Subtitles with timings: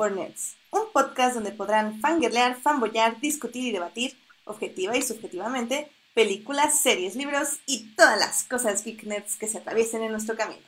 [0.00, 4.16] Un podcast donde podrán fangirlear, fanboyar, discutir y debatir,
[4.46, 10.02] objetiva y subjetivamente, películas, series, libros y todas las cosas geek nerds que se atraviesen
[10.02, 10.66] en nuestro camino.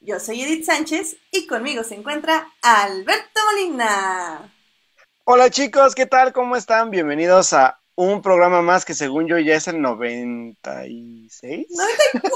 [0.00, 4.52] Yo soy Edith Sánchez y conmigo se encuentra Alberto Molina.
[5.24, 6.34] Hola chicos, ¿qué tal?
[6.34, 6.90] ¿Cómo están?
[6.90, 11.68] Bienvenidos a un programa más que según yo ya es el 96.
[11.70, 12.32] 94,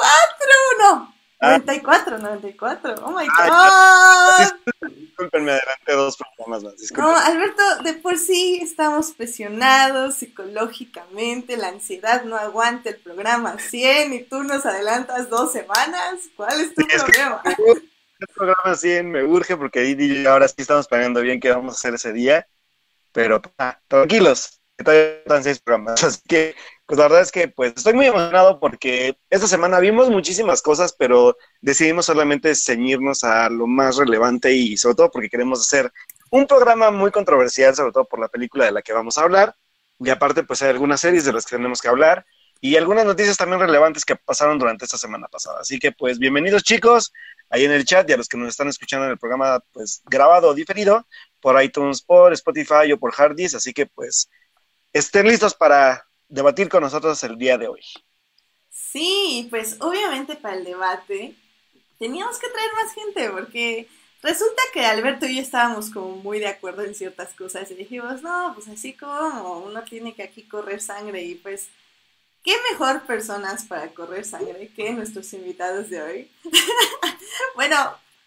[0.78, 1.15] no.
[1.40, 2.94] 94, 94.
[3.02, 4.90] Oh my god.
[4.90, 6.74] Disculpenme, adelante dos programas más.
[6.92, 11.56] No, Alberto, de por sí estamos presionados psicológicamente.
[11.56, 16.20] La ansiedad no aguanta el programa 100 y tú nos adelantas dos semanas.
[16.36, 17.42] ¿Cuál es tu problema?
[18.18, 21.76] el programa 100 me urge porque ahí ahora sí estamos planeando bien qué vamos a
[21.76, 22.46] hacer ese día.
[23.12, 26.02] Pero ah, tranquilos, que todavía están seis programas.
[26.02, 26.54] Así que
[26.86, 30.94] pues la verdad es que pues estoy muy emocionado porque esta semana vimos muchísimas cosas,
[30.96, 35.92] pero decidimos solamente ceñirnos a lo más relevante y sobre todo porque queremos hacer
[36.30, 39.56] un programa muy controversial, sobre todo por la película de la que vamos a hablar.
[39.98, 42.24] Y aparte pues hay algunas series de las que tenemos que hablar
[42.60, 45.60] y algunas noticias también relevantes que pasaron durante esta semana pasada.
[45.60, 47.12] Así que pues bienvenidos chicos,
[47.50, 50.02] ahí en el chat y a los que nos están escuchando en el programa pues
[50.04, 51.04] grabado o diferido
[51.40, 53.56] por iTunes, por Spotify o por Hardys.
[53.56, 54.30] Así que pues
[54.92, 57.82] estén listos para debatir con nosotros el día de hoy.
[58.70, 61.34] Sí, pues obviamente para el debate
[61.98, 63.88] teníamos que traer más gente porque
[64.22, 68.22] resulta que Alberto y yo estábamos como muy de acuerdo en ciertas cosas y dijimos,
[68.22, 71.68] no, pues así como uno tiene que aquí correr sangre y pues,
[72.42, 76.30] ¿qué mejor personas para correr sangre que nuestros invitados de hoy?
[77.54, 77.76] bueno,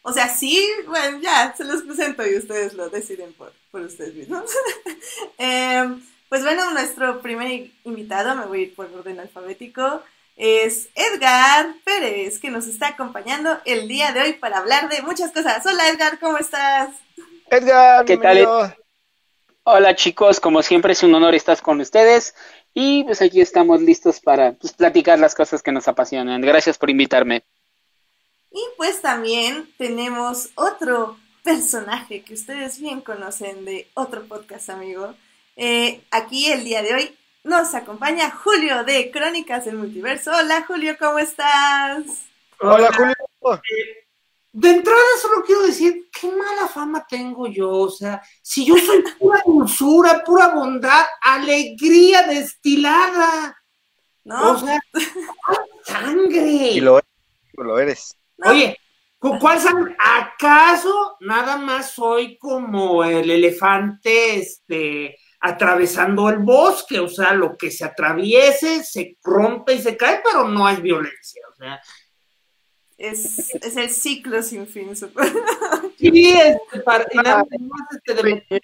[0.02, 4.16] o sea, sí, bueno, ya, se los presento y ustedes lo deciden por, por ustedes
[4.16, 4.50] mismos.
[5.38, 10.04] eh, pues bueno, nuestro primer invitado, me voy a ir por orden alfabético,
[10.36, 15.32] es Edgar Pérez, que nos está acompañando el día de hoy para hablar de muchas
[15.32, 15.66] cosas.
[15.66, 16.96] Hola Edgar, ¿cómo estás?
[17.50, 18.76] Edgar, ¿qué tal?
[19.64, 22.36] Hola chicos, como siempre es un honor estar con ustedes
[22.76, 26.42] y pues aquí estamos listos para pues, platicar las cosas que nos apasionan.
[26.42, 27.44] Gracias por invitarme.
[28.52, 35.16] Y pues también tenemos otro personaje que ustedes bien conocen de otro podcast, amigo
[35.62, 40.32] eh, aquí el día de hoy nos acompaña Julio de Crónicas del Multiverso.
[40.32, 42.06] Hola Julio, ¿cómo estás?
[42.62, 43.14] Hola, Julio.
[43.56, 44.08] Eh,
[44.54, 49.04] de entrada solo quiero decir, qué mala fama tengo yo, o sea, si yo soy
[49.20, 53.62] pura dulzura, pura bondad, alegría destilada.
[54.24, 54.54] No.
[54.54, 54.80] O sea,
[55.84, 56.72] sangre.
[56.72, 57.10] Y lo eres.
[57.54, 58.18] Lo eres.
[58.46, 58.78] Oye,
[59.20, 59.94] ¿cuál sangre?
[60.00, 67.72] ¿Acaso nada más soy como el elefante, este, atravesando el bosque, o sea, lo que
[67.72, 71.82] se atraviese se rompe y se cae, pero no hay violencia, o sea.
[72.98, 74.92] Es, es el ciclo sin fin.
[75.98, 78.62] Sí, este, para, este,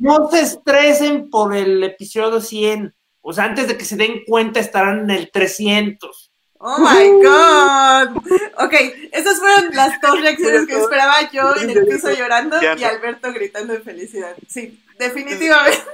[0.00, 4.58] no se estresen por el episodio 100, o sea, antes de que se den cuenta
[4.58, 6.27] estarán en el 300.
[6.58, 8.16] Oh my god.
[8.64, 8.74] Ok,
[9.12, 13.72] esas fueron las dos reacciones que esperaba yo en el piso llorando y Alberto gritando
[13.72, 14.36] de felicidad.
[14.46, 15.82] Sí, definitivamente.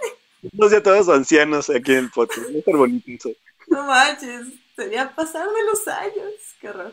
[0.52, 2.50] No sé, todos ancianos aquí en el podcast.
[2.50, 3.30] No ser bonito
[3.68, 6.34] No manches, sería pasar de los años.
[6.60, 6.92] Qué horror.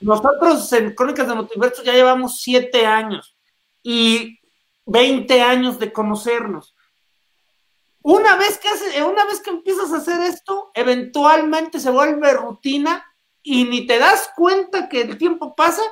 [0.00, 3.36] Nosotros en Crónicas de Multiverso ya llevamos siete años
[3.82, 4.40] y
[4.86, 6.71] 20 años de conocernos.
[8.02, 13.04] Una vez que hace, una vez que empiezas a hacer esto, eventualmente se vuelve rutina
[13.42, 15.82] y ni te das cuenta que el tiempo pasa.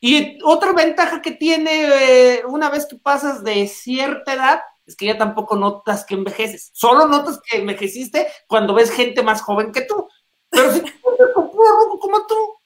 [0.00, 5.06] Y otra ventaja que tiene eh, una vez que pasas de cierta edad es que
[5.06, 6.70] ya tampoco notas que envejeces.
[6.72, 10.08] Solo notas que envejeciste cuando ves gente más joven que tú.
[10.48, 10.88] Pero si tú
[11.18, 12.58] eres como tú,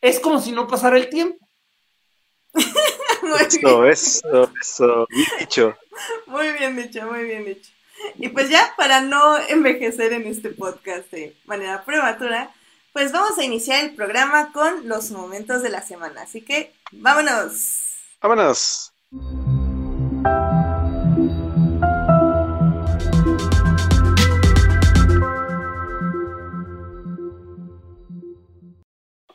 [0.00, 1.46] es como si no pasara el tiempo.
[3.40, 5.76] eso, eso, eso, bien dicho.
[6.26, 7.70] Muy bien dicho, muy bien dicho.
[8.16, 12.52] Y pues ya para no envejecer en este podcast de manera prematura,
[12.92, 16.22] pues vamos a iniciar el programa con los momentos de la semana.
[16.22, 17.96] Así que vámonos.
[18.20, 18.92] Vámonos.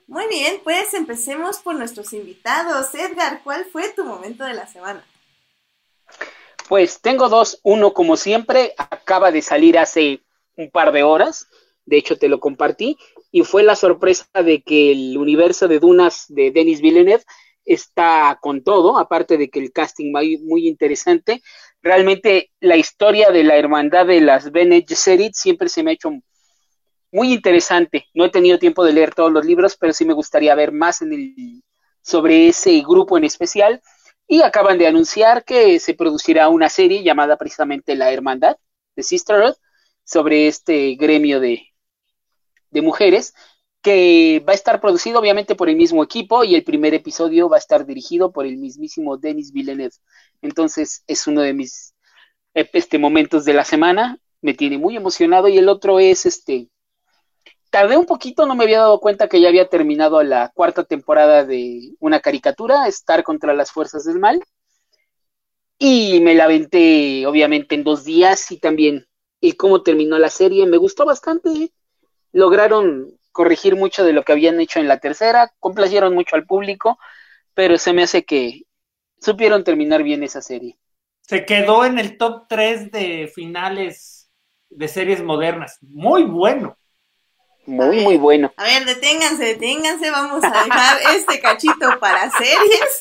[0.08, 2.94] Muy bien, pues empecemos por nuestros invitados.
[2.96, 5.04] Edgar, ¿cuál fue tu momento de la semana?
[6.68, 7.60] Pues tengo dos.
[7.64, 10.22] Uno, como siempre, acaba de salir hace
[10.56, 11.48] un par de horas.
[11.86, 12.98] De hecho, te lo compartí.
[13.32, 17.24] Y fue la sorpresa de que el universo de Dunas de Denis Villeneuve
[17.64, 21.42] está con todo, aparte de que el casting muy, muy interesante.
[21.82, 26.12] Realmente la historia de la hermandad de las Bene Gesserit siempre se me ha hecho
[27.12, 28.06] muy interesante.
[28.14, 31.02] No he tenido tiempo de leer todos los libros, pero sí me gustaría ver más
[31.02, 31.64] en el
[32.02, 33.82] sobre ese grupo en especial
[34.28, 38.58] y acaban de anunciar que se producirá una serie llamada precisamente La Hermandad
[38.96, 39.56] de Sisterhood
[40.04, 41.68] sobre este gremio de,
[42.72, 43.34] de mujeres
[43.82, 47.58] que va a estar producido obviamente por el mismo equipo y el primer episodio va
[47.58, 49.96] a estar dirigido por el mismísimo Denis Villeneuve.
[50.42, 51.94] Entonces es uno de mis
[52.54, 56.70] este, momentos de la semana, me tiene muy emocionado y el otro es este,
[57.70, 61.46] tardé un poquito, no me había dado cuenta que ya había terminado la cuarta temporada
[61.46, 64.42] de una caricatura, Estar contra las Fuerzas del Mal,
[65.80, 69.08] y me la aventé obviamente en dos días y también
[69.40, 71.72] y cómo terminó la serie, me gustó bastante,
[72.32, 76.98] lograron corregir mucho de lo que habían hecho en la tercera, complacieron mucho al público,
[77.54, 78.64] pero se me hace que
[79.22, 80.80] supieron terminar bien esa serie.
[81.22, 84.32] Se quedó en el top 3 de finales
[84.70, 85.78] de series modernas.
[85.82, 86.78] Muy bueno.
[87.68, 88.54] Muy, muy bueno.
[88.56, 93.00] A ver, deténganse, deténganse, vamos a dejar este cachito para series.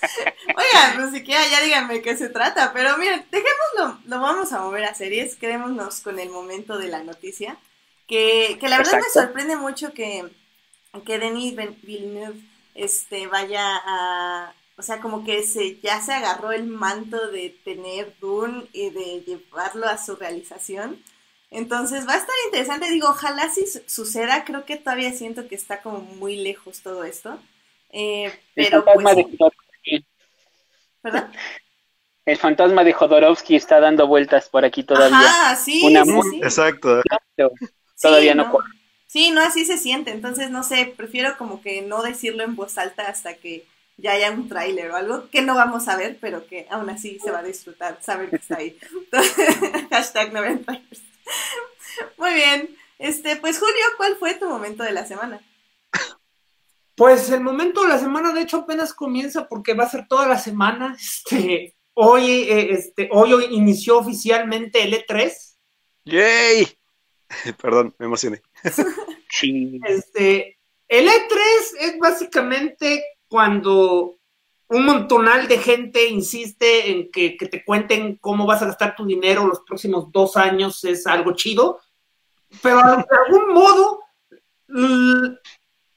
[0.46, 4.84] Oigan, pues siquiera ya díganme qué se trata, pero miren, dejémoslo, lo vamos a mover
[4.84, 7.58] a series, quedémonos con el momento de la noticia.
[8.06, 10.24] Que, que la verdad me sorprende mucho que,
[11.04, 12.40] que Denis Villeneuve
[12.76, 18.14] este, vaya a, o sea, como que se, ya se agarró el manto de tener
[18.20, 21.02] Dune y de llevarlo a su realización.
[21.50, 25.80] Entonces va a estar interesante, digo, ojalá si suceda, creo que todavía siento que está
[25.80, 27.38] como muy lejos todo esto.
[27.90, 29.26] Eh, pero el fantasma pues,
[29.84, 30.04] de
[31.00, 31.32] ¿Perdón?
[32.26, 35.18] El fantasma de Jodorowsky está dando vueltas por aquí todavía.
[35.22, 37.02] Ah, sí, sí, Exacto
[38.00, 38.58] todavía no,
[39.06, 40.10] Sí, no, así se siente.
[40.10, 43.64] Entonces, no sé, prefiero como que no decirlo en voz alta hasta que
[43.96, 47.18] ya haya un tráiler o algo que no vamos a ver, pero que aún así
[47.18, 48.78] se va a disfrutar, saber que está ahí.
[49.90, 50.42] Hashtag no
[52.16, 52.76] Muy bien.
[52.98, 55.40] Este, pues Julio, ¿cuál fue tu momento de la semana?
[56.94, 60.26] Pues el momento de la semana, de hecho, apenas comienza porque va a ser toda
[60.26, 60.96] la semana.
[60.98, 65.32] Este, hoy, eh, este, hoy, hoy inició oficialmente el E3.
[66.04, 66.66] ¡Yay!
[67.62, 68.42] Perdón, me emocioné.
[69.86, 70.58] Este,
[70.88, 71.36] el E3
[71.80, 74.17] es básicamente cuando
[74.68, 79.46] un montonal de gente insiste en que, te cuenten cómo vas a gastar tu dinero
[79.46, 81.80] los próximos dos años, es algo chido,
[82.62, 84.00] pero de algún modo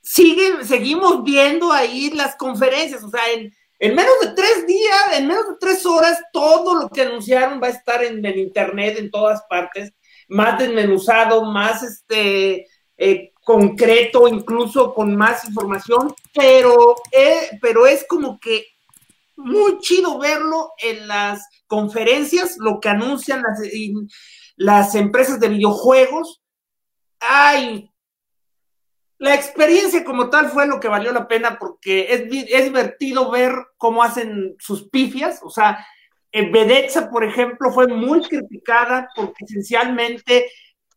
[0.02, 5.28] sigue, seguimos viendo ahí las conferencias, o sea, en, en, menos de tres días, en
[5.28, 9.12] menos de tres horas, todo lo que anunciaron va a estar en el internet en
[9.12, 9.94] todas partes
[10.30, 18.40] más desmenuzado, más este, eh, concreto, incluso con más información, pero, eh, pero es como
[18.40, 18.66] que
[19.36, 23.60] muy chido verlo en las conferencias, lo que anuncian las,
[24.56, 26.42] las empresas de videojuegos.
[27.20, 27.90] Ay,
[29.18, 33.54] la experiencia como tal fue lo que valió la pena porque es, es divertido ver
[33.78, 35.86] cómo hacen sus pifias, o sea,
[36.34, 40.50] Vedetza, por ejemplo, fue muy criticada porque esencialmente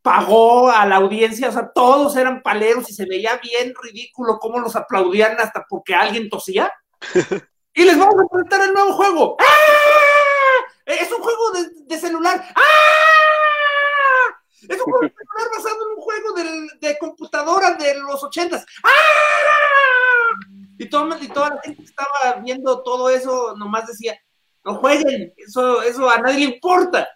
[0.04, 4.60] pagó a la audiencia, o sea, todos eran paleros y se veía bien ridículo cómo
[4.60, 6.70] los aplaudían hasta porque alguien tosía.
[7.74, 9.36] y les vamos a presentar el nuevo juego.
[9.40, 9.44] ¡Ah!
[10.84, 11.52] Es un juego
[11.86, 12.44] de, celular.
[12.54, 12.62] ¡Ah!
[14.68, 16.32] Es un juego de celular basado en un juego
[16.82, 18.66] de, computadora de los ochentas.
[18.82, 20.34] ¡Ah!
[20.76, 24.20] Y, todo, y toda la gente que estaba viendo todo eso nomás decía,
[24.66, 27.08] no jueguen, eso, eso a nadie le importa.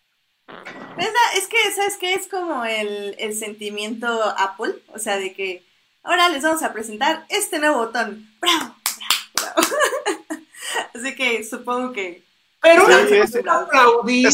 [1.34, 2.14] Es que, ¿sabes qué?
[2.14, 5.64] Es como el, sentimiento Apple, o sea, de que
[6.02, 8.28] ahora les vamos a presentar este nuevo botón.
[8.40, 8.74] ¡Bravo!
[9.34, 9.60] ¡Bravo!
[10.94, 12.24] Así que supongo que...
[12.60, 14.28] Pero una cosa es aplaudir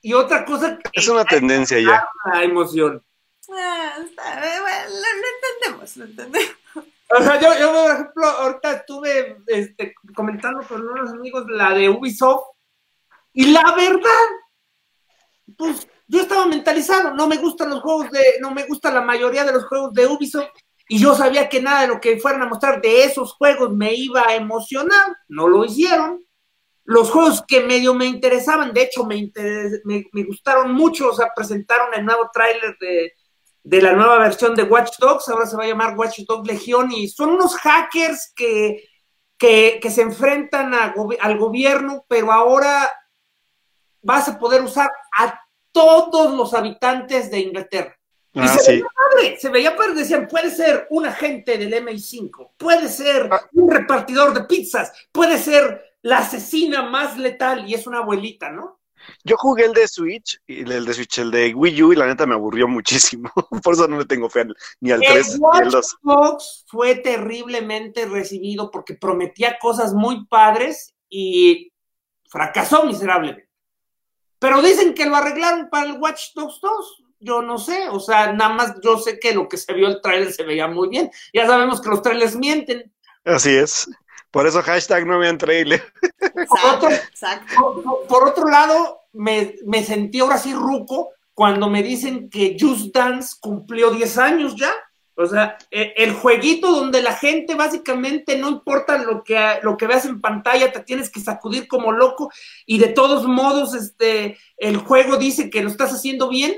[0.00, 0.78] y otra cosa...
[0.92, 2.08] Es una tendencia ya.
[2.32, 3.02] La emoción.
[3.50, 6.56] Ah, eh, lo entendemos, lo entendemos.
[7.10, 11.88] O sea, yo, yo, por ejemplo, ahorita estuve este, comentando con unos amigos la de
[11.88, 12.44] Ubisoft
[13.32, 14.26] y la verdad,
[15.56, 19.44] pues yo estaba mentalizado, no me gustan los juegos de, no me gusta la mayoría
[19.44, 20.48] de los juegos de Ubisoft
[20.88, 23.94] y yo sabía que nada de lo que fueran a mostrar de esos juegos me
[23.94, 26.24] iba a emocionar, no lo hicieron.
[26.84, 29.30] Los juegos que medio me interesaban, de hecho me,
[29.84, 33.12] me, me gustaron mucho, o sea, presentaron el nuevo tráiler de,
[33.68, 36.90] de la nueva versión de Watch Dogs, ahora se va a llamar Watch Dogs Legion,
[36.90, 38.82] y son unos hackers que,
[39.36, 42.90] que, se enfrentan al gobierno, pero ahora
[44.02, 45.40] vas a poder usar a
[45.72, 47.96] todos los habitantes de Inglaterra.
[48.32, 52.52] y ah, se, veía padre, se veía padre, decían, puede ser un agente del MI5,
[52.56, 53.40] puede ser ah.
[53.52, 58.78] un repartidor de pizzas, puede ser la asesina más letal, y es una abuelita, ¿no?
[59.24, 62.06] yo jugué el de Switch, y el de Switch, el de Wii U, y la
[62.06, 63.30] neta me aburrió muchísimo.
[63.62, 64.46] Por eso no le tengo fe
[64.80, 65.96] ni al 3 El ni al Watch 2.
[66.02, 71.72] Dogs fue terriblemente recibido porque prometía cosas muy padres y
[72.28, 73.47] fracasó miserablemente.
[74.38, 77.04] Pero dicen que lo arreglaron para el Watch Dogs 2.
[77.20, 80.00] Yo no sé, o sea, nada más yo sé que lo que se vio el
[80.00, 81.10] tráiler se veía muy bien.
[81.34, 82.92] Ya sabemos que los trailers mienten.
[83.24, 83.88] Así es.
[84.30, 85.82] Por eso hashtag no vean trailer.
[86.20, 87.54] Exacto, Otro- exacto.
[87.58, 92.56] Por, por- por otro lado, me, me sentí ahora sí ruco cuando me dicen que
[92.60, 94.70] Just Dance cumplió 10 años ya.
[95.20, 99.88] O sea, e- el jueguito donde la gente básicamente no importa lo que, lo que
[99.88, 102.30] veas en pantalla, te tienes que sacudir como loco
[102.66, 106.54] y de todos modos este, el juego dice que lo estás haciendo bien.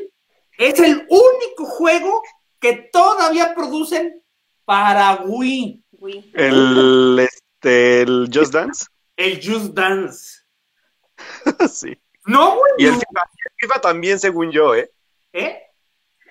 [0.59, 2.23] Es el único juego
[2.61, 4.23] que todavía producen
[4.67, 6.33] para Wii, Wii.
[6.35, 8.87] El, este, el Just Dance.
[9.17, 10.40] el Just Dance.
[11.73, 11.97] sí.
[12.26, 12.73] No, güey.
[12.76, 14.93] Y el FIFA, el FIFA también, según yo, ¿eh?
[15.33, 15.62] ¿Eh?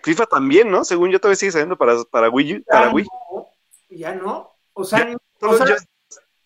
[0.03, 0.83] FIFA también, ¿no?
[0.83, 3.05] Según yo todavía sigue saliendo para, para Wii U, para Ya Wii.
[3.05, 3.47] no,
[3.89, 4.55] ya no.
[4.73, 5.57] O sea, o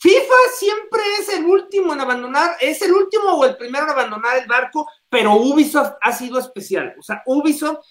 [0.04, 4.38] FIFA siempre es el último en abandonar, es el último o el primero en abandonar
[4.38, 6.94] el barco, pero Ubisoft ha sido especial.
[7.00, 7.86] O sea, Ubisoft,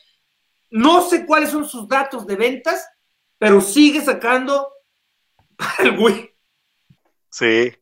[0.70, 2.86] no sé cuáles son sus datos de ventas,
[3.38, 4.72] pero sigue sacando
[5.56, 6.34] para el Wii.
[7.30, 7.72] Sí.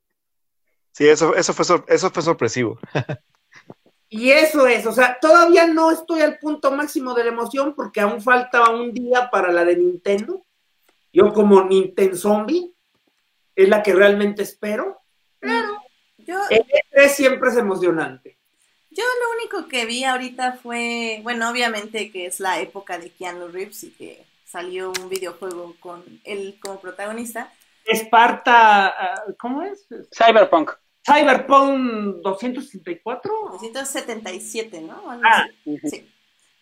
[0.92, 2.78] Sí, eso, eso, fue, eso fue sorpresivo.
[4.12, 8.00] Y eso es, o sea, todavía no estoy al punto máximo de la emoción porque
[8.00, 10.44] aún falta un día para la de Nintendo.
[11.12, 12.74] Yo como Nintendo Zombie,
[13.54, 15.00] es la que realmente espero.
[16.18, 18.36] Yo, El E3 siempre es emocionante.
[18.90, 23.46] yo lo único que vi ahorita fue, bueno, obviamente que es la época de Keanu
[23.46, 27.52] Reeves y que salió un videojuego con él como protagonista.
[27.84, 29.86] Esparta, ah, ¿cómo es?
[30.12, 30.72] Cyberpunk.
[31.04, 33.32] Cyberpunk 264.
[33.60, 35.02] 1977, ¿no?
[35.24, 35.46] Ah.
[35.64, 36.06] Sí.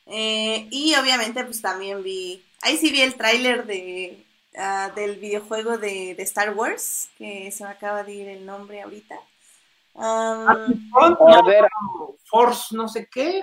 [0.06, 4.24] Eh, y obviamente pues también vi, ahí sí vi el tráiler de,
[4.56, 8.80] ah, del videojuego de, de Star Wars, que se me acaba de ir el nombre
[8.80, 9.16] ahorita.
[9.98, 11.68] Um, no, ver.
[12.24, 13.42] Force, no sé qué.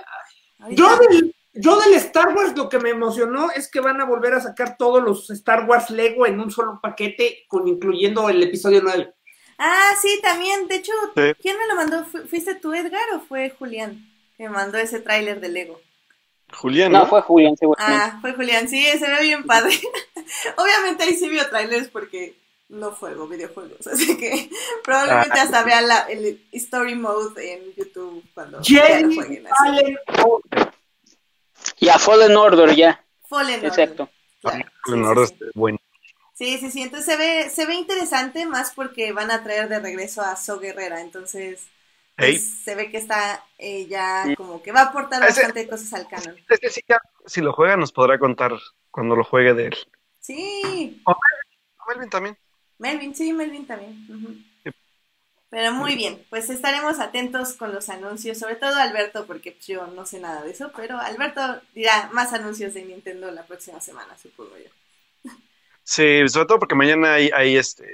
[0.70, 4.34] Yo del, yo del Star Wars lo que me emocionó es que van a volver
[4.34, 8.80] a sacar todos los Star Wars Lego en un solo paquete, con incluyendo el episodio
[8.82, 9.12] 9.
[9.58, 11.32] Ah, sí, también, de hecho, Sí.
[11.40, 12.04] ¿quién me lo mandó?
[12.04, 15.80] ¿Fu- ¿Fuiste tú, Edgar, o fue Julián que me mandó ese tráiler de Lego?
[16.52, 17.06] Julián, No, ¿no?
[17.06, 18.02] fue Julián, seguramente.
[18.04, 19.72] Ah, fue Julián, sí, se ve bien padre.
[20.56, 22.36] Obviamente ahí sí vio trailers porque
[22.68, 24.50] no juego videojuegos, así que
[24.84, 25.42] probablemente Ah.
[25.42, 29.46] hasta vea la, el story mode en YouTube cuando ya jueguen.
[29.48, 30.72] Fallen Order.
[31.78, 33.04] Y a Fallen Order ya.
[33.28, 34.10] Fallen Order, Exacto.
[34.40, 34.58] claro.
[34.84, 35.34] Sí, En sí, orden, sí.
[35.54, 35.78] bueno.
[36.36, 39.80] Sí, sí, sí, entonces se ve, se ve interesante más porque van a traer de
[39.80, 41.66] regreso a So Guerrera, entonces
[42.14, 45.94] pues, se ve que está eh, ya como que va a aportar Ese- bastante cosas
[45.94, 46.36] al canon.
[46.70, 48.52] Sí, ya, si lo juega nos podrá contar
[48.90, 49.76] cuando lo juegue de él.
[50.20, 51.02] Sí,
[51.88, 52.36] Melvin también.
[52.78, 54.06] Melvin, sí, Melvin también.
[54.62, 54.70] Sí.
[55.48, 59.86] Pero muy bien, pues estaremos atentos con los anuncios, sobre todo Alberto, porque pues, yo
[59.86, 64.18] no sé nada de eso, pero Alberto dirá más anuncios de Nintendo la próxima semana,
[64.18, 64.68] supongo yo.
[65.88, 67.86] Sí, sobre todo porque mañana hay, hay este,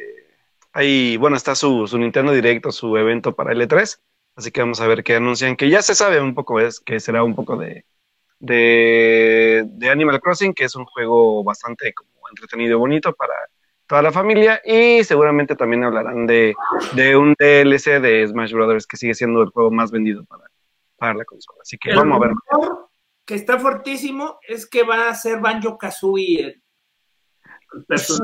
[0.73, 4.01] hay, bueno, está su, su Nintendo Directo, su evento para L3,
[4.35, 7.01] así que vamos a ver qué anuncian, que ya se sabe un poco, es que
[7.01, 7.85] será un poco de,
[8.39, 13.35] de, de Animal Crossing, que es un juego bastante como entretenido y bonito para
[13.87, 16.55] toda la familia, y seguramente también hablarán de,
[16.95, 20.45] de un DLC de Smash Brothers, que sigue siendo el juego más vendido para,
[20.97, 22.35] para la consola, así que El vamos a ver.
[23.27, 26.62] que está fuertísimo es que va a ser Banjo Kazooie.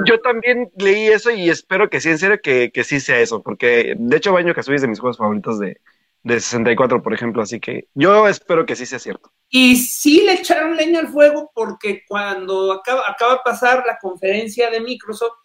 [0.07, 3.43] Yo también leí eso y espero que sí, en serio, que, que sí sea eso,
[3.43, 5.81] porque de hecho Baño Kazooie es de mis juegos favoritos de,
[6.23, 9.33] de 64, por ejemplo, así que yo espero que sí sea cierto.
[9.49, 14.71] Y sí le echaron leña al fuego porque cuando acaba, acaba de pasar la conferencia
[14.71, 15.39] de Microsoft,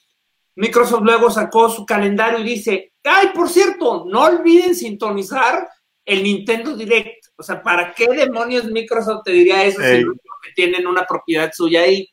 [0.55, 5.67] Microsoft luego sacó su calendario y dice, ay, por cierto, no olviden sintonizar
[6.05, 7.27] el Nintendo Direct.
[7.35, 9.99] O sea, ¿para qué demonios Microsoft te diría eso Ey.
[9.99, 12.07] si no que tienen una propiedad suya ahí?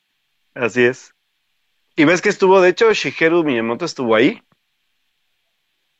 [0.54, 1.12] Así es.
[1.97, 4.42] Y ves que estuvo, de hecho, Shigeru Miyamoto estuvo ahí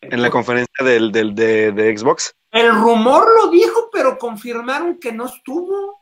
[0.01, 2.35] en la conferencia del, del, de, de Xbox.
[2.51, 6.01] El rumor lo dijo, pero confirmaron que no estuvo.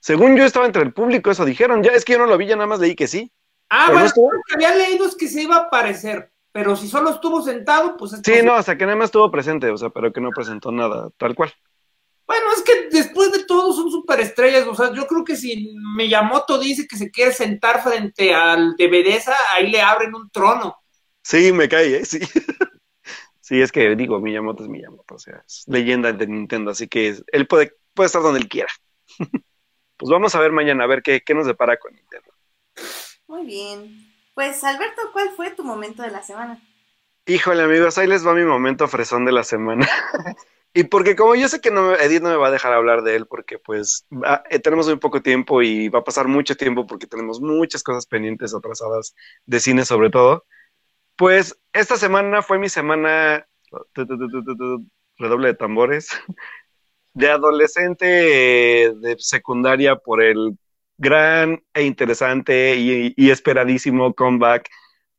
[0.00, 1.82] Según yo estaba entre el público, eso dijeron.
[1.82, 3.32] Ya es que yo no lo vi, ya nada más leí que sí.
[3.70, 6.88] Ah, ¿Pero no bueno, que había leído es que se iba a aparecer, pero si
[6.88, 9.90] solo estuvo sentado, pues es Sí, no, hasta que nada más estuvo presente, o sea,
[9.90, 11.52] pero que no presentó nada, tal cual.
[12.26, 16.58] Bueno, es que después de todo son superestrellas, o sea, yo creo que si Miyamoto
[16.58, 20.76] dice que se quiere sentar frente al de Bethesda, ahí le abren un trono.
[21.22, 22.04] Sí, me cae, ¿eh?
[22.04, 22.20] Sí.
[23.40, 27.14] Sí, es que digo, Miyamoto es Miyamoto, o sea, es leyenda de Nintendo, así que
[27.30, 28.70] él puede, puede estar donde él quiera.
[29.98, 32.32] pues vamos a ver mañana, a ver qué, qué nos depara con Nintendo.
[33.26, 34.14] Muy bien.
[34.34, 36.58] Pues Alberto, ¿cuál fue tu momento de la semana?
[37.26, 39.86] Híjole, amigos, ahí les va mi momento fresón de la semana.
[40.74, 43.14] y porque como yo sé que no, Edith no me va a dejar hablar de
[43.14, 44.06] él porque pues
[44.50, 48.06] eh, tenemos muy poco tiempo y va a pasar mucho tiempo porque tenemos muchas cosas
[48.06, 49.14] pendientes atrasadas
[49.46, 50.44] de cine sobre todo.
[51.16, 53.46] Pues esta semana fue mi semana,
[55.16, 56.08] redoble de tambores,
[57.14, 60.58] de adolescente de secundaria por el
[60.98, 64.68] gran e interesante y, esperadísimo comeback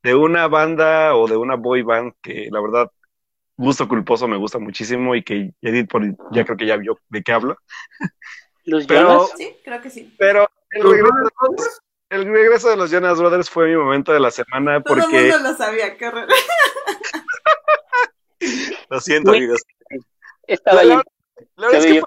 [0.02, 2.90] de una banda o de una boy band que la verdad
[3.56, 7.22] gusto culposo me gusta muchísimo y que Edith por, ya creo que ya vio de
[7.22, 7.56] qué hablo.
[8.64, 10.14] ¿Los pero, Sí, creo que sí.
[10.18, 11.30] Pero el regreso,
[12.10, 15.02] el regreso de los Jonas Brothers fue mi momento de la semana porque...
[15.02, 16.10] Todo el mundo lo sabía, qué
[18.90, 19.62] Lo siento, amigos.
[20.46, 21.02] Estaba la,
[21.56, 22.02] la, verdad es que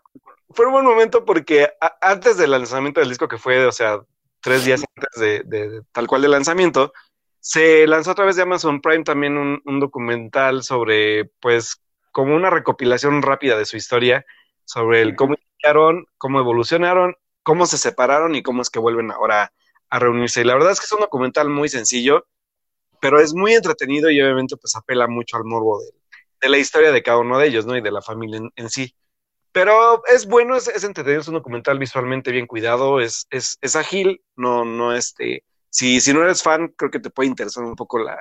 [0.51, 3.99] fue, un buen momento porque antes del lanzamiento del disco, que fue, o sea,
[4.41, 6.93] tres días antes de, de, tal cual del lanzamiento,
[7.39, 11.81] se lanzó a través de Amazon Prime también un, documental sobre, pues,
[12.11, 14.25] como una recopilación rápida de su historia,
[14.65, 19.53] sobre cómo iniciaron, cómo evolucionaron, cómo se separaron y cómo es que vuelven ahora
[19.89, 20.41] a reunirse.
[20.41, 22.27] Y la verdad es que es un documental muy sencillo,
[23.01, 25.91] pero es muy entretenido y obviamente pues apela mucho al morbo de,
[26.41, 27.77] de la historia de cada uno de ellos, ¿no?
[27.77, 28.95] Y de la familia en, sí.
[29.51, 33.75] Pero es bueno, es, es, entretenido, es un documental visualmente bien cuidado, es, es, es
[33.75, 37.75] ágil, no, no este, si, si no eres fan, creo que te puede interesar un
[37.75, 38.19] poco la,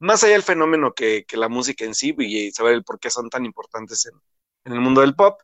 [0.00, 3.10] más allá del fenómeno que, que la música en sí y saber el por qué
[3.10, 4.14] son tan importantes en,
[4.64, 5.40] en el mundo del pop.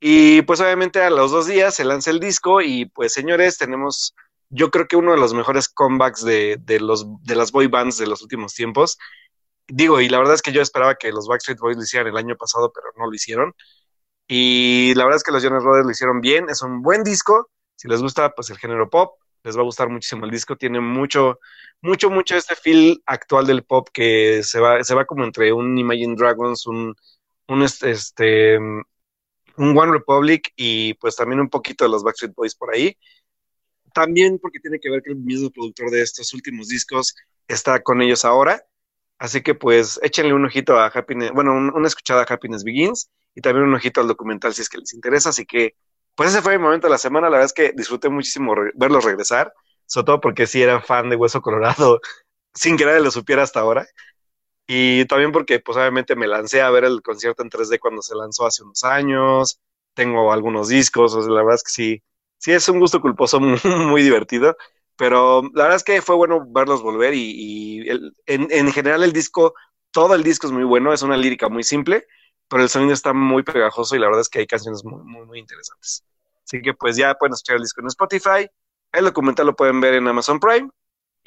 [0.00, 4.14] Y pues obviamente a los dos días se lanza el disco y pues señores, tenemos
[4.50, 7.98] yo creo que uno de los mejores comebacks de, de, los, de las boy bands
[7.98, 8.98] de los últimos tiempos.
[9.68, 12.16] Digo, y la verdad es que yo esperaba que los Backstreet Boys lo hicieran el
[12.16, 13.52] año pasado, pero no lo hicieron.
[14.28, 16.48] Y la verdad es que los Jonas Brothers lo hicieron bien.
[16.50, 17.50] Es un buen disco.
[17.76, 20.56] Si les gusta, pues el género pop, les va a gustar muchísimo el disco.
[20.56, 21.38] Tiene mucho,
[21.80, 25.78] mucho, mucho este feel actual del pop que se va, se va como entre un
[25.78, 26.94] Imagine Dragons, un,
[27.48, 28.84] un este, un
[29.56, 32.96] One Republic y pues también un poquito de los Backstreet Boys por ahí.
[33.94, 37.14] También porque tiene que ver que el mismo productor de estos últimos discos
[37.48, 38.64] está con ellos ahora.
[39.18, 43.40] Así que pues échenle un ojito a Happiness, bueno, una escuchada a Happiness Begins y
[43.40, 45.30] también un ojito al documental si es que les interesa.
[45.30, 45.76] Así que
[46.16, 47.28] pues ese fue mi momento de la semana.
[47.28, 49.52] La verdad es que disfruté muchísimo verlos regresar,
[49.86, 52.00] sobre todo porque sí era fan de Hueso Colorado
[52.54, 53.86] sin que nadie lo supiera hasta ahora.
[54.66, 58.16] Y también porque pues obviamente me lancé a ver el concierto en 3D cuando se
[58.16, 59.60] lanzó hace unos años.
[59.94, 62.02] Tengo algunos discos, o la verdad es que sí,
[62.38, 64.56] sí es un gusto culposo muy, divertido,
[64.96, 67.88] pero la verdad es que fue bueno verlos volver y,
[68.26, 69.54] en, general el disco,
[69.90, 72.06] todo el disco es muy bueno, es una lírica muy simple,
[72.48, 75.26] pero el sonido está muy pegajoso y la verdad es que hay canciones muy, muy,
[75.26, 76.04] muy interesantes.
[76.44, 78.50] Así que pues ya pueden escuchar el disco en Spotify,
[78.92, 80.70] el documental lo pueden ver en Amazon Prime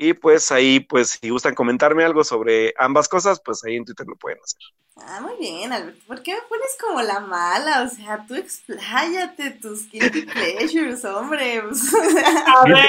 [0.01, 4.08] y pues ahí, pues si gustan comentarme algo sobre ambas cosas, pues ahí en Twitter
[4.08, 4.62] lo pueden hacer.
[4.95, 6.01] Ah, muy bien, Alberto.
[6.08, 7.84] ¿Por qué me pones como la mala?
[7.84, 11.58] O sea, tú expláyate tus guilty pleasures, hombre.
[12.47, 12.86] a ver,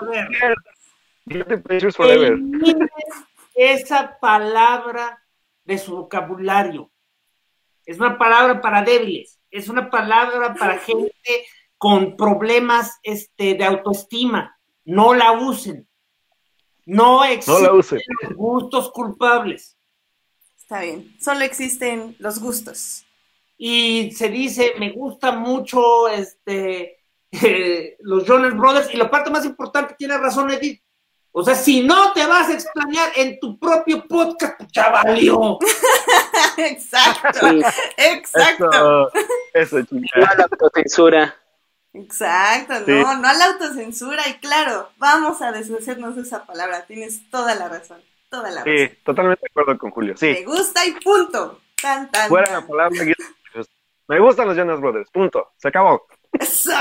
[0.00, 0.54] a ver.
[1.24, 2.38] Guilty pleasures forever.
[3.54, 5.22] Esa palabra
[5.64, 6.90] de su vocabulario.
[7.86, 9.40] Es una palabra para débiles.
[9.50, 11.46] Es una palabra para gente
[11.78, 14.58] con problemas este, de autoestima.
[14.84, 15.88] No la usen.
[16.86, 19.76] No existen los gustos culpables.
[20.58, 23.04] Está bien, solo existen los gustos.
[23.56, 26.98] Y se dice, me gusta mucho este
[28.00, 30.80] los Jonas Brothers, y la parte más importante, tiene razón Edith.
[31.32, 35.58] O sea, si no te vas a extrañar en tu propio podcast, chavalio.
[36.58, 37.46] exacto,
[37.96, 39.10] exacto.
[39.52, 41.36] Eso, eso la autocensura.
[41.92, 47.30] Exacto, no, no a la autocensura y claro, vamos a deshacernos de esa palabra, tienes
[47.30, 48.72] toda la razón, toda la razón.
[48.76, 50.26] Sí, totalmente de acuerdo con Julio, sí.
[50.26, 51.60] Me gusta y punto.
[51.80, 52.98] Tan, tan, Fuera la palabra,
[54.08, 56.06] me gustan los Jonas Brothers, punto, se acabó.
[56.32, 56.72] ¡Eso!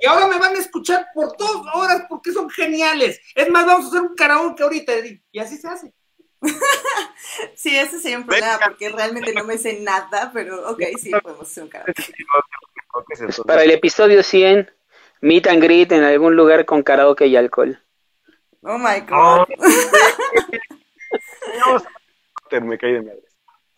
[0.00, 3.20] Y ahora me van a escuchar por dos horas porque son geniales.
[3.34, 4.92] Es más, vamos a hacer un karaoke ahorita
[5.32, 5.92] y así se hace.
[7.54, 11.48] sí, ese sería un problema porque realmente no me sé nada, pero ok, sí, podemos
[11.48, 12.04] hacer un karaoke.
[13.46, 14.70] Para el episodio 100,
[15.20, 17.78] meet and greet en algún lugar con karaoke y alcohol.
[18.62, 19.46] Oh my god.
[22.62, 23.22] me caí de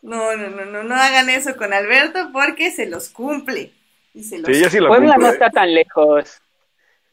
[0.02, 3.72] No, no, no, no, no hagan eso con Alberto porque se los cumple.
[4.14, 4.46] Y se los...
[4.46, 6.40] Sí, sí lo Puebla no está tan lejos.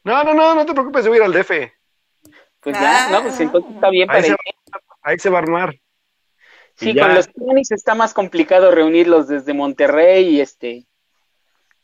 [0.03, 1.51] No, no, no, no te preocupes, yo voy a ir al DF.
[2.59, 4.37] Pues ya, no, pues entonces está bien ahí, se va,
[5.05, 5.75] ahí se va a armar.
[6.75, 10.85] Sí, con los tenis está más complicado reunirlos desde Monterrey y este,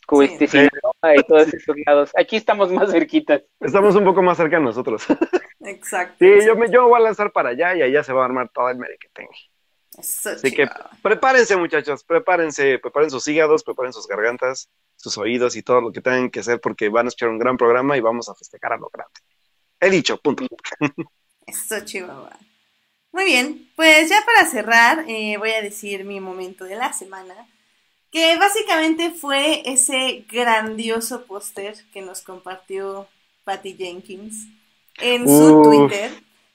[0.06, 2.12] como este Sinaloa y todos esos lados.
[2.18, 3.44] Aquí estamos más cerquitas.
[3.62, 5.06] Estamos un poco más cerca de nosotros.
[5.62, 6.18] Exacto.
[6.20, 8.50] Sí, yo, me, yo voy a lanzar para allá y allá se va a armar
[8.54, 9.38] todo el merequetengue.
[9.98, 10.68] Así que
[11.02, 16.02] prepárense, muchachos, prepárense, preparen sus hígados, preparen sus gargantas, sus oídos y todo lo que
[16.02, 18.78] tengan que hacer porque van a escuchar un gran programa y vamos a festejar a
[18.78, 19.20] lo grande.
[19.80, 20.46] He dicho, punto.
[21.46, 22.38] Eso, Chihuahua.
[23.12, 27.36] Muy bien, pues ya para cerrar, eh, voy a decir mi momento de la semana,
[28.10, 33.08] que básicamente fue ese grandioso póster que nos compartió
[33.44, 34.48] Patty Jenkins
[34.98, 36.12] en su Twitter,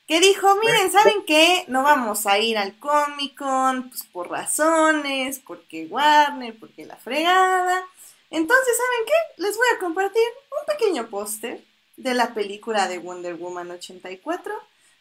[0.07, 1.65] que dijo, miren, ¿saben qué?
[1.69, 7.85] No vamos a ir al Comic Con, pues por razones, porque Warner, porque la fregada.
[8.31, 9.43] Entonces, ¿saben qué?
[9.43, 11.63] Les voy a compartir un pequeño póster
[11.97, 14.55] de la película de Wonder Woman 84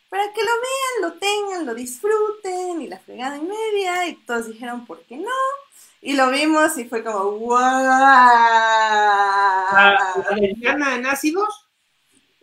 [0.10, 4.48] para que lo vean, lo tengan, lo disfruten y la fregada en media y todos
[4.48, 5.32] dijeron, ¿por qué no?
[6.02, 7.60] Y lo vimos y fue como, ¡wow!
[9.74, 11.68] ¿La, lesbiana en ácidos?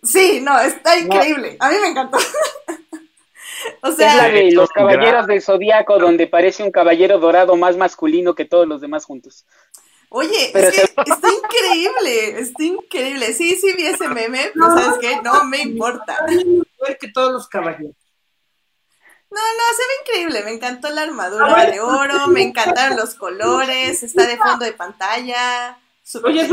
[0.02, 1.56] Sí, no, está increíble.
[1.60, 2.18] A mí me encantó.
[3.82, 7.76] o sea, es la de los caballeros del zodiaco donde parece un caballero dorado más
[7.76, 9.46] masculino que todos los demás juntos.
[10.08, 13.32] Oye, es que está increíble, está increíble.
[13.32, 15.22] Sí, sí vi ese meme, pero ¿sabes qué?
[15.22, 16.18] No me importa.
[17.00, 17.96] Que todos los caballeros.
[19.30, 20.44] No, no, se ve increíble.
[20.44, 25.78] Me encantó la armadura de oro, me encantaron los colores, está de fondo de pantalla.
[26.24, 26.48] Oye,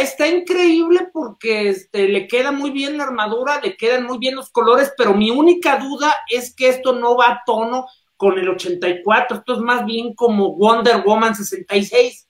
[0.00, 4.50] está increíble porque este, le queda muy bien la armadura, le quedan muy bien los
[4.50, 9.38] colores, pero mi única duda es que esto no va a tono con el 84,
[9.38, 12.26] esto es más bien como Wonder Woman 66.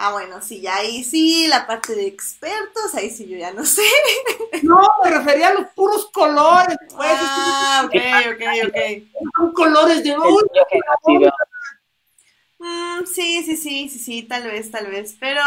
[0.00, 3.64] Ah, bueno, sí, ya ahí sí, la parte de expertos, ahí sí yo ya no
[3.64, 3.82] sé.
[4.62, 7.10] No, me refería a los puros colores, pues.
[7.12, 7.94] Ah, ok,
[8.34, 8.76] ok, ok.
[9.36, 10.16] Son colores de
[12.58, 15.16] mm, sí, sí, sí, sí, sí, tal vez, tal vez.
[15.18, 15.42] Pero,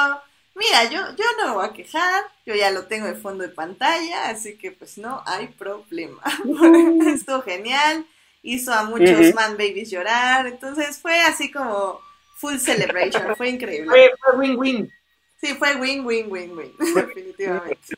[0.56, 3.50] mira, yo, yo no me voy a quejar, yo ya lo tengo de fondo de
[3.50, 6.22] pantalla, así que pues no hay problema.
[7.08, 8.06] Estuvo genial,
[8.44, 12.00] hizo a muchos man babies llorar, entonces fue así como
[12.42, 14.12] full celebration, fue increíble.
[14.20, 14.92] Fue win-win.
[15.40, 17.98] Sí, fue win-win-win-win, definitivamente.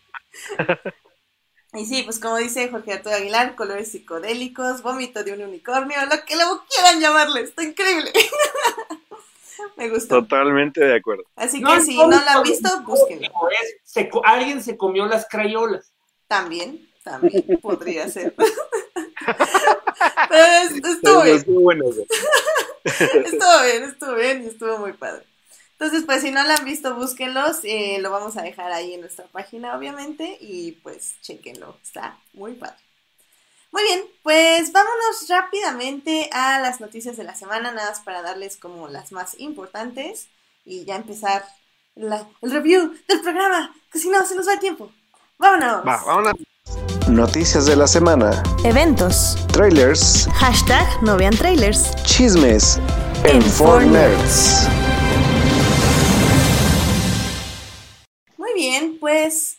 [1.74, 6.24] Y sí, pues como dice Jorge Arturo Aguilar, colores psicodélicos, vómito de un unicornio, lo
[6.26, 8.12] que lo quieran llamarle, está increíble.
[9.78, 10.22] Me gustó.
[10.22, 11.24] Totalmente de acuerdo.
[11.36, 13.32] Así que si no, lo han visto, búsquenlo.
[14.24, 15.94] alguien se comió las crayolas.
[16.28, 18.36] También, también podría ser.
[20.30, 21.38] estuvo bien.
[21.38, 21.86] Estuvo bueno.
[22.84, 25.26] estuvo bien, estuvo bien y estuvo muy padre.
[25.74, 27.60] Entonces, pues si no lo han visto, búsquenlos.
[27.64, 30.38] Eh, lo vamos a dejar ahí en nuestra página, obviamente.
[30.40, 31.78] Y pues chequenlo.
[31.84, 32.78] Está muy padre.
[33.74, 38.56] Muy bien, pues vámonos rápidamente a las noticias de la semana, nada más para darles
[38.56, 40.28] como las más importantes
[40.64, 41.44] y ya empezar
[41.96, 44.92] el review del programa, que si no se nos va el tiempo.
[45.40, 45.88] Vámonos.
[45.88, 46.36] Va, vámonos.
[47.14, 48.42] Noticias de la semana.
[48.66, 49.38] Eventos.
[49.54, 50.28] Trailers.
[50.34, 51.94] Hashtag no vean trailers.
[52.06, 52.80] Chismes.
[53.24, 53.38] En,
[53.92, 54.68] Nerds.
[58.36, 59.58] Muy bien, pues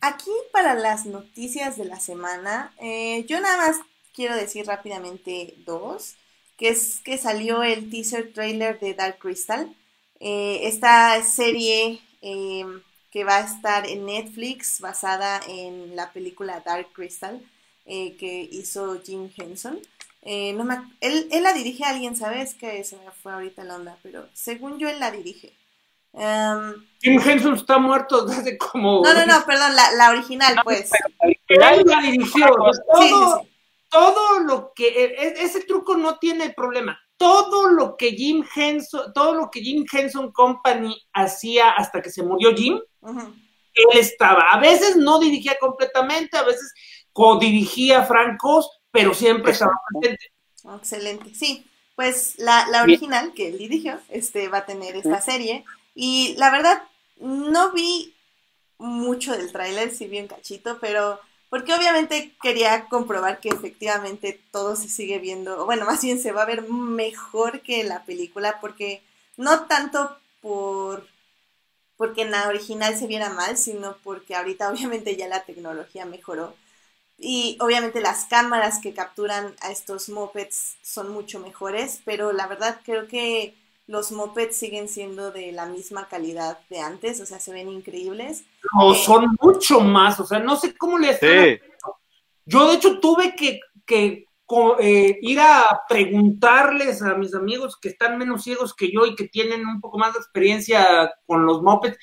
[0.00, 3.76] aquí para las noticias de la semana, eh, yo nada más
[4.12, 6.16] quiero decir rápidamente dos,
[6.58, 9.72] que es que salió el teaser trailer de Dark Crystal.
[10.18, 12.64] Eh, esta serie eh,
[13.16, 17.40] que va a estar en Netflix basada en la película Dark Crystal
[17.86, 19.78] eh, que hizo Jim Henson.
[20.20, 22.52] Eh, no me, él, él, la dirige a alguien, ¿sabes?
[22.52, 25.54] Que se me fue ahorita la onda, pero según yo él la dirige.
[26.12, 29.00] Um, Jim Henson está muerto desde como...
[29.02, 30.90] No, no, no, perdón, la, la original, pues.
[31.48, 32.48] Él la dirigió.
[32.92, 33.46] Todo,
[33.88, 34.88] todo lo que...
[34.88, 39.60] E, e, ese truco no tiene problema todo lo que Jim Henson, todo lo que
[39.60, 44.50] Jim Henson Company hacía hasta que se murió Jim, él estaba.
[44.50, 46.72] A veces no dirigía completamente, a veces
[47.12, 50.32] co-dirigía Francos, pero siempre estaba presente.
[50.76, 51.66] Excelente, sí.
[51.94, 55.64] Pues la, la original que él dirigió este, va a tener esta serie.
[55.94, 56.82] Y la verdad,
[57.18, 58.14] no vi
[58.78, 61.18] mucho del tráiler, sí vi un cachito, pero
[61.50, 66.42] porque obviamente quería comprobar que efectivamente todo se sigue viendo, bueno, más bien se va
[66.42, 69.02] a ver mejor que la película, porque
[69.36, 71.06] no tanto por
[71.96, 76.54] porque en la original se viera mal, sino porque ahorita obviamente ya la tecnología mejoró.
[77.18, 82.80] Y obviamente las cámaras que capturan a estos mopeds son mucho mejores, pero la verdad
[82.84, 83.54] creo que
[83.86, 88.44] los mopeds siguen siendo de la misma calidad de antes, o sea, se ven increíbles.
[88.74, 91.18] No, eh, son mucho más, o sea, no sé cómo les...
[91.20, 91.60] Sí.
[92.44, 93.60] Yo de hecho tuve que,
[94.78, 99.28] eh, ir a preguntarles a mis amigos que están menos ciegos que yo y que
[99.28, 101.98] tienen un poco más de experiencia con los mopeds,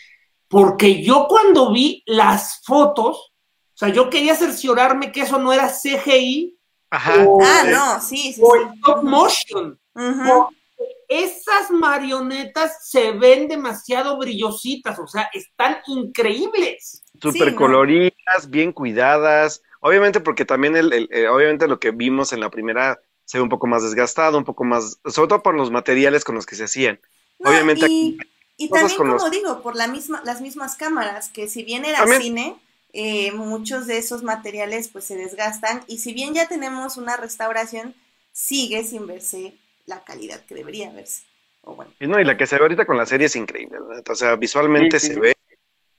[0.48, 3.34] porque yo cuando vi las fotos,
[3.74, 6.58] o sea, yo quería cerciorarme que eso no era CGI.
[6.92, 7.26] Ajá.
[7.42, 8.42] ah, no, sí, sí.
[8.44, 9.80] O el top motion.
[11.22, 17.04] Esas marionetas se ven demasiado brillositas, o sea, están increíbles.
[17.22, 22.50] Súper coloridas, bien cuidadas Obviamente porque también el, eh, obviamente lo que vimos en la
[22.50, 26.24] primera se ve un poco más desgastado, un poco más, sobre todo por los materiales
[26.24, 27.02] con los que se hacían.
[27.40, 28.18] obviamente y,
[28.56, 32.56] y también como digo, por la misma, las mismas cámaras, que si bien era cine,
[32.94, 37.94] eh, muchos de esos materiales pues se desgastan y si bien ya tenemos una restauración,
[38.32, 39.54] sigue sin verse
[39.86, 41.24] la calidad que debería verse.
[42.00, 44.36] Y no, y la que se ve ahorita con la serie es increíble, o sea,
[44.36, 45.34] visualmente se ve,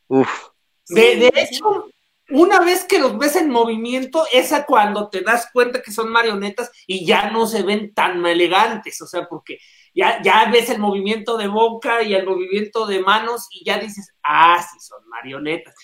[0.08, 0.50] uff.
[0.88, 1.88] De, de, hecho,
[2.30, 6.70] una vez que los ves en movimiento, esa cuando te das cuenta que son marionetas
[6.86, 9.58] y ya no se ven tan elegantes, o sea, porque
[9.94, 14.12] ya, ya ves el movimiento de boca y el movimiento de manos y ya dices,
[14.22, 15.74] ah, sí, son marionetas.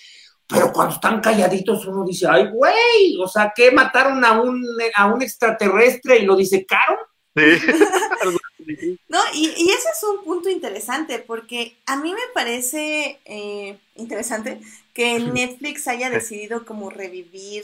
[0.47, 4.61] Pero cuando están calladitos uno dice, ay, güey, o sea, que mataron a un,
[4.95, 6.97] a un extraterrestre y lo disecaron.
[7.35, 7.41] Sí.
[9.09, 14.61] no, y, y, ese es un punto interesante, porque a mí me parece eh, interesante
[14.93, 17.63] que Netflix haya decidido como revivir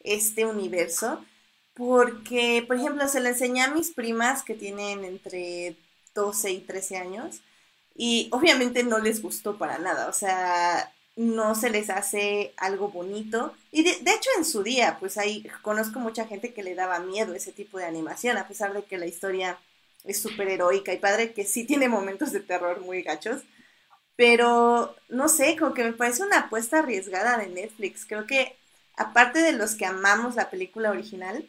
[0.00, 1.24] este universo,
[1.74, 5.76] porque, por ejemplo, se lo enseñé a mis primas que tienen entre
[6.14, 7.40] 12 y 13 años,
[7.94, 13.52] y obviamente no les gustó para nada, o sea, no se les hace algo bonito.
[13.72, 17.34] Y de, hecho en su día, pues ahí conozco mucha gente que le daba miedo
[17.34, 19.58] ese tipo de animación, a pesar de que la historia
[20.04, 23.42] es súper heroica y padre, que sí tiene momentos de terror muy gachos.
[24.14, 28.06] Pero no sé, como que me parece una apuesta arriesgada de Netflix.
[28.06, 28.56] Creo que
[28.96, 31.44] aparte de los que amamos la película original,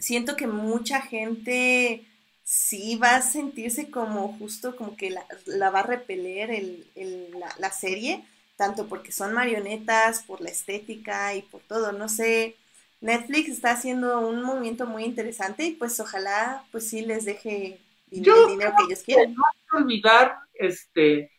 [0.00, 2.04] siento que mucha gente
[2.42, 6.50] sí va a sentirse como justo como que la, va a repeler
[6.96, 8.24] la, la, serie,
[8.58, 11.92] tanto porque son marionetas, por la estética y por todo.
[11.92, 12.56] No sé,
[13.00, 17.78] Netflix está haciendo un movimiento muy interesante y pues ojalá pues sí les deje
[18.10, 19.32] el dinero que ellos quieran.
[19.34, 21.30] No hay que olvidar este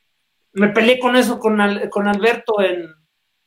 [0.53, 2.89] me peleé con eso con, con Alberto en,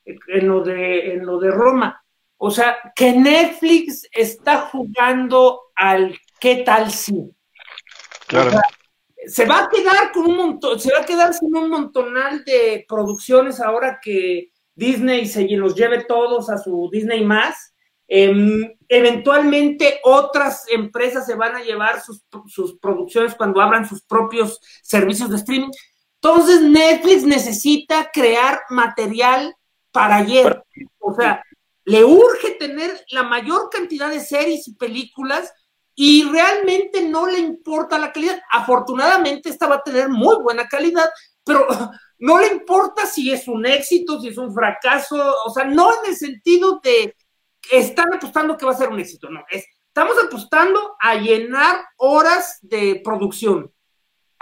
[0.04, 2.02] en, lo de, en lo de Roma.
[2.36, 7.34] O sea, que Netflix está jugando al qué tal si.
[8.26, 8.60] Claro.
[9.26, 12.84] Se va a quedar con un montón, se va a quedar sin un montonal de
[12.88, 17.74] producciones ahora que Disney se los lleve todos a su Disney más.
[18.08, 24.60] Em, eventualmente otras empresas se van a llevar sus, sus producciones cuando abran sus propios
[24.82, 25.70] servicios de streaming.
[26.20, 29.54] Entonces Netflix necesita crear material
[29.92, 30.62] para ayer.
[30.98, 31.42] O sea,
[31.84, 35.52] le urge tener la mayor cantidad de series y películas
[35.94, 38.40] y realmente no le importa la calidad.
[38.50, 41.10] Afortunadamente esta va a tener muy buena calidad,
[41.44, 41.66] pero
[42.18, 46.10] no le importa si es un éxito, si es un fracaso, o sea, no en
[46.10, 47.14] el sentido de
[47.70, 52.58] están apostando que va a ser un éxito, no, es, estamos apostando a llenar horas
[52.62, 53.72] de producción.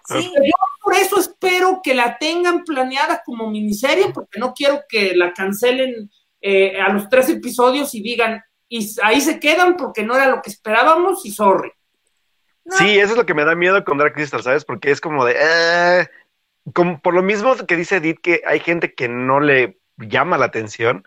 [0.07, 0.23] Sí.
[0.23, 5.33] Yo por eso espero que la tengan planeada como miniserie, porque no quiero que la
[5.33, 6.11] cancelen
[6.41, 10.41] eh, a los tres episodios y digan, y ahí se quedan porque no era lo
[10.41, 11.71] que esperábamos y sorry.
[12.65, 14.65] Sí, eso es lo que me da miedo con Dark Crystal, ¿sabes?
[14.65, 16.09] Porque es como de, eh,
[16.73, 20.47] como por lo mismo que dice Edith, que hay gente que no le llama la
[20.47, 21.05] atención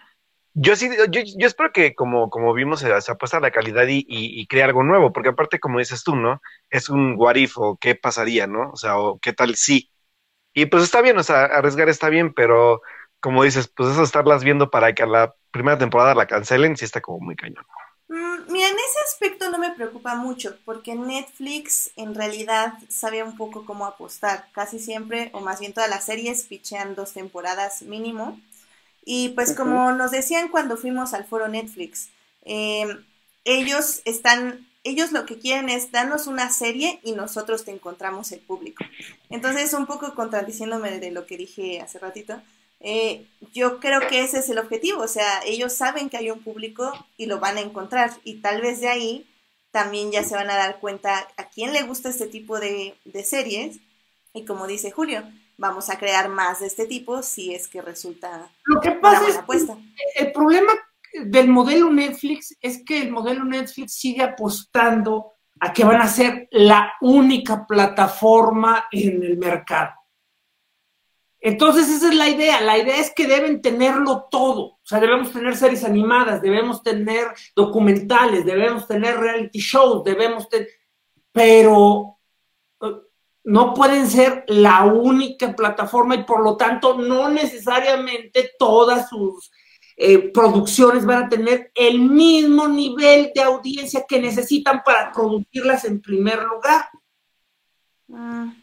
[0.56, 3.88] yo sí, yo, yo, espero que como, como vimos eh, se apuesta a la calidad
[3.88, 6.42] y, y, crea algo nuevo, porque aparte, como dices tú, ¿no?
[6.70, 8.70] Es un what if o qué pasaría, ¿no?
[8.72, 9.90] O sea, o qué tal sí.
[10.54, 12.82] Y pues está bien, o sea, arriesgar está bien, pero
[13.24, 16.84] como dices, pues eso estarlas viendo para que a la primera temporada la cancelen, sí
[16.84, 17.66] está como muy cañón.
[18.10, 23.38] Mm, mira, en ese aspecto no me preocupa mucho, porque Netflix en realidad sabe un
[23.38, 24.48] poco cómo apostar.
[24.52, 28.38] Casi siempre, o más bien todas las series, pichean dos temporadas mínimo
[29.06, 32.10] y pues como nos decían cuando fuimos al foro Netflix,
[32.44, 33.06] em,
[33.46, 38.42] ellos están, ellos lo que quieren es darnos una serie y nosotros te encontramos el
[38.42, 38.84] público.
[39.30, 42.42] Entonces, un poco contradiciéndome de lo que dije hace ratito,
[42.84, 46.44] eh, yo creo que ese es el objetivo, o sea, ellos saben que hay un
[46.44, 49.26] público y lo van a encontrar y tal vez de ahí
[49.72, 53.24] también ya se van a dar cuenta a quién le gusta este tipo de, de
[53.24, 53.80] series
[54.34, 55.24] y como dice Julio,
[55.58, 59.38] vamos a crear más de este tipo si es que resulta Lo que pasa es
[59.38, 59.78] apuesta.
[60.16, 60.74] el problema
[61.26, 66.48] del modelo Netflix es que el modelo Netflix sigue apostando a que van a ser
[66.52, 69.94] la única plataforma en el mercado.
[71.46, 75.34] Entonces esa es la idea, la idea es que deben tenerlo todo, o sea, debemos
[75.34, 80.70] tener series animadas, debemos tener documentales, debemos tener reality shows, debemos tener,
[81.34, 82.18] pero
[82.82, 82.94] eh,
[83.44, 89.52] no pueden ser la única plataforma y por lo tanto no necesariamente todas sus
[89.98, 96.02] eh, producciones van a tener el mismo nivel de audiencia que necesitan para producirlas en
[96.02, 96.86] primer lugar.
[98.14, 98.54] Ah,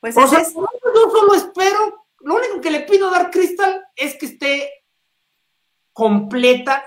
[0.00, 4.16] pues o sea, yo solo espero, lo único que le pido a Dark Crystal es
[4.16, 4.70] que esté
[5.92, 6.82] completa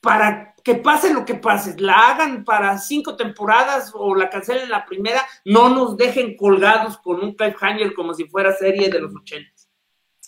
[0.00, 4.84] para que pase lo que pase, la hagan para cinco temporadas o la cancelen la
[4.84, 9.68] primera, no nos dejen colgados con un cliffhanger como si fuera serie de los ochentas.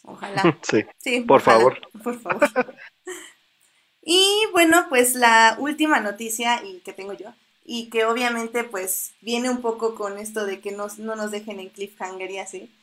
[0.02, 0.58] Ojalá.
[0.98, 1.78] Sí, por favor.
[2.02, 2.48] Por favor.
[4.00, 9.50] y bueno, pues la última noticia y que tengo yo, y que obviamente pues viene
[9.50, 12.74] un poco con esto de que no nos dejen en cliffhanger y así,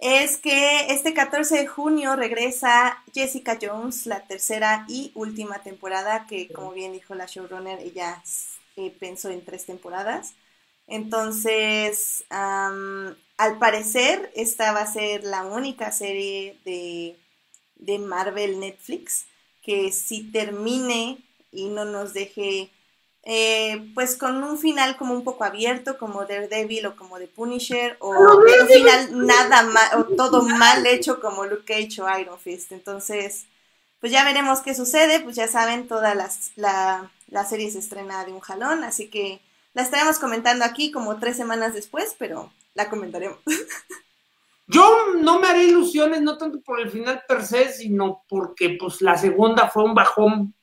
[0.00, 6.48] es que este 14 de junio regresa Jessica Jones, la tercera y última temporada, que
[6.52, 8.22] como bien dijo la showrunner, ella
[8.76, 10.34] eh, pensó en tres temporadas.
[10.86, 17.16] Entonces, al parecer, esta va a ser la única serie de,
[17.76, 19.26] de Marvel Netflix
[19.62, 21.18] que si termine
[21.50, 22.70] y no nos deje
[23.26, 27.96] eh, pues con un final como un poco abierto, como Daredevil o como The Punisher,
[28.00, 32.72] o un final nada mal, o todo mal hecho como Luke Cage o Iron Fist.
[32.72, 33.46] Entonces,
[34.00, 38.26] pues ya veremos qué sucede, pues ya saben, toda las, la, la serie se estrena
[38.26, 39.40] de un jalón, así que
[39.72, 43.38] la estaremos comentando aquí como tres semanas después, pero la comentaremos.
[44.66, 49.00] Yo no me haré ilusiones, no tanto por el final per se, sino porque pues
[49.00, 50.54] la segunda fue un bajón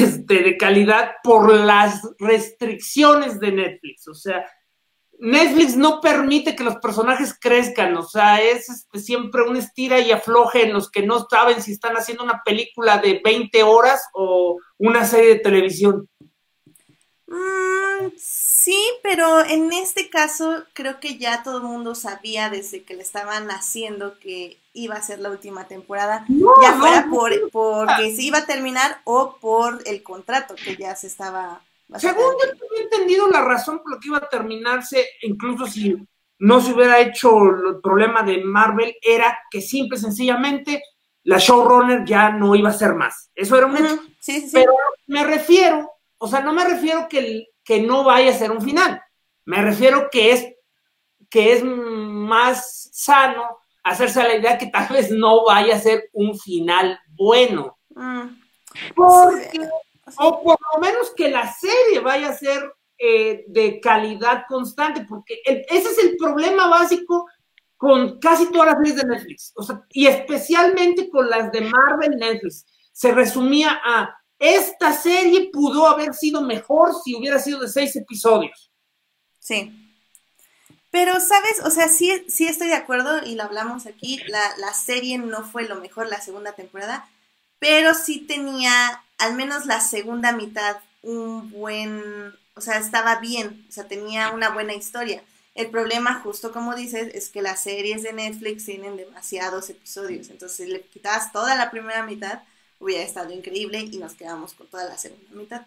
[0.00, 4.08] este, de calidad por las restricciones de Netflix.
[4.08, 4.44] O sea,
[5.18, 10.10] Netflix no permite que los personajes crezcan, o sea, es este, siempre un estira y
[10.10, 14.58] afloje en los que no saben si están haciendo una película de 20 horas o
[14.78, 16.08] una serie de televisión.
[17.26, 18.08] Mm,
[19.02, 23.50] pero en este caso creo que ya todo el mundo sabía desde que le estaban
[23.50, 26.24] haciendo que iba a ser la última temporada,
[26.62, 31.06] ya fuera por porque se iba a terminar o por el contrato que ya se
[31.06, 31.62] estaba.
[31.96, 35.96] Según yo he entendido la razón por la que iba a terminarse, incluso si
[36.38, 40.82] no se hubiera hecho el problema de Marvel, era que simple y sencillamente
[41.24, 43.30] la showrunner ya no iba a ser más.
[43.34, 43.98] Eso era un hecho.
[44.18, 44.72] Sí, sí, Pero
[45.06, 49.02] me refiero, o sea, no me refiero que, que no vaya a ser un final.
[49.44, 50.46] Me refiero que es,
[51.30, 56.08] que es más sano hacerse a la idea que tal vez no vaya a ser
[56.12, 57.78] un final bueno.
[57.90, 58.28] Mm.
[58.94, 59.68] Porque,
[60.16, 65.42] o por lo menos que la serie vaya a ser eh, de calidad constante, porque
[65.44, 67.26] ese es el problema básico
[67.76, 72.16] con casi todas las series de Netflix, o sea, y especialmente con las de Marvel
[72.18, 72.66] Netflix.
[72.92, 78.70] Se resumía a, esta serie pudo haber sido mejor si hubiera sido de seis episodios.
[79.38, 79.80] Sí.
[80.90, 81.60] Pero, ¿sabes?
[81.64, 84.20] O sea, sí, sí estoy de acuerdo y lo hablamos aquí.
[84.28, 87.08] La, la serie no fue lo mejor la segunda temporada,
[87.58, 93.72] pero sí tenía, al menos la segunda mitad, un buen, o sea, estaba bien, o
[93.72, 95.22] sea, tenía una buena historia.
[95.54, 100.68] El problema, justo como dices, es que las series de Netflix tienen demasiados episodios, entonces
[100.68, 102.42] le quitabas toda la primera mitad,
[102.84, 105.66] hubiera estado increíble y nos quedamos con toda la segunda mitad.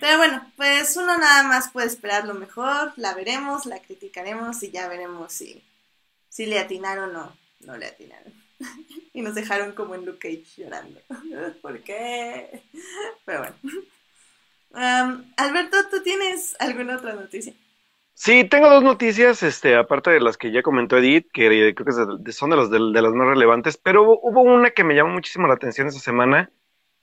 [0.00, 4.70] Pero bueno, pues uno nada más puede esperar lo mejor, la veremos, la criticaremos y
[4.70, 5.62] ya veremos si,
[6.28, 8.32] si le atinaron o no, no le atinaron.
[9.12, 11.00] y nos dejaron como en Luke Cage llorando.
[11.62, 12.62] ¿Por qué?
[13.26, 15.24] Pero bueno.
[15.36, 17.52] Alberto, ¿tú tienes alguna otra noticia?
[18.16, 21.86] Sí, tengo dos noticias, este, aparte de las que ya comentó Edith, que creo
[22.24, 25.48] que son de, los, de, las más relevantes, pero hubo, una que me llamó muchísimo
[25.48, 26.50] la atención esa semana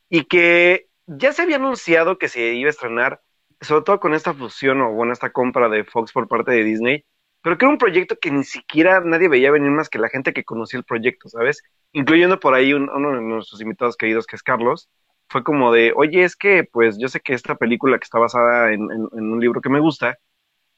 [0.10, 3.22] y que ya se había anunciado que se iba a estrenar,
[3.60, 7.06] sobre todo con esta fusión o bueno, esta compra de Fox por parte de Disney,
[7.42, 10.34] pero que era un proyecto que ni siquiera nadie veía venir más que la gente
[10.34, 11.62] que conocía el proyecto, ¿sabes?
[11.92, 14.90] Incluyendo por ahí uno de nuestros invitados queridos, que es Carlos,
[15.28, 18.72] fue como de, oye, es que pues yo sé que esta película que está basada
[18.74, 20.18] en un libro que me gusta,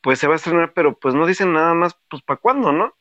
[0.04, 2.94] pues se va a estrenar, pero pues no dicen nada más, pues para cuándo, ¿no?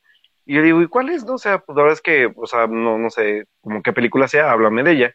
[0.46, 1.24] Y yo digo, ¿y cuál es?
[1.24, 3.92] No, o sea, pues la verdad es que, o sea, no, no sé, como qué
[3.92, 5.14] película sea, háblame de ella.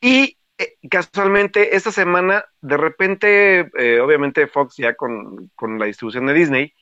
[0.00, 6.26] Y eh, casualmente, esta semana, de repente, eh, obviamente Fox ya con, con la distribución
[6.26, 6.74] de Disney,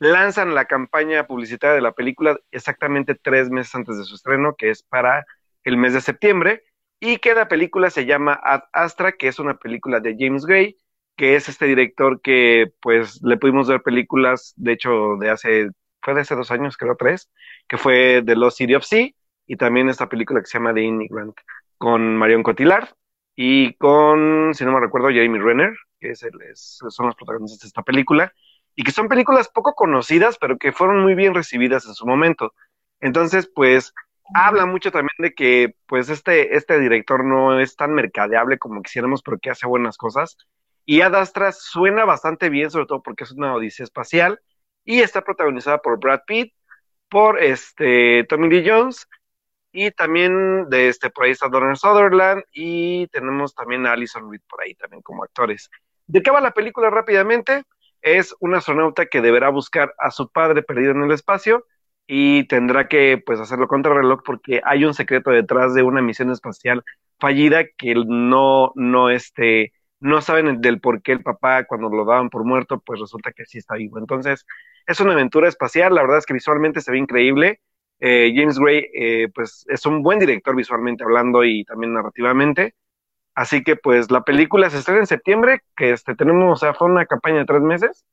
[0.00, 4.70] lanzan la campaña publicitaria de la película exactamente tres meses antes de su estreno, que
[4.70, 5.24] es para
[5.64, 6.64] el mes de septiembre,
[7.00, 10.76] y que la película se llama Ad Astra, que es una película de James Gray,
[11.18, 16.14] que es este director que pues le pudimos ver películas, de hecho, de hace, fue
[16.14, 17.28] de hace dos años, creo tres,
[17.66, 19.10] que fue The Lost City of Sea,
[19.44, 21.34] y también esta película que se llama The Immigrant,
[21.76, 22.90] con Marion Cotillard
[23.34, 27.66] y con, si no me recuerdo, Jeremy Renner, que es el, son los protagonistas de
[27.66, 28.32] esta película,
[28.76, 32.54] y que son películas poco conocidas, pero que fueron muy bien recibidas en su momento.
[33.00, 33.92] Entonces, pues,
[34.34, 39.22] habla mucho también de que, pues, este, este director no es tan mercadeable como quisiéramos,
[39.22, 40.36] pero que hace buenas cosas.
[40.90, 44.40] Y Ad Astra suena bastante bien, sobre todo porque es una odisea espacial,
[44.86, 46.54] y está protagonizada por Brad Pitt,
[47.10, 49.06] por este Tommy Lee Jones,
[49.70, 54.40] y también de este, por ahí está Donald Sutherland, y tenemos también a Alison Reed
[54.48, 55.68] por ahí también como actores.
[56.06, 57.64] ¿De qué va la película rápidamente?
[58.00, 61.66] Es un astronauta que deberá buscar a su padre perdido en el espacio,
[62.06, 66.30] y tendrá que pues hacerlo contra reloj porque hay un secreto detrás de una misión
[66.30, 66.82] espacial
[67.20, 72.30] fallida que no no este no saben del por qué el papá cuando lo daban
[72.30, 73.98] por muerto pues resulta que sí está vivo.
[73.98, 74.46] Entonces
[74.86, 77.60] es una aventura espacial la verdad es que visualmente se ve increíble.
[78.00, 82.74] Eh, James Gray eh, pues es un buen director visualmente hablando y también narrativamente.
[83.34, 86.88] Así que pues la película se estrena en septiembre que este tenemos o sea fue
[86.88, 88.04] una campaña de tres meses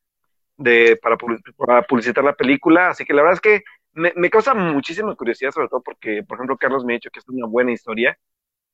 [0.57, 1.17] de para,
[1.57, 2.89] para publicitar la película.
[2.89, 3.63] Así que la verdad es que
[3.95, 7.27] me, causa muchísima curiosidad, sobre todo porque, por ejemplo, Carlos me ha dicho que es
[7.29, 8.17] una buena historia.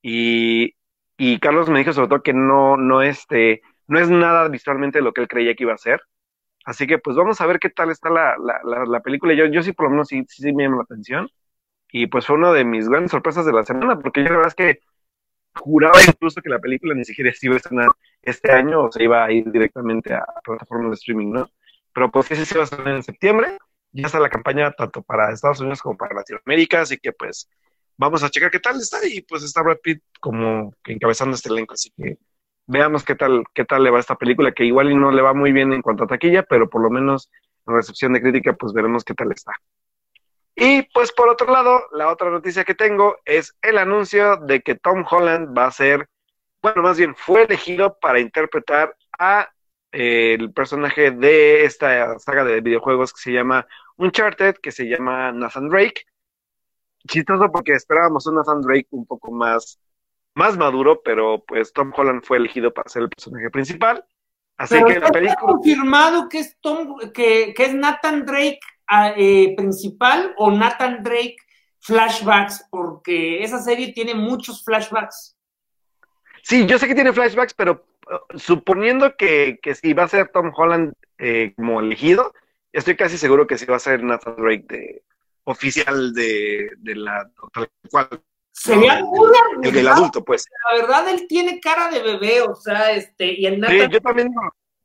[0.02, 0.76] Y,
[1.24, 5.14] y Carlos me dijo sobre todo que no, no, este, no es nada visualmente lo
[5.14, 6.02] que él creía que iba a ser.
[6.66, 9.36] Así que pues vamos a ver qué tal está la, la, la, película.
[9.36, 11.30] Yo, yo sí por lo menos sí, sí, me llama la atención.
[11.92, 14.48] Y pues fue una de mis grandes sorpresas de la semana, porque yo la verdad
[14.48, 14.80] es que
[15.54, 17.90] juraba incluso que la película ni siquiera se iba a estrenar
[18.24, 21.52] este año o se iba a ir directamente a plataformas de streaming, ¿no?
[21.94, 23.58] Pero pues sí, sí se va a estrenar en septiembre
[23.92, 27.50] ya está la campaña tanto para Estados Unidos como para Latinoamérica, así que pues
[27.98, 31.74] vamos a checar qué tal está y pues está Brad Pitt como encabezando este elenco,
[31.74, 32.18] así que
[32.68, 35.52] veamos qué tal, qué tal le va esta película, que igual no le va muy
[35.52, 37.30] bien en cuanto a taquilla, pero por lo menos
[37.68, 39.54] en recepción de crítica pues veremos qué tal está.
[40.56, 44.76] Y pues por otro lado, la otra noticia que tengo es el anuncio de que
[44.76, 46.08] Tom Holland va a ser,
[46.62, 49.50] bueno, más bien fue elegido para interpretar a
[49.92, 53.68] el personaje de esta saga de videojuegos que se llama
[53.98, 56.06] Uncharted, que se llama Nathan Drake.
[57.08, 59.80] Chistoso porque esperábamos un Nathan Drake un poco más,
[60.36, 64.06] más maduro, pero pues Tom Holland fue elegido para ser el personaje principal.
[64.58, 65.54] Así que la película.
[65.54, 71.38] confirmado que es Tom, que, es Nathan Drake ah, eh, principal o Nathan Drake
[71.80, 75.36] flashbacks, porque esa serie tiene muchos flashbacks.
[76.44, 77.86] Sí, yo sé que tiene flashbacks, pero
[78.36, 82.34] suponiendo que, que si va a ser Tom Holland eh, como elegido,
[82.72, 85.04] estoy casi seguro que sí va a ser Nathan Drake de,
[85.52, 87.30] oficial de, de la
[87.90, 88.08] cual
[88.54, 89.00] Sería
[89.64, 90.46] el, del adulto, pues.
[90.72, 94.02] La verdad, él tiene cara de bebé, o sea, este, y el Nathan, sí, yo
[94.02, 94.30] también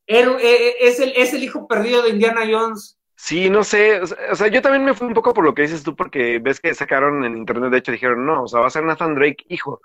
[0.06, 2.96] él, eh, eh, es, el, es el hijo perdido de Indiana Jones.
[3.16, 5.82] Sí, no sé, o sea, yo también me fui un poco por lo que dices
[5.82, 8.70] tú, porque ves que sacaron en internet, de hecho dijeron, no, o sea, va a
[8.70, 9.80] ser Nathan Drake hijo,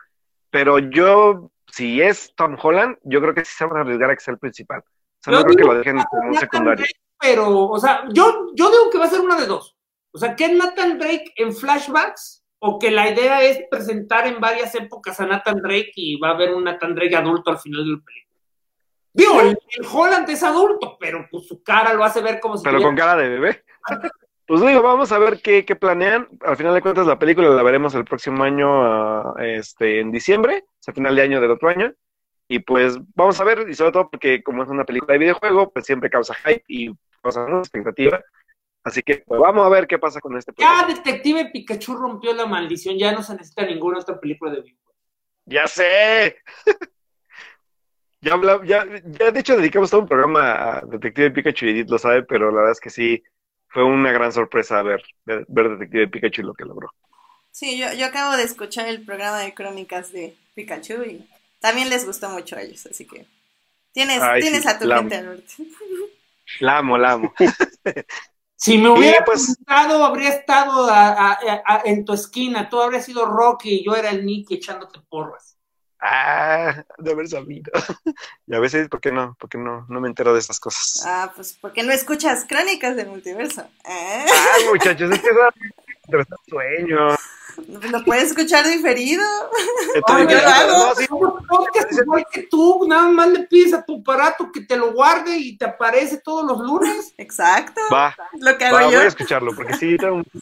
[0.52, 4.16] pero yo si es Tom Holland, yo creo que sí se van a arriesgar a
[4.16, 4.80] que sea el principal.
[4.82, 6.86] O sea, no creo que lo dejen como un secundario.
[7.20, 9.76] pero, o sea, yo, yo digo que va a ser una de dos.
[10.12, 14.40] O sea, que es Nathan Drake en flashbacks o que la idea es presentar en
[14.40, 17.86] varias épocas a Nathan Drake y va a haber un Nathan Drake adulto al final
[17.86, 18.32] del película.
[19.14, 19.58] Digo, el,
[19.92, 22.64] Holland es adulto, pero pues su cara lo hace ver como si.
[22.64, 23.64] Pero con cara de bebé.
[24.46, 26.28] Pues digo, vamos a ver qué, qué, planean.
[26.42, 30.66] Al final de cuentas, la película la veremos el próximo año, ah, este, en diciembre,
[30.68, 31.94] o sea, final de año del otro año.
[32.48, 35.72] Y pues vamos a ver, y sobre todo porque como es una película de videojuego,
[35.72, 36.92] pues siempre causa hype y
[37.22, 38.22] causa una expectativa.
[38.84, 42.46] Así que pues, vamos a ver qué pasa con este Ya Detective Pikachu rompió la
[42.46, 44.96] maldición, ya no se necesita ninguna otra película de videojuego.
[45.46, 46.38] Ya sé.
[48.22, 52.00] ya, ya, ya de hecho dedicamos todo un programa a Detective Pikachu y Edith lo
[52.00, 53.24] sabe, pero la verdad es que sí,
[53.68, 56.92] fue una gran sorpresa ver, ver, Detective Pikachu y lo que logró.
[57.52, 61.30] Sí, yo, yo acabo de escuchar el programa de crónicas de Pikachu y
[61.60, 63.28] también les gustó mucho a ellos, así que
[63.92, 65.54] tienes, tienes a tu gente, Alberto.
[66.60, 67.34] La amo, la amo.
[68.62, 70.88] si me hubiera pues, habría estado
[71.84, 75.58] en tu esquina, tú habrías sido Rocky y yo era el Nicky echándote porras.
[76.00, 77.72] Ah, de haber sabido.
[78.46, 79.36] y a veces, ¿por qué no?
[79.40, 81.04] ¿Por qué no, no me entero de estas cosas?
[81.08, 83.62] Ah, pues porque no escuchas crónicas del multiverso.
[83.62, 84.26] ¿Eh?
[84.28, 87.16] Ah, muchachos, es que es un sueño.
[87.68, 89.24] ¿Lo puedes escuchar diferido?
[90.08, 90.94] Yo lo hago.
[91.92, 95.58] igual que tú, nada más le pides a tu aparato que te lo guarde y
[95.58, 97.14] te aparece todos los lunes.
[97.18, 97.82] Exacto.
[97.94, 98.98] Va, lo que hago va, yo.
[98.98, 100.40] voy a escucharlo, porque sí, tengo que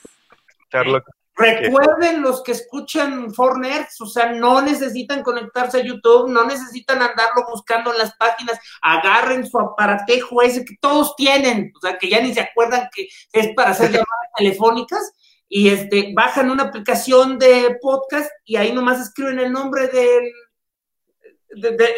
[0.57, 1.03] escucharlo.
[1.39, 7.45] Recuerden los que escuchan Fornerds, o sea, no necesitan conectarse a YouTube, no necesitan andarlo
[7.49, 12.19] buscando en las páginas, agarren su aparatejo ese que todos tienen, o sea, que ya
[12.19, 15.13] ni se acuerdan que es para hacer llamadas telefónicas
[15.49, 20.31] y este, bajan una aplicación de podcast y ahí nomás escriben el nombre del,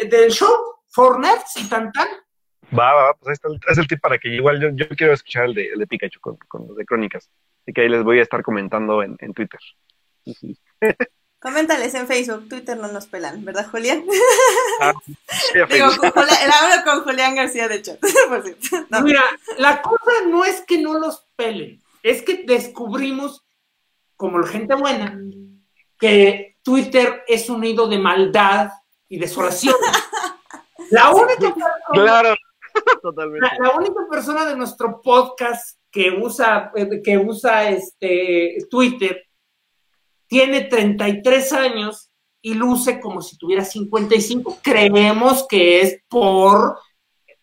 [0.08, 0.56] del show,
[0.88, 2.08] For Nerds y tan tan.
[2.76, 5.44] Va, va, pues ahí está es el tip para que igual yo, yo quiero escuchar
[5.44, 7.30] el de, el de Pikachu con, con los de Crónicas.
[7.62, 9.60] Así que ahí les voy a estar comentando en, en Twitter.
[11.42, 14.04] Coméntales en Facebook, Twitter no nos pelan, ¿verdad, Julián?
[14.80, 14.92] Ah,
[15.70, 17.78] Digo, con hablo con Julián García de
[18.28, 19.02] por cierto.
[19.02, 19.24] Mira,
[19.58, 23.44] la cosa no es que no los pelen, es que descubrimos,
[24.16, 25.18] como la gente buena,
[25.98, 28.70] que Twitter es un nido de maldad
[29.08, 29.74] y desolación.
[30.90, 31.54] La única
[31.92, 32.34] claro,
[33.02, 33.48] totalmente.
[33.58, 39.22] La, la, única persona de nuestro podcast que usa, eh, que usa este Twitter
[40.26, 42.10] tiene 33 años
[42.42, 44.58] y luce como si tuviera 55.
[44.62, 46.78] Creemos que es por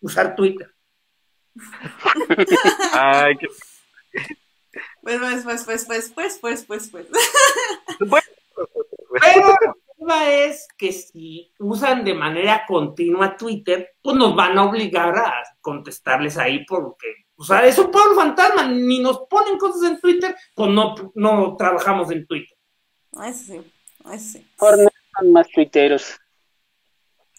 [0.00, 0.72] usar Twitter.
[2.92, 3.46] Ay, qué...
[5.02, 7.06] Pues, pues, pues, pues, pues, pues, pues, pues, pues.
[9.20, 9.56] Pero
[10.00, 15.42] problema es que si usan de manera continua Twitter, pues nos van a obligar a
[15.60, 20.34] contestarles ahí porque, o sea, es un pueblo fantasma, ni nos ponen cosas en Twitter,
[20.54, 22.56] pues no, no trabajamos en Twitter.
[23.12, 23.60] Eso sí,
[24.12, 24.46] eso sí.
[24.56, 26.20] Fortnite son más tuiteros.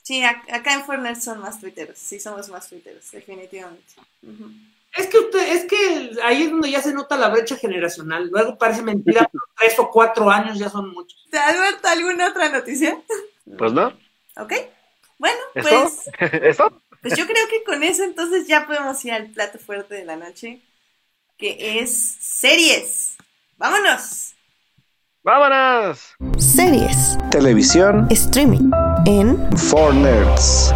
[0.03, 3.93] Sí, acá en Fortnite son más tuiteros, sí somos más tuiteros, definitivamente.
[4.97, 8.29] Es que usted, es que ahí es donde ya se nota la brecha generacional.
[8.29, 11.27] Luego parece mentira, pero tres o cuatro años ya son muchos.
[11.31, 13.01] ¿Te Alberto, alguna otra noticia?
[13.57, 13.87] Pues no.
[14.37, 14.53] Ok.
[15.17, 16.09] Bueno, pues.
[16.33, 16.81] ¿Eso?
[17.01, 20.17] Pues yo creo que con eso entonces ya podemos ir al plato fuerte de la
[20.17, 20.61] noche,
[21.37, 23.17] que es series.
[23.57, 24.35] ¡Vámonos!
[25.23, 26.15] ¡Vámonos!
[26.37, 27.17] Series.
[27.31, 28.07] Televisión.
[28.11, 28.71] Streaming.
[29.05, 29.57] En.
[29.57, 30.73] For Nerds.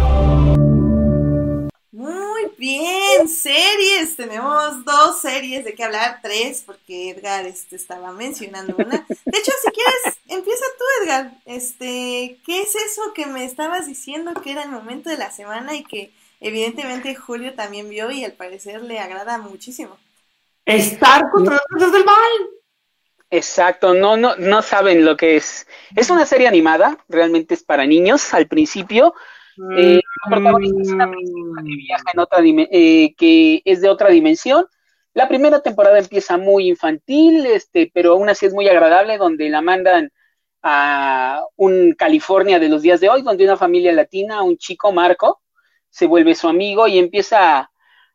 [2.58, 4.16] Bien, series.
[4.16, 9.04] Tenemos dos series de qué hablar, tres, porque Edgar este, estaba mencionando una.
[9.08, 11.32] De hecho, si quieres, empieza tú, Edgar.
[11.44, 15.74] Este, ¿qué es eso que me estabas diciendo que era el momento de la semana
[15.74, 19.98] y que evidentemente Julio también vio y al parecer le agrada muchísimo?
[20.64, 22.16] Estar contra los del mal.
[23.30, 25.66] Exacto, no, no, no saben lo que es.
[25.94, 29.14] Es una serie animada, realmente es para niños al principio.
[29.76, 34.10] Eh, la protagonista es una princesa que viaja en otra eh, que es de otra
[34.10, 34.66] dimensión.
[35.14, 39.62] La primera temporada empieza muy infantil, este, pero aún así es muy agradable, donde la
[39.62, 40.12] mandan
[40.62, 45.40] a un California de los días de hoy, donde una familia latina, un chico, Marco,
[45.88, 47.70] se vuelve su amigo y empieza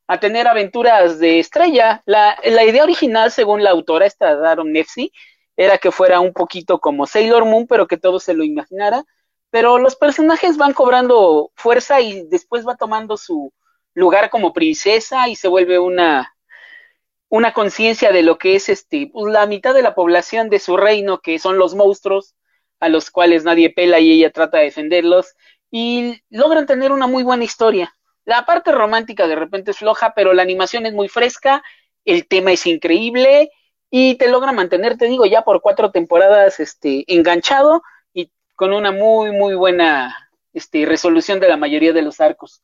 [0.08, 2.04] a tener aventuras de estrella.
[2.06, 5.12] La, idea original, según la autora, esta Daron Nefsi,
[5.56, 9.06] era que fuera un poquito como Sailor Moon, pero que todo se lo imaginara.
[9.52, 13.54] Pero los personajes van cobrando fuerza y después va tomando su
[13.94, 16.34] lugar como princesa y se vuelve una,
[17.30, 20.78] una conciencia de lo que es este, pues, la mitad de la población de su
[20.78, 22.36] reino, que son los monstruos,
[22.80, 25.36] a los cuales nadie pela y ella trata de defenderlos,
[25.70, 27.96] y logran tener una muy buena historia.
[28.26, 31.64] La parte romántica de repente es floja, pero la animación es muy fresca,
[32.06, 33.52] el tema es increíble
[33.90, 37.82] y te logra mantener, te digo, ya por cuatro temporadas este, enganchado
[38.62, 42.62] con una muy, muy buena este, resolución de la mayoría de los arcos.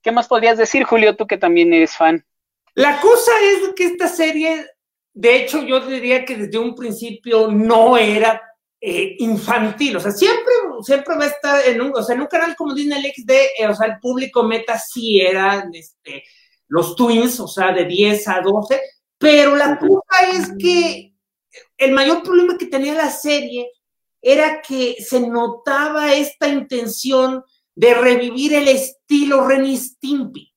[0.00, 2.24] ¿Qué más podrías decir, Julio, tú que también eres fan?
[2.74, 4.64] La cosa es que esta serie,
[5.12, 8.40] de hecho, yo diría que desde un principio no era
[8.80, 12.28] eh, infantil, o sea, siempre, siempre va a estar en un, o sea, en un
[12.28, 16.22] canal como Disney XD, eh, o sea, el público meta sí eran este,
[16.68, 18.80] los twins, o sea, de 10 a 12,
[19.18, 21.12] pero la cosa es que
[21.76, 23.68] el mayor problema que tenía la serie
[24.22, 27.42] era que se notaba esta intención
[27.74, 30.52] de revivir el estilo Renny Stimpy.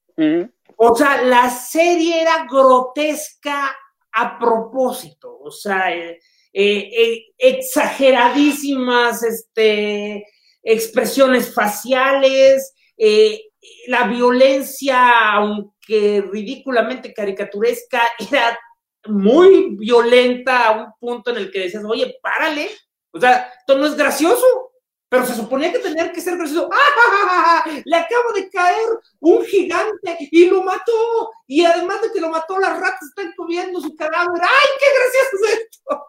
[0.75, 3.75] O sea, la serie era grotesca
[4.11, 6.19] a propósito, o sea, eh,
[6.55, 10.23] eh, eh, exageradísimas este,
[10.61, 13.41] expresiones faciales, eh,
[13.87, 18.59] la violencia, aunque ridículamente caricaturesca, era
[19.07, 22.69] muy violenta a un punto en el que decías, oye, párale,
[23.13, 24.71] o sea, esto no es gracioso,
[25.07, 26.67] pero se suponía que tenía que ser gracioso.
[26.73, 28.89] ¡Ah, Le acaba de caer
[29.19, 31.29] un gigante y lo mató.
[31.45, 34.41] Y además de que lo mató, las ratas están comiendo su cadáver.
[34.41, 36.05] ¡Ay, qué gracioso es esto!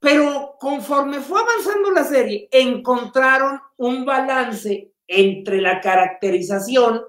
[0.00, 7.02] Pero conforme fue avanzando la serie, encontraron un balance entre la caracterización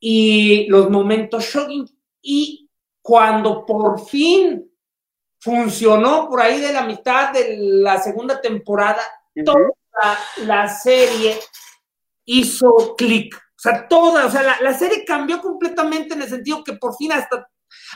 [0.00, 1.86] y los momentos shocking.
[2.22, 2.70] Y
[3.02, 4.73] cuando por fin
[5.44, 9.02] funcionó por ahí de la mitad de la segunda temporada,
[9.44, 11.38] toda la, serie
[12.24, 13.36] hizo clic.
[13.36, 16.96] O sea, toda, o sea, la, la, serie cambió completamente en el sentido que por
[16.96, 17.46] fin hasta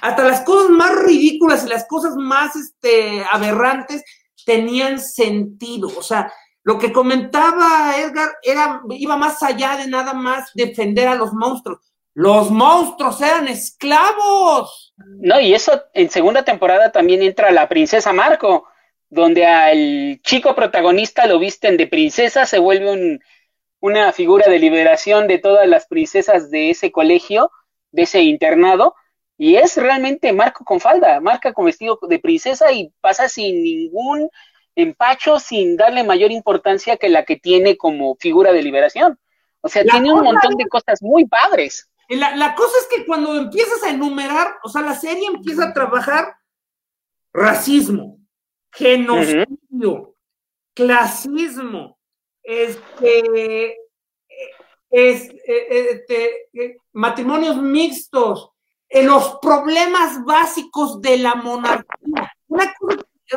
[0.03, 4.05] Hasta las cosas más ridículas y las cosas más este, aberrantes
[4.44, 5.88] tenían sentido.
[5.96, 6.30] O sea,
[6.64, 11.88] lo que comentaba Edgar era, iba más allá de nada más defender a los monstruos.
[12.18, 14.92] Los monstruos eran esclavos.
[14.96, 18.66] No, y eso en segunda temporada también entra la princesa Marco,
[19.08, 23.20] donde al chico protagonista lo visten de princesa, se vuelve
[23.78, 27.52] una figura de liberación de todas las princesas de ese colegio,
[27.92, 28.96] de ese internado,
[29.36, 34.28] y es realmente Marco con falda, marca con vestido de princesa y pasa sin ningún
[34.74, 39.20] empacho, sin darle mayor importancia que la que tiene como figura de liberación.
[39.60, 41.88] O sea, tiene un montón de cosas muy padres.
[42.09, 46.36] La, cosa es que cuando empiezas a enumerar, o sea, la serie empieza a trabajar
[47.32, 48.18] racismo,
[48.72, 50.14] genocidio,
[50.74, 51.98] clasismo,
[52.42, 53.76] este,
[54.88, 56.48] este,
[56.92, 58.52] matrimonios mixtos,
[58.88, 62.32] en los problemas básicos de la monarquía.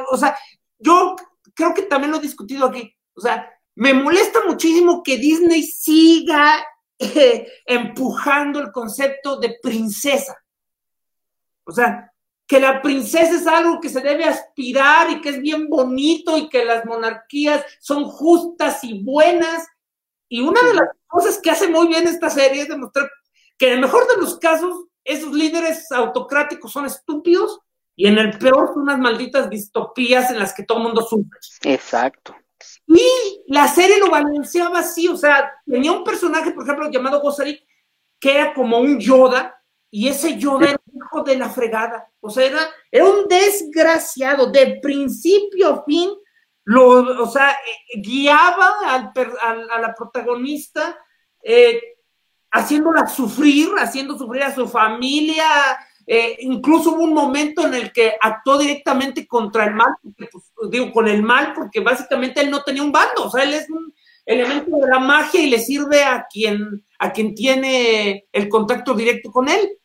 [0.09, 0.37] o sea,
[0.79, 1.15] yo
[1.53, 2.95] creo que también lo he discutido aquí.
[3.13, 6.65] O sea, me molesta muchísimo que Disney siga
[7.65, 10.37] empujando el concepto de princesa.
[11.63, 12.11] O sea,
[12.47, 16.49] que la princesa es algo que se debe aspirar y que es bien bonito y
[16.49, 19.65] que las monarquías son justas y buenas.
[20.27, 23.09] Y una de las cosas que hace muy bien esta serie es demostrar
[23.57, 27.59] que en el mejor de los casos esos líderes autocráticos son estúpidos
[27.95, 31.39] y en el peor son unas malditas distopías en las que todo el mundo sufre.
[31.63, 32.35] Exacto.
[32.87, 37.61] Y la serie lo balanceaba así, o sea, tenía un personaje, por ejemplo, llamado Gosarik,
[38.19, 42.09] que era como un Yoda, y ese Yoda era hijo de la fregada.
[42.19, 42.59] O sea, era,
[42.91, 46.09] era un desgraciado, de principio a fin,
[46.63, 49.11] lo, o sea, eh, guiaba al,
[49.69, 50.97] a la protagonista,
[51.43, 51.81] eh,
[52.51, 55.45] haciéndola sufrir, haciendo sufrir a su familia,
[56.13, 60.91] eh, incluso hubo un momento en el que actuó directamente contra el mal, pues, digo,
[60.91, 63.93] con el mal, porque básicamente él no tenía un bando, o sea, él es un
[64.25, 69.31] elemento de la magia y le sirve a quien, a quien tiene el contacto directo
[69.31, 69.77] con él.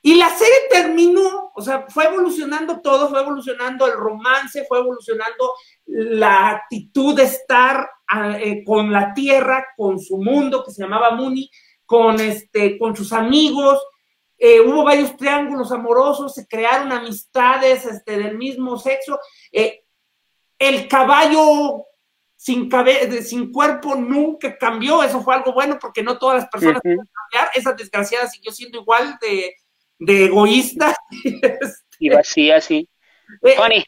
[0.00, 5.54] Y la serie terminó, o sea, fue evolucionando todo, fue evolucionando el romance, fue evolucionando
[5.86, 11.10] la actitud de estar ah, eh, con la tierra, con su mundo que se llamaba
[11.16, 11.50] Muni,
[11.84, 13.80] con, este, con sus amigos,
[14.42, 19.20] eh, hubo varios triángulos amorosos, se crearon amistades este, del mismo sexo.
[19.52, 19.84] Eh,
[20.58, 21.84] el caballo
[22.36, 22.70] sin,
[23.22, 27.50] sin cuerpo nunca cambió, eso fue algo bueno porque no todas las personas pueden cambiar.
[27.54, 30.96] Esa desgraciada siguió siendo igual de, egoísta.
[31.98, 32.88] y vacía, sí.
[33.42, 33.84] Eh,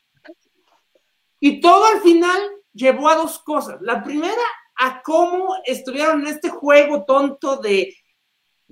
[1.41, 2.41] y todo al final
[2.73, 3.79] llevó a dos cosas.
[3.81, 4.45] La primera,
[4.77, 7.93] a cómo estuvieron en este juego tonto de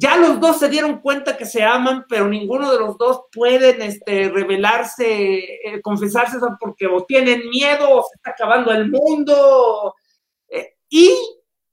[0.01, 3.83] ya los dos se dieron cuenta que se aman, pero ninguno de los dos pueden
[3.83, 9.95] este, revelarse, eh, confesarse porque o tienen miedo o se está acabando el mundo.
[10.49, 11.11] Eh, y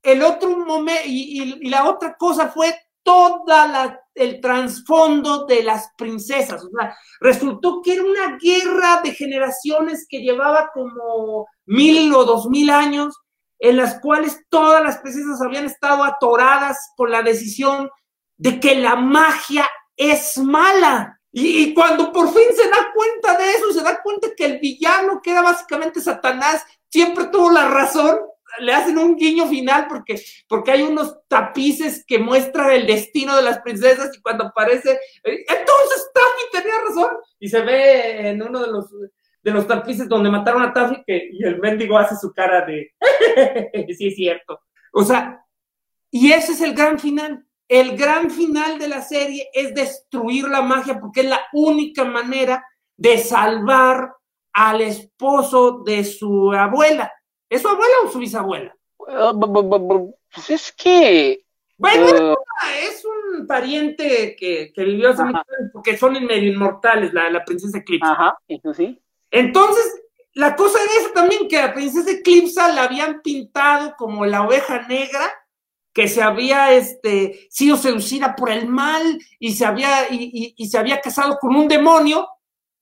[0.04, 6.66] el otro momento, y, la otra cosa fue toda el trasfondo de las princesas.
[6.66, 12.50] O sea, resultó que era una guerra de generaciones que llevaba como mil o dos
[12.50, 13.16] mil años,
[13.60, 17.90] en las cuales todas las princesas habían estado atoradas con la decisión
[18.38, 21.20] de que la magia es mala.
[21.32, 25.22] Y, cuando por fin se da cuenta de eso, se da cuenta que el villano,
[25.22, 28.20] que era básicamente Satanás, siempre tuvo la razón,
[28.60, 33.44] le hacen un guiño final porque, porque hay unos tapices que muestran el destino de
[33.44, 37.18] las princesas y cuando aparece, entonces Taffy tenía razón.
[37.40, 38.90] Y se ve en uno de los,
[39.44, 42.94] de los tapices donde mataron a Taffy que, y el mendigo hace su cara de,
[43.96, 44.62] sí es cierto.
[44.92, 45.46] O sea,
[46.10, 50.62] y ese es el gran final el gran final de la serie es destruir la
[50.62, 52.66] magia porque es la única manera
[52.96, 54.14] de salvar
[54.54, 57.12] al esposo de su abuela.
[57.50, 58.76] ¿Es su abuela o su bisabuela?
[58.98, 61.40] Pues es que...
[61.80, 62.36] Bueno, uh,
[62.82, 68.10] es un pariente que, vivió hace mucho tiempo, porque son medio inmortales, la, princesa Eclipse.
[68.10, 69.00] Ajá, eso sí.
[69.30, 70.02] Entonces,
[70.34, 74.88] la cosa es eso también, que la princesa Eclipse la habían pintado como la oveja
[74.88, 75.32] negra,
[75.98, 81.02] que se había este, sido seducida por el mal y se había, y, se había
[81.02, 82.30] casado con un demonio,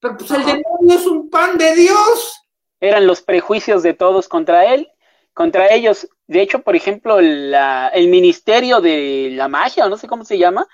[0.01, 2.41] pero pues el demonio es un pan de Dios.
[2.81, 4.89] Eran los prejuicios de todos contra él,
[5.33, 6.09] contra ellos.
[6.27, 10.67] De hecho, por ejemplo, el ministerio de la magia, o no sé cómo se llama,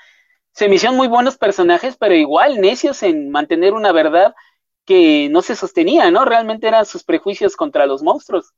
[0.51, 4.33] se me hicieron muy buenos personajes, pero igual necios en mantener una verdad
[4.83, 6.25] que no se sostenía, ¿no?
[6.25, 8.51] Realmente eran sus prejuicios contra los monstruos.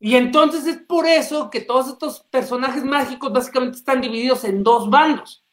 [0.00, 4.88] Y entonces es por eso que todos estos personajes mágicos básicamente están divididos en dos
[4.88, 5.44] bandos.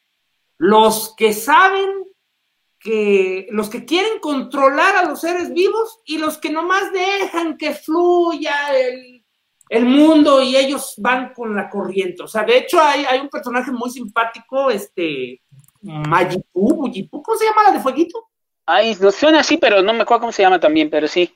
[0.57, 2.05] Los que saben
[2.79, 7.73] que, los que quieren controlar a los seres vivos y los que nomás dejan que
[7.73, 9.25] fluya el,
[9.67, 12.23] el mundo y ellos van con la corriente.
[12.23, 15.41] O sea, de hecho hay, hay un personaje muy simpático, este,
[15.81, 18.29] Majipu, ¿cómo se llama la de Fueguito?
[18.65, 21.33] Ay, no suena así, pero no me acuerdo cómo se llama también, pero sí.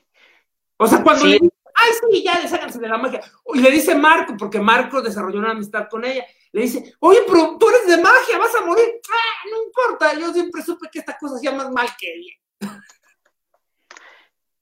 [0.78, 1.38] O sea, cuando le
[1.74, 3.20] ay, sí, ya, sácanse de la magia.
[3.54, 7.56] Y le dice Marco, porque Marco desarrolló una amistad con ella, le dice, oye, pero
[7.58, 8.86] tú eres de magia, vas a morir.
[9.10, 12.82] Ah, no importa, yo siempre supe que esta cosa hacía más mal que bien.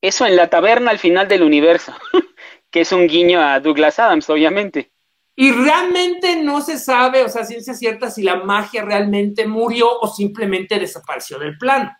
[0.01, 1.95] Eso en la taberna al final del universo,
[2.71, 4.93] que es un guiño a Douglas Adams, obviamente.
[5.37, 10.09] Y realmente no se sabe, o sea, ciencia cierta, si la magia realmente murió o
[10.09, 11.91] simplemente desapareció del plano.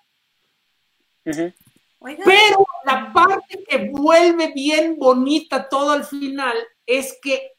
[2.01, 7.53] Pero la parte que vuelve bien bonita todo al final es que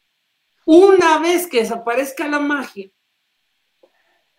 [0.66, 2.90] una vez que desaparezca la magia,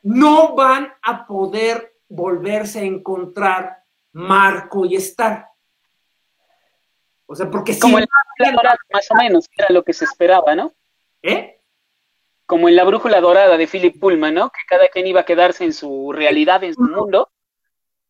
[0.03, 5.49] no van a poder volverse a encontrar Marco y Star.
[7.27, 8.07] O sea, porque Como en
[8.39, 10.75] la dorada, más o menos, era lo que se esperaba, ¿no?
[11.23, 11.61] ¿Eh?
[12.45, 14.51] Como en la brújula dorada de Philip Pullman, ¿no?
[14.51, 17.32] Que cada quien iba a quedarse en su realidad, en su mundo,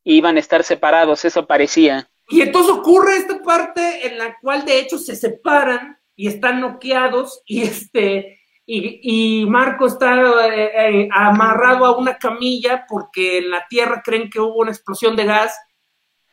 [0.05, 2.09] iban a estar separados, eso parecía.
[2.29, 7.43] Y entonces ocurre esta parte en la cual de hecho se separan y están noqueados
[7.47, 10.71] y este y, Marco está eh,
[11.03, 15.25] eh, amarrado a una camilla porque en la tierra creen que hubo una explosión de
[15.25, 15.55] gas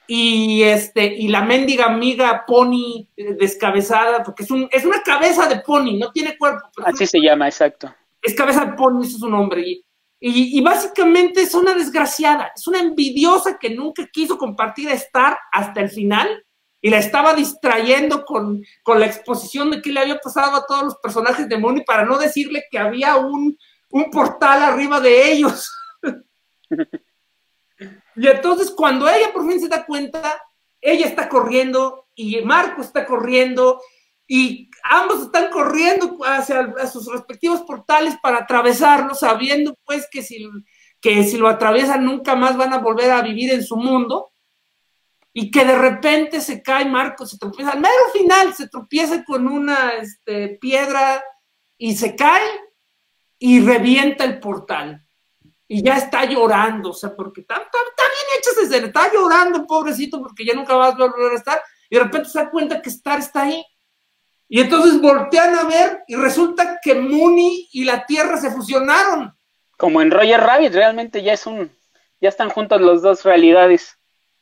[0.07, 5.47] y este y la mendiga amiga pony eh, descabezada porque es un es una cabeza
[5.47, 9.19] de pony no tiene cuerpo así se llama exacto es cabeza de pony ese es
[9.19, 9.85] su nombre y
[10.21, 15.79] y, básicamente es una desgraciada, es una envidiosa que nunca quiso compartir a Star hasta
[15.79, 16.45] el final
[16.81, 20.95] y la estaba distrayendo con, la exposición de qué le había pasado a todos los
[20.97, 23.57] personajes de Mooney para no decirle que había un,
[23.91, 25.71] un portal arriba de ellos.
[28.15, 30.41] y entonces cuando ella por fin se da cuenta,
[30.81, 33.81] ella está corriendo y Marco está corriendo
[34.27, 40.49] y ambos están corriendo hacia sus respectivos portales para atravesarlo, sabiendo pues que si,
[40.99, 44.33] que si lo atraviesan nunca más van a volver a vivir en su mundo,
[45.31, 49.47] y que de repente se cae Marco, se tropieza, al mero final se tropieza con
[49.47, 51.23] una este, piedra
[51.77, 52.41] y se cae
[53.37, 55.05] y revienta el portal.
[55.67, 59.67] Y ya está llorando, o sea, porque está, está, bien hecha esa escena, está llorando,
[59.67, 61.61] pobrecito, porque ya nunca va a volver a estar,
[61.91, 63.63] y de repente se da cuenta que Star está ahí
[64.51, 69.37] y entonces voltean a ver y resulta que Mooney y la Tierra se fusionaron.
[69.77, 71.71] Como en Roger Rabbit, realmente ya es un,
[72.19, 73.99] ya están juntos los dos realidades.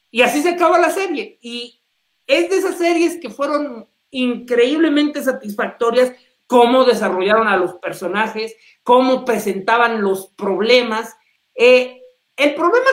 [0.10, 1.38] Y así se acaba la serie.
[1.42, 1.84] Y
[2.26, 6.14] es de esas series que fueron increíblemente satisfactorias,
[6.48, 11.18] cómo desarrollaron a los personajes, cómo presentaban los problemas.
[11.54, 12.02] Eh,
[12.38, 12.88] el problema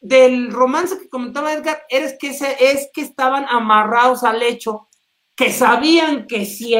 [0.00, 4.88] del romance que comentaba Edgar es que, es que estaban amarrados al hecho
[5.36, 6.74] que sabían que si,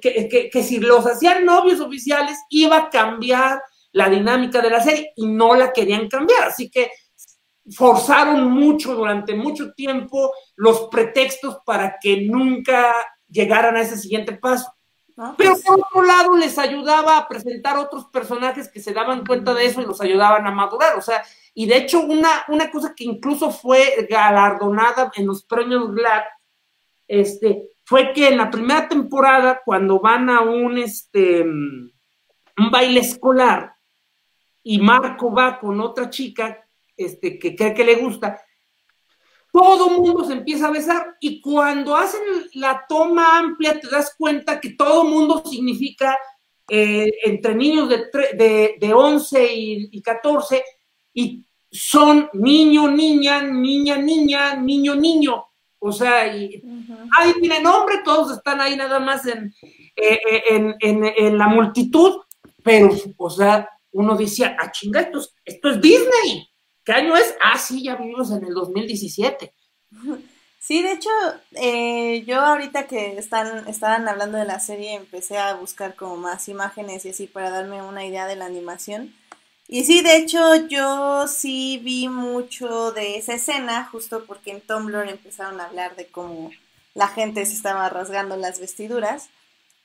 [0.00, 5.12] que, que, si los hacían novios oficiales iba a cambiar la dinámica de la serie
[5.16, 6.44] y no la querían cambiar.
[6.44, 6.90] Así que
[7.70, 12.92] forzaron mucho durante mucho tiempo los pretextos para que nunca
[13.28, 14.72] llegaran a ese siguiente paso.
[15.36, 19.54] Pero pues por otro lado les ayudaba a presentar otros personajes que se daban cuenta
[19.54, 20.96] de eso y los ayudaban a madurar.
[20.96, 21.22] O sea,
[21.54, 26.22] y de hecho una, una cosa que incluso fue galardonada en los premios GLAD,
[27.06, 31.90] este, fue que en la primera temporada, cuando van a un, este, un
[32.70, 33.74] baile escolar
[34.62, 36.66] y Marco va con otra chica
[36.96, 38.40] este, que cree que le gusta,
[39.52, 42.20] todo mundo se empieza a besar y cuando hacen
[42.54, 46.16] la toma amplia te das cuenta que todo mundo significa
[46.68, 50.64] eh, entre niños de, de, 11 y, y 14
[51.12, 55.51] y son niño, niña, niña, niña, niño, niño.
[55.84, 56.62] O sea, y,
[57.18, 59.52] ahí tiene nombre, todos están ahí nada más en,
[59.96, 62.20] eh, eh, en, la multitud,
[62.62, 66.48] pero, o sea, uno decía, ah, chinga, esto es, Disney.
[66.84, 67.34] ¿Qué año es?
[67.42, 69.52] Ah, sí, ya vivimos en el 2017.
[70.64, 71.10] Sí, de hecho,
[71.56, 76.48] eh, yo ahorita que están, estaban hablando de la serie, empecé a buscar como más
[76.48, 79.12] imágenes y así para darme una idea de la animación.
[79.72, 85.08] Y sí, de hecho, yo sí vi mucho de esa escena, justo porque en Tumblr
[85.08, 86.50] empezaron a hablar de cómo
[86.92, 89.30] la gente se estaba rasgando las vestiduras.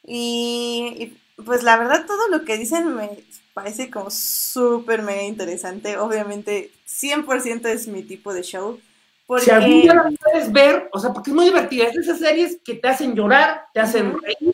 [0.05, 1.13] Y,
[1.45, 3.11] pues la verdad, todo lo que dicen me
[3.53, 5.97] parece como súper mega interesante.
[5.97, 8.81] Obviamente, 100% es mi tipo de show.
[9.25, 9.45] Porque...
[9.45, 12.73] Si la puedes ver, o sea, porque es muy divertida, es de esas series que
[12.73, 14.53] te hacen llorar, te hacen reír,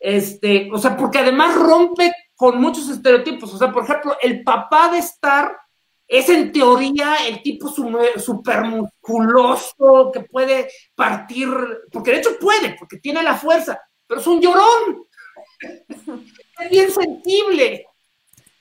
[0.00, 3.52] este, o sea, porque además rompe con muchos estereotipos.
[3.54, 5.56] O sea, por ejemplo, el papá de Star
[6.06, 11.48] es en teoría el tipo super musculoso que puede partir,
[11.90, 15.06] porque de hecho puede, porque tiene la fuerza, pero es un llorón.
[16.60, 17.86] es bien sensible.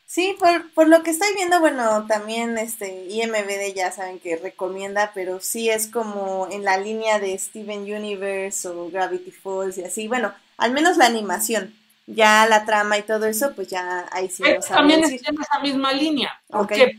[0.05, 5.11] Sí, por, por, lo que estoy viendo, bueno, también este IMBD ya saben que recomienda,
[5.15, 10.07] pero sí es como en la línea de Steven Universe o Gravity Falls y así.
[10.07, 11.73] Bueno, al menos la animación.
[12.05, 15.59] Ya la trama y todo eso, pues ya ahí sí lo También es en esa
[15.61, 16.31] misma línea.
[16.47, 16.97] Porque,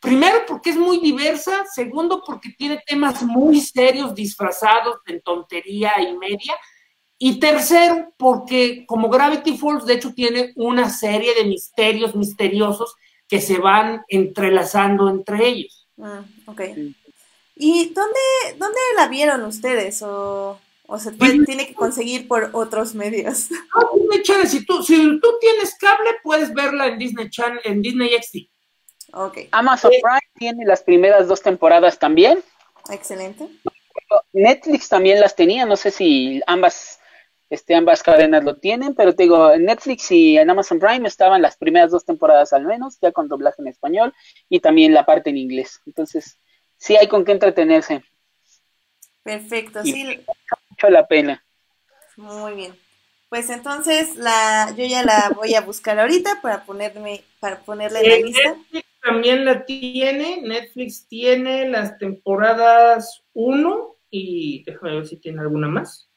[0.00, 1.64] primero, porque es muy diversa.
[1.72, 6.54] Segundo, porque tiene temas muy serios disfrazados en tontería y media.
[7.18, 12.96] Y tercero, porque como Gravity Falls, de hecho, tiene una serie de misterios misteriosos
[13.28, 15.88] que se van entrelazando entre ellos.
[16.02, 16.62] Ah, ok.
[17.54, 18.20] ¿Y dónde,
[18.58, 20.02] dónde la vieron ustedes?
[20.02, 20.58] ¿O,
[20.98, 23.50] se tiene que conseguir por otros medios?
[23.50, 24.48] No, Disney Channel.
[24.48, 29.14] Si tú, si tú tienes cable, puedes verla en Disney Channel, en Disney XD.
[29.14, 29.38] Ok.
[29.52, 32.42] Amazon Prime tiene las primeras dos temporadas también.
[32.90, 33.48] Excelente.
[34.32, 36.98] Netflix también las tenía, no sé si ambas
[37.52, 41.42] este, ambas cadenas lo tienen, pero te digo, en Netflix y en Amazon Prime estaban
[41.42, 44.14] las primeras dos temporadas al menos, ya con doblaje en español
[44.48, 45.78] y también la parte en inglés.
[45.84, 46.38] Entonces,
[46.78, 48.02] sí hay con qué entretenerse.
[49.22, 50.24] Perfecto, sí.
[50.82, 51.44] Mucho la pena.
[52.16, 52.74] Muy bien.
[53.28, 58.08] Pues entonces la, yo ya la voy a buscar ahorita para ponerme, para ponerla en
[58.08, 58.50] la eh, lista.
[58.50, 65.68] Netflix también la tiene, Netflix tiene las temporadas 1 y déjame ver si tiene alguna
[65.68, 66.08] más.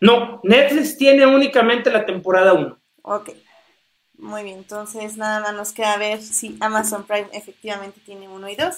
[0.00, 2.78] No, Netflix tiene únicamente la temporada 1.
[3.02, 3.30] Ok.
[4.16, 8.54] Muy bien, entonces nada más nos queda ver si Amazon Prime efectivamente tiene 1 y
[8.54, 8.74] 2.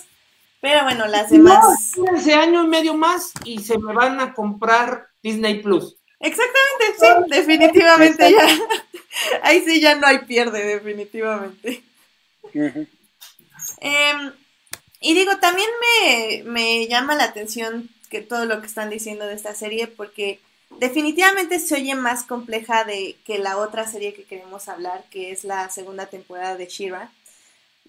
[0.67, 1.65] Pero bueno, las demás.
[1.97, 5.95] No, ese año y medio más y se me van a comprar Disney Plus.
[6.19, 8.49] Exactamente, sí, definitivamente ya.
[9.45, 11.85] Ahí sí ya no hay pierde, definitivamente.
[12.53, 14.33] Em,
[14.99, 15.69] y digo, también
[16.03, 20.41] me, me llama la atención que todo lo que están diciendo de esta serie, porque
[20.81, 25.45] definitivamente se oye más compleja de que la otra serie que queremos hablar, que es
[25.45, 27.13] la segunda temporada de Shira,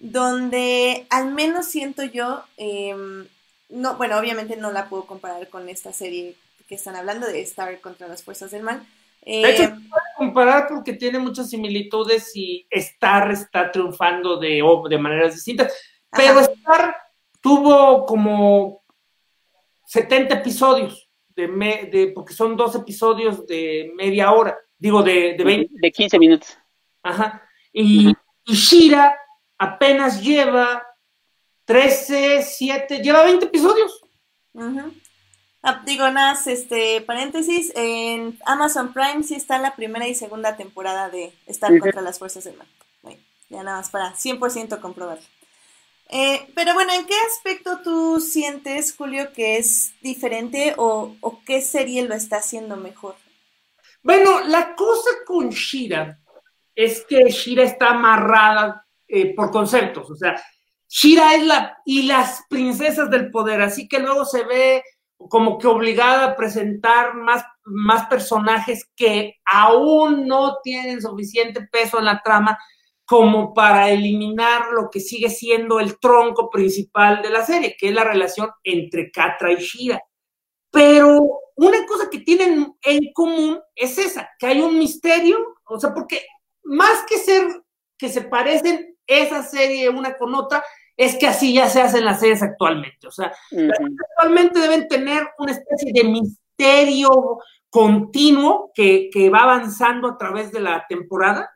[0.00, 3.26] donde al menos siento yo, em,
[3.68, 6.36] no, bueno, obviamente no la puedo comparar con esta serie
[6.68, 8.86] que están hablando de Star contra las fuerzas del mal.
[9.24, 14.62] de hecho, em, se puede comparar porque tiene muchas similitudes y Star está triunfando de,
[14.88, 15.74] de maneras distintas,
[16.10, 16.96] pero Star
[17.40, 18.82] tuvo como
[19.86, 21.08] 70 episodios
[21.46, 25.74] de, porque son dos episodios de media hora, digo, de, de 20.
[25.80, 26.58] De 15 minutos.
[27.02, 27.42] Ajá.
[27.72, 28.12] Y,
[28.44, 29.14] Shira
[29.58, 30.86] apenas lleva
[31.64, 34.00] 13, 7, lleva 20 episodios.
[35.62, 41.10] Ah, digo, nada, este, paréntesis, en Amazon Prime sí está la primera y segunda temporada
[41.10, 42.66] de Estar contra las fuerzas del mal.
[43.50, 45.24] Ya nada más para 100% comprobarlo.
[46.10, 52.02] Eh, pero bueno, ¿en qué aspecto tú sientes, Julio, que es diferente o, qué serie
[52.02, 53.16] lo está haciendo mejor?
[54.02, 56.18] Bueno, la cosa con Shira
[56.74, 60.40] es que Shira está amarrada eh, por conceptos, o sea,
[60.88, 64.82] Shira es la y las princesas del poder, así que luego se ve
[65.18, 72.04] como que obligada a presentar más, más personajes que aún no tienen suficiente peso en
[72.04, 72.56] la trama
[73.04, 77.94] como para eliminar lo que sigue siendo el tronco principal de la serie, que es
[77.94, 80.00] la relación entre Catra y Shira.
[80.70, 81.22] Pero
[81.56, 86.20] una cosa que tienen en común es esa, que hay un misterio, o sea, porque
[86.64, 87.44] más que ser
[87.96, 90.62] que se parecen esa serie una con otra,
[90.96, 93.06] es que así ya se hacen las series actualmente.
[93.06, 93.32] O sea,
[94.16, 97.38] actualmente deben tener una especie de misterio
[97.70, 101.50] continuo que, que va avanzando a través de la temporada.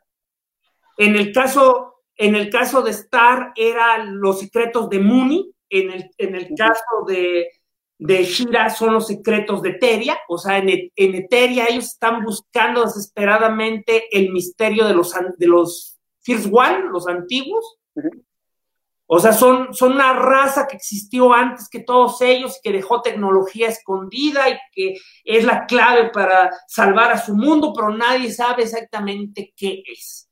[0.97, 6.11] En el caso, en el caso de Star eran los secretos de Mooney, en el,
[6.17, 7.49] en el caso de,
[7.97, 12.83] de Shira son los secretos de Eteria, o sea, en, en Eteria ellos están buscando
[12.83, 15.92] desesperadamente el misterio de los, de los
[16.23, 17.77] First One, los antiguos.
[19.05, 23.01] O sea, son, son una raza que existió antes que todos ellos y que dejó
[23.01, 28.63] tecnología escondida y que es la clave para salvar a su mundo, pero nadie sabe
[28.63, 30.29] exactamente qué es.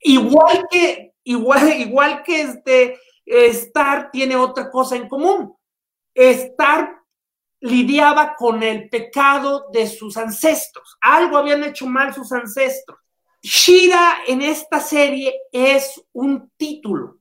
[0.00, 5.54] Igual que, igual, igual que este, Star tiene otra cosa en común.
[6.14, 7.00] Star
[7.60, 10.96] lidiaba con el pecado de sus ancestros.
[11.00, 12.98] Algo habían hecho mal sus ancestros.
[13.42, 17.18] Shira en esta serie es un título.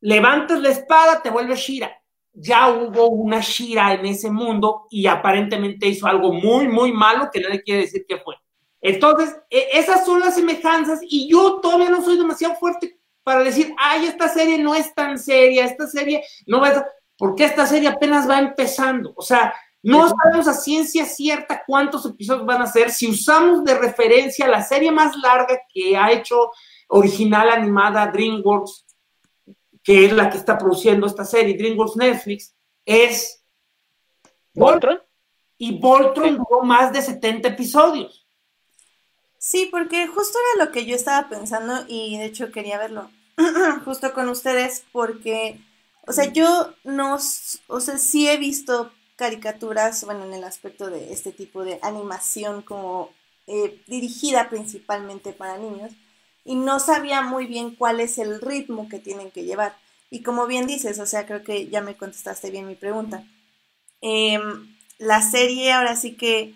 [0.00, 1.92] Levantas la espada, te vuelves Shira.
[2.32, 7.40] Ya hubo una Shira en ese mundo y aparentemente hizo algo muy, muy malo que
[7.40, 8.34] nadie quiere decir que fue.
[8.80, 13.74] Entonces, e, esas son las semejanzas y yo todavía no soy demasiado fuerte para decir,
[13.78, 16.86] ay, esta serie no es tan seria, esta serie no va a...
[17.16, 19.12] Porque esta serie apenas va empezando.
[19.14, 22.90] O sea, no sabemos a ciencia cierta cuántos episodios van a ser.
[22.90, 26.50] Si usamos de referencia la serie más larga que ha hecho
[26.88, 28.84] original animada DreamWorks,
[29.82, 32.54] que es la que está produciendo esta serie, DreamWorks Netflix,
[32.84, 33.42] es
[34.54, 35.00] Voltron.
[35.56, 38.26] Y Voltron duró más de 70 episodios.
[39.38, 43.10] Sí, porque justo era lo que yo estaba pensando y de hecho quería verlo
[43.86, 45.58] justo con ustedes porque,
[46.06, 47.16] o sea, yo no,
[47.68, 52.62] o sea, sí he visto caricaturas, bueno, en el aspecto de este tipo de animación
[52.62, 53.10] como
[53.46, 55.92] eh, dirigida principalmente para niños
[56.42, 59.76] y no sabía muy bien cuál es el ritmo que tienen que llevar.
[60.08, 63.22] Y como bien dices, o sea, creo que ya me contestaste bien mi pregunta.
[64.00, 66.54] Em, la serie ahora sí que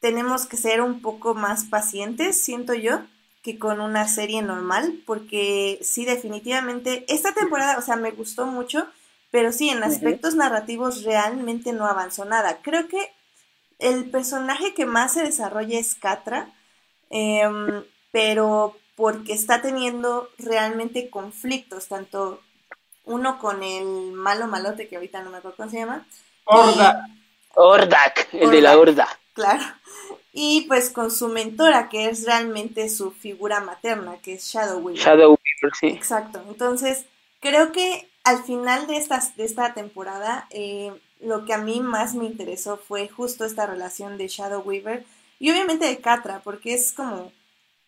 [0.00, 3.02] tenemos que ser un poco más pacientes, siento yo,
[3.42, 8.88] que con una serie normal, porque sí, definitivamente, esta temporada, o sea, me gustó mucho,
[9.32, 12.58] pero sí, en aspectos narrativos realmente no avanzó nada.
[12.60, 13.10] Creo que
[13.78, 16.52] el personaje que más se desarrolla es Catra,
[17.08, 22.42] em, pero porque está teniendo realmente conflictos, tanto
[23.04, 26.06] uno con el malo malote, que ahorita no me acuerdo cómo se llama.
[26.44, 27.08] Orda.
[27.54, 29.08] Ordak, el de la Horda.
[29.32, 29.64] Claro.
[30.34, 35.02] Y pues con su mentora, que es realmente su figura materna, que es Shadow Weaver.
[35.02, 35.86] Shadow Weaver, sí.
[35.86, 36.44] Exacto.
[36.48, 37.06] Entonces,
[37.40, 42.14] creo que al final de esta, de esta temporada, eh, lo que a mí más
[42.14, 45.04] me interesó fue justo esta relación de Shadow Weaver
[45.38, 47.32] y obviamente de Catra, porque es como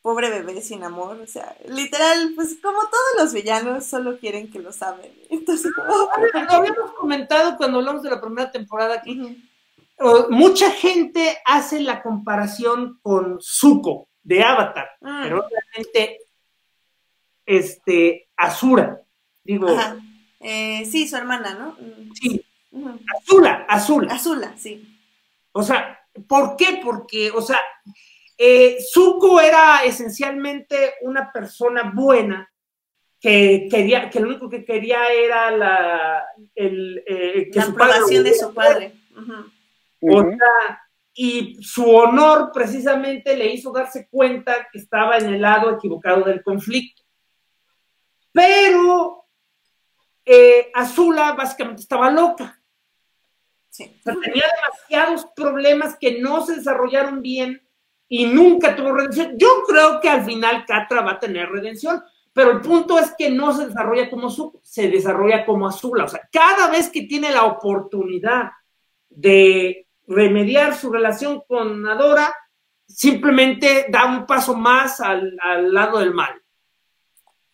[0.03, 4.59] pobre bebé sin amor, o sea, literal, pues como todos los villanos solo quieren que
[4.59, 5.13] lo saben.
[5.31, 9.37] Entonces, lo habíamos comentado cuando hablamos de la primera temporada que
[10.29, 15.23] mucha gente hace la comparación con Zuko de Avatar, mm.
[15.23, 16.19] pero realmente
[17.47, 19.01] este Azura,
[19.43, 19.69] digo,
[20.47, 21.71] eh, sí, su hermana, ¿no?
[21.81, 22.13] Mm.
[22.13, 22.45] Sí.
[23.17, 24.13] Azula, Azula.
[24.13, 24.99] Azula, sí.
[25.53, 26.81] O sea, ¿por qué?
[26.85, 27.59] Porque, o sea,
[28.37, 32.53] eh, Zuko era esencialmente una persona buena
[33.19, 36.25] que quería, que lo único que quería era la,
[36.55, 38.93] el, eh, la aprobación de su padre.
[41.15, 46.43] y su honor precisamente le hizo darse cuenta que estaba en el lado equivocado del
[46.43, 47.03] conflicto.
[48.31, 49.24] Pero
[50.25, 52.61] eh, Azula básicamente estaba loca.
[53.77, 57.61] tenía demasiados problemas que no se desarrollaron bien
[58.09, 59.35] y nunca tuvo redención.
[59.37, 62.03] Yo creo que al final Catra va a tener redención,
[62.33, 66.05] pero el punto es que no se desarrolla como su, se desarrolla como Azula.
[66.05, 68.51] O sea, cada vez que tiene la oportunidad
[69.09, 72.35] de remediar su relación con Adora,
[72.87, 75.37] simplemente da un paso más al,
[75.73, 76.41] lado del mal.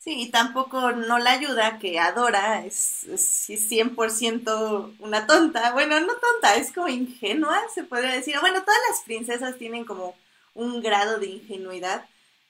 [0.01, 5.73] Sí, y tampoco no la ayuda que Adora es, es 100% una tonta.
[5.73, 8.35] Bueno, no tonta, es como ingenua, se podría decir.
[8.41, 10.17] Bueno, todas las princesas tienen como
[10.55, 12.09] un grado de ingenuidad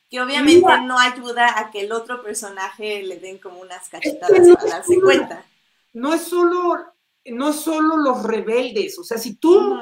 [0.08, 4.70] que obviamente no ayuda a que el otro personaje le den como unas cachetadas para
[4.70, 5.44] darse cuenta.
[5.92, 6.94] No es solo,
[7.24, 9.76] no es solo los rebeldes, o sea, si tú,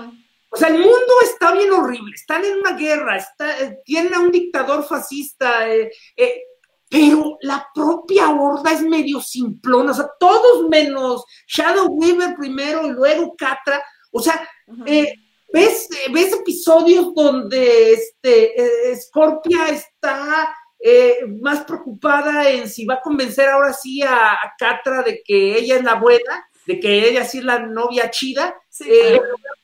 [0.48, 4.20] o sea, el mundo está bien horrible, están en una guerra, está, eh, tienen a
[4.20, 6.42] un dictador fascista, eh, eh,
[6.90, 12.90] pero la propia horda es medio simplona, o sea, todos menos Shadow Weaver primero y
[12.90, 14.48] luego Catra, o sea,
[15.50, 23.00] ¿Ves, ves episodios donde este, eh, Scorpia está eh, más preocupada en si va a
[23.00, 27.38] convencer ahora sí a, Catra de que ella es la buena, de que ella sí
[27.38, 29.18] es la novia chida, eh,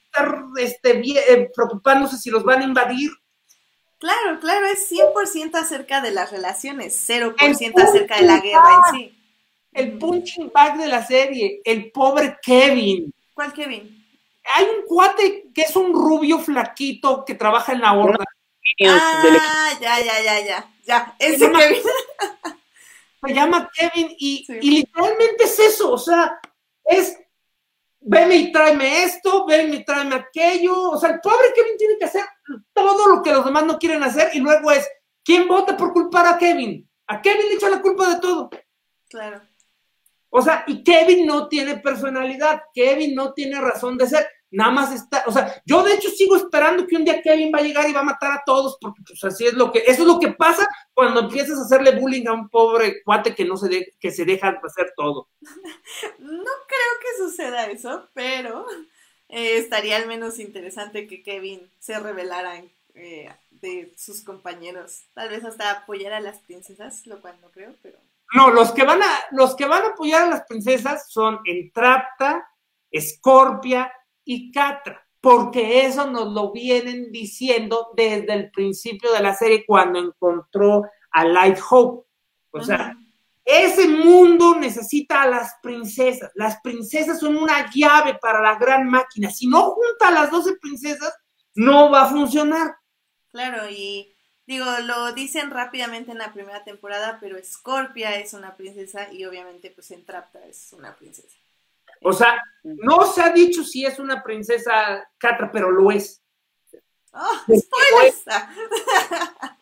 [0.06, 3.10] estar este, preocupándose si los van a invadir.
[4.04, 9.18] Claro, claro, es 100% acerca de las relaciones, 0% acerca de la guerra en sí.
[9.72, 13.10] El punching bag de la serie, el pobre Kevin.
[13.32, 14.04] ¿Cuál Kevin?
[14.52, 18.26] hay un cuate que es un rubio flaquito que trabaja en la horda.
[18.86, 21.82] Ah, ya, ya, ya, ya, ya, ese Kevin.
[23.26, 26.38] Se llama Kevin y, literalmente es eso, o sea,
[26.84, 27.16] es
[28.04, 32.04] venme y tráeme esto, venme y tráeme aquello, o sea, el pobre Kevin tiene que
[32.04, 32.24] hacer
[32.72, 34.88] todo lo que los demás no quieren hacer y luego es,
[35.24, 36.88] ¿quién vota por culpar a Kevin?
[37.06, 38.50] A Kevin le echa la culpa de todo.
[39.08, 39.42] Claro.
[40.28, 44.92] O sea, y Kevin no tiene personalidad, Kevin no tiene razón de ser, nada más
[44.92, 47.88] está, o sea, yo de hecho sigo esperando que un día Kevin va a llegar
[47.88, 50.20] y va a matar a todos, porque pues así es lo que, eso es lo
[50.20, 54.10] que pasa cuando empiezas a hacerle bullying a un pobre cuate que no se, que
[54.10, 55.28] se deja hacer todo.
[56.18, 58.66] No creo que suceda eso, pero
[59.28, 62.62] eh, estaría al menos interesante que Kevin se revelara
[62.94, 67.74] eh, de sus compañeros, tal vez hasta apoyar a las princesas, lo cual no creo,
[67.82, 67.98] pero
[68.34, 72.48] No, los que van a, los que van a apoyar a las princesas son Entrapta,
[72.96, 73.92] Scorpia
[74.24, 79.98] y Catra, porque eso nos lo vienen diciendo desde el principio de la serie cuando
[79.98, 82.06] encontró a Light Hope.
[82.50, 82.96] O sea,
[83.44, 86.30] ese mundo necesita a las princesas.
[86.34, 89.30] Las princesas son una llave para la gran máquina.
[89.30, 91.14] Si no junta a las 12 princesas,
[91.54, 92.76] no va a funcionar.
[93.30, 94.14] Claro, y
[94.46, 99.70] digo, lo dicen rápidamente en la primera temporada, pero Scorpia es una princesa y obviamente
[99.70, 101.36] pues Entrapta es una princesa.
[102.04, 106.22] O sea, no se ha dicho si es una princesa Catra, pero lo es.
[107.12, 108.24] ¡Oh, spoilers!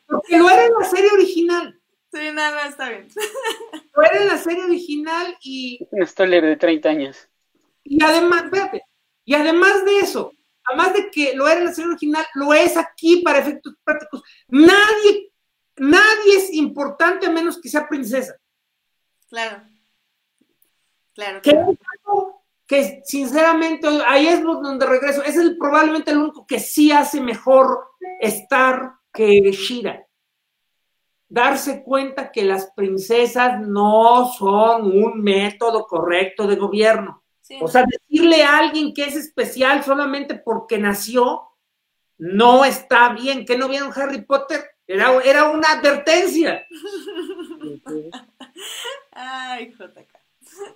[0.07, 1.81] Porque lo era en la serie original.
[2.13, 3.09] Sí, nada, está bien.
[3.95, 5.87] Lo era en la serie original y.
[5.91, 7.29] Un spoiler de 30 años.
[7.85, 8.85] Y además, espérate,
[9.25, 10.33] y además de eso,
[10.65, 14.23] además de que lo era en la serie original, lo es aquí para efectos prácticos.
[14.49, 15.33] Nadie,
[15.77, 18.37] nadie es importante a menos que sea princesa.
[19.29, 19.63] Claro.
[21.15, 21.43] Claro.
[21.43, 21.53] Que,
[22.67, 25.23] que sinceramente, ahí es donde regreso.
[25.23, 27.85] Es el, probablemente el único que sí hace mejor
[28.21, 30.07] estar que Shira
[31.33, 37.25] darse cuenta que las princesas no son un método correcto de gobierno.
[37.63, 41.43] O sea, decirle a alguien que es especial solamente porque nació,
[42.19, 43.47] no está bien.
[43.47, 44.63] ¿Que no vieron Harry Potter?
[44.87, 46.67] Era, era una advertencia.
[49.13, 50.19] Ay, JK.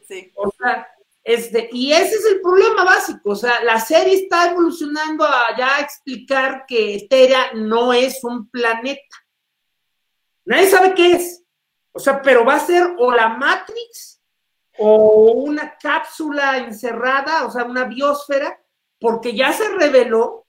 [0.09, 0.32] Sí.
[0.37, 0.89] O sea,
[1.27, 3.31] este, y ese es el problema básico.
[3.31, 9.16] O sea, la serie está evolucionando a ya explicar que Eteria no es un planeta
[10.47, 11.45] Nadie sabe qué es.
[11.93, 14.22] O sea, pero va a ser o la Matrix
[14.79, 18.61] o una cápsula encerrada, o sea, una biosfera,
[19.01, 20.47] porque ya se reveló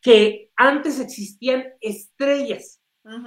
[0.00, 2.80] que antes existían estrellas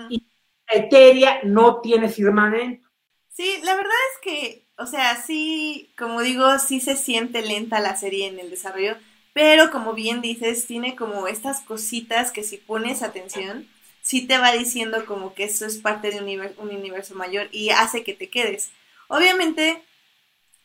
[0.10, 0.28] y
[0.68, 2.88] Eteria no tiene firmamento.
[3.30, 7.95] Sí, la verdad es que, o sea, sí, como digo, sí se siente lenta la
[7.95, 8.95] serie en el desarrollo,
[9.34, 13.67] pero como bien dices, tiene como estas cositas que si pones atención,
[14.01, 18.03] sí te va diciendo como que eso es parte de un universo, mayor y hace
[18.03, 18.69] que te quedes.
[19.07, 19.84] Obviamente,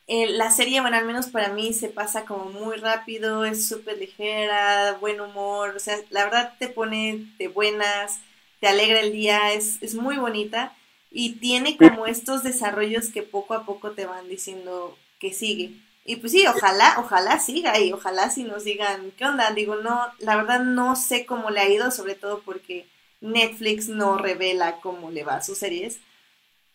[0.07, 3.99] eh, la serie, bueno, al menos para mí se pasa como muy rápido, es súper
[3.99, 8.21] ligera, buen humor, o sea, la verdad te pone de buenas,
[8.61, 10.77] te alegra el día, es, es muy bonita
[11.13, 15.73] y tiene como estos desarrollos que poco a poco te van diciendo que sigue.
[16.05, 19.53] Y pues sí, ojalá, ojalá siga y ojalá si nos digan, ¿qué onda?
[19.53, 22.89] Digo, no, la verdad no sé cómo le ha ido, sobre todo porque
[23.21, 26.01] Netflix no revela cómo le va a sus series,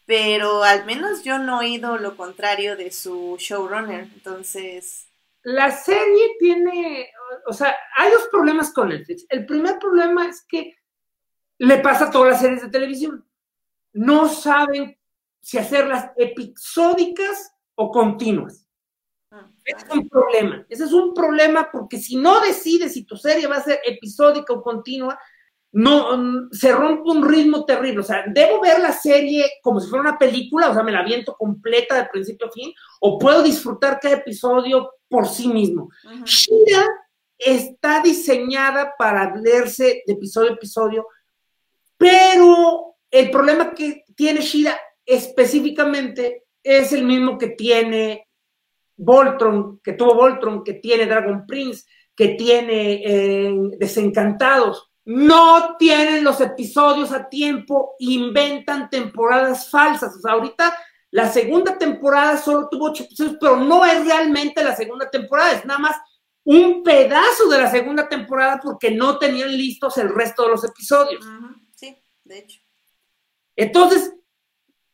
[0.05, 5.03] pero al menos yo no he oído lo contrario de su showrunner, entonces...
[5.43, 7.09] La serie tiene,
[7.45, 9.25] o sea, hay dos problemas con Netflix.
[9.29, 10.75] El primer problema es que
[11.57, 13.26] le pasa a todas las series de televisión.
[13.97, 14.97] No saben
[15.41, 18.67] si hacerlas episódicas o continuas.
[19.31, 20.65] Ah, es un problema.
[20.69, 24.53] Ese es un problema porque si no decides si tu serie va a ser episódica
[24.53, 25.17] o continua,
[25.71, 28.01] no, mm, se rompe un ritmo terrible.
[28.01, 31.03] O sea, debo ver la serie como si fuera una película, o sea, me la
[31.03, 35.89] viento completa de principio a fin, o puedo disfrutar cada episodio por sí mismo.
[36.23, 36.85] Shira
[37.37, 41.07] está diseñada para leerse de episodio a episodio,
[41.97, 48.27] pero el problema que tiene Shira específicamente es el mismo que tiene
[48.97, 56.41] Voltron, que tuvo Voltron, que tiene Dragon Prince, que tiene eh, Desencantados no tienen los
[56.41, 60.13] episodios a tiempo, inventan temporadas falsas.
[60.17, 60.77] O sea, ahorita
[61.11, 65.65] la segunda temporada solo tuvo ocho episodios, pero no es realmente la segunda temporada, es
[65.65, 65.95] nada más
[66.43, 71.25] un pedazo de la segunda temporada porque no tenían listos el resto de los episodios.
[71.73, 72.59] Sí, de hecho.
[73.57, 74.13] Entonces,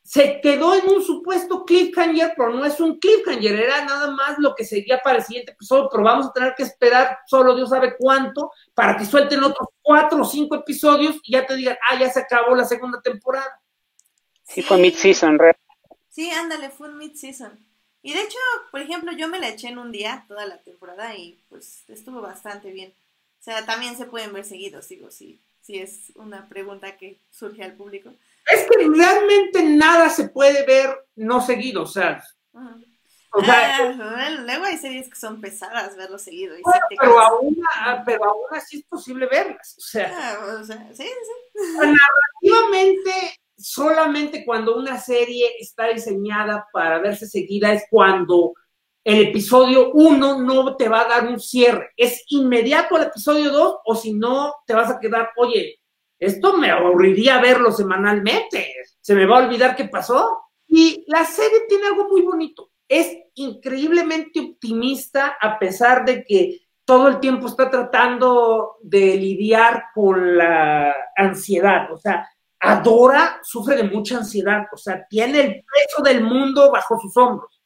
[0.04, 4.54] se quedó en un supuesto cliffhanger, pero no es un cliffhanger, era nada más lo
[4.54, 7.96] que seguía para el siguiente episodio, pero vamos a tener que esperar solo Dios sabe
[7.98, 12.10] cuánto para que suelten otros cuatro o cinco episodios y ya te digan, ah, ya
[12.10, 13.62] se acabó la segunda temporada.
[14.44, 15.40] Sí, fue mid-season,
[16.10, 17.58] Sí, ándale, fue un mid-season.
[18.04, 18.38] Y de hecho,
[18.72, 22.22] por ejemplo, yo me la eché en un día, toda la temporada, y pues estuvo
[22.22, 22.94] bastante bien.
[23.40, 27.64] O sea, también se pueden ver seguidos, digo, si, si es una pregunta que surge
[27.64, 28.14] al público.
[28.52, 32.24] Es que realmente nada se puede ver no seguido, o sea.
[33.36, 36.56] O sea ah, luego hay series que son pesadas verlo seguido.
[36.90, 37.58] pero, aún,
[38.06, 39.76] pero aún así es posible verlas.
[39.78, 41.08] O sea, ah, sí, sí.
[41.76, 48.54] narrativamente, solamente cuando una serie está diseñada para verse seguida es cuando
[49.04, 51.90] el episodio 1 no te va a dar un cierre.
[51.98, 55.80] Es inmediato el episodio 2 o si no, te vas a quedar, oye,
[56.26, 58.74] esto me aburriría verlo semanalmente.
[59.02, 60.44] Se me va a olvidar qué pasó.
[60.68, 62.72] Y la serie tiene algo muy bonito.
[62.88, 70.38] Es increíblemente optimista a pesar de que todo el tiempo está tratando de lidiar con
[70.38, 71.92] la ansiedad.
[71.92, 72.28] O sea,
[72.60, 74.66] Adora sufre de mucha ansiedad.
[74.72, 77.62] O sea, tiene el peso del mundo bajo sus hombros.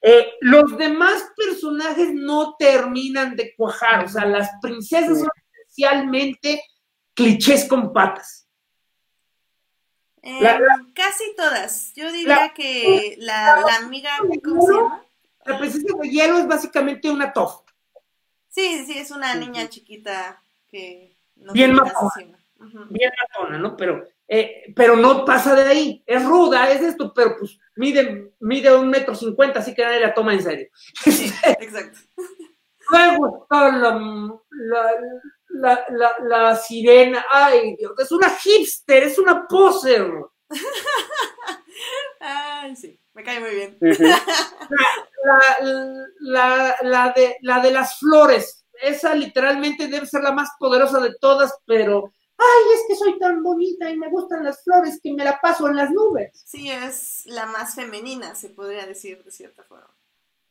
[0.00, 4.04] Eh, los demás personajes no terminan de cuajar.
[4.04, 6.62] O sea, las princesas son especialmente
[7.16, 8.46] clichés con patas.
[10.22, 10.40] Eh,
[10.94, 11.92] casi todas.
[11.94, 14.10] Yo diría que la, amiga,
[14.44, 15.02] ¿cómo se llama?
[15.44, 17.60] La princesa de hielo es básicamente una tof.
[18.48, 22.38] Sí, sí, es una niña chiquita que no bien matona,
[22.90, 23.76] bien matona, ¿no?
[23.76, 26.02] Pero, eh, pero no pasa de ahí.
[26.06, 30.14] Es ruda, es esto, pero pues mide, mide un metro cincuenta, así que nadie la
[30.14, 30.68] toma en serio.
[31.04, 32.00] Sí, exacto.
[32.90, 34.00] Luego está la,
[35.60, 40.10] la, la, la, sirena, ay Dios, es una hipster, es una poser.
[42.20, 43.78] ay, sí, me cae muy bien.
[46.20, 51.14] la, la, de, la de las flores, esa literalmente debe ser la más poderosa de
[51.20, 55.24] todas, pero, ay, es que soy tan bonita y me gustan las flores que me
[55.24, 56.30] la paso en las nubes.
[56.44, 59.95] Sí, es la más femenina, se podría decir de cierta forma.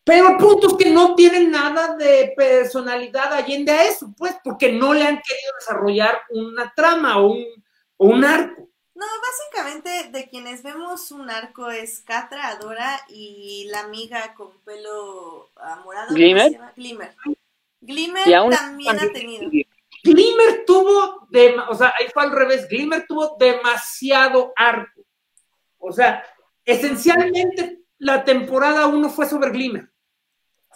[0.06, 5.02] Pero puntos que no tienen nada de personalidad allende a eso, pues, porque no le
[5.02, 7.36] han querido desarrollar una trama o
[7.98, 8.70] un, arco.
[8.94, 15.50] No, básicamente de quienes vemos un arco es Catra, Adora y la amiga con pelo
[15.84, 16.14] morado.
[16.14, 16.56] Glimmer.
[16.76, 17.16] Glimmer.
[17.82, 19.50] Glimmer también ha tenido.
[20.04, 25.02] Glimmer tuvo, de, o sea, ahí fue al revés, Glimmer tuvo demasiado arco.
[25.80, 26.24] O sea,
[26.64, 29.95] esencialmente la temporada 1 fue sobre Glimmer.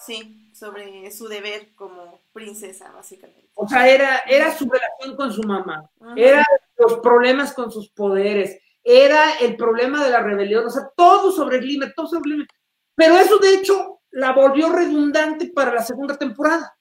[0.05, 3.49] Sí, sobre su deber como princesa, básicamente.
[3.55, 6.45] O sea, era, era su relación con su mamá, era
[6.77, 11.59] los problemas con sus poderes, era el problema de la rebelión, o sea, todo sobre
[11.59, 12.47] Glimmer, todo sobre Glimmer.
[12.95, 16.75] Pero eso, de hecho, la volvió redundante para la segunda temporada.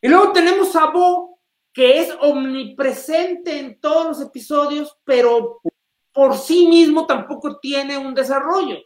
[0.00, 1.40] Y luego tenemos a Bo,
[1.72, 5.60] que es omnipresente en todos los episodios, pero
[6.12, 8.76] por sí mismo tampoco tiene un desarrollo.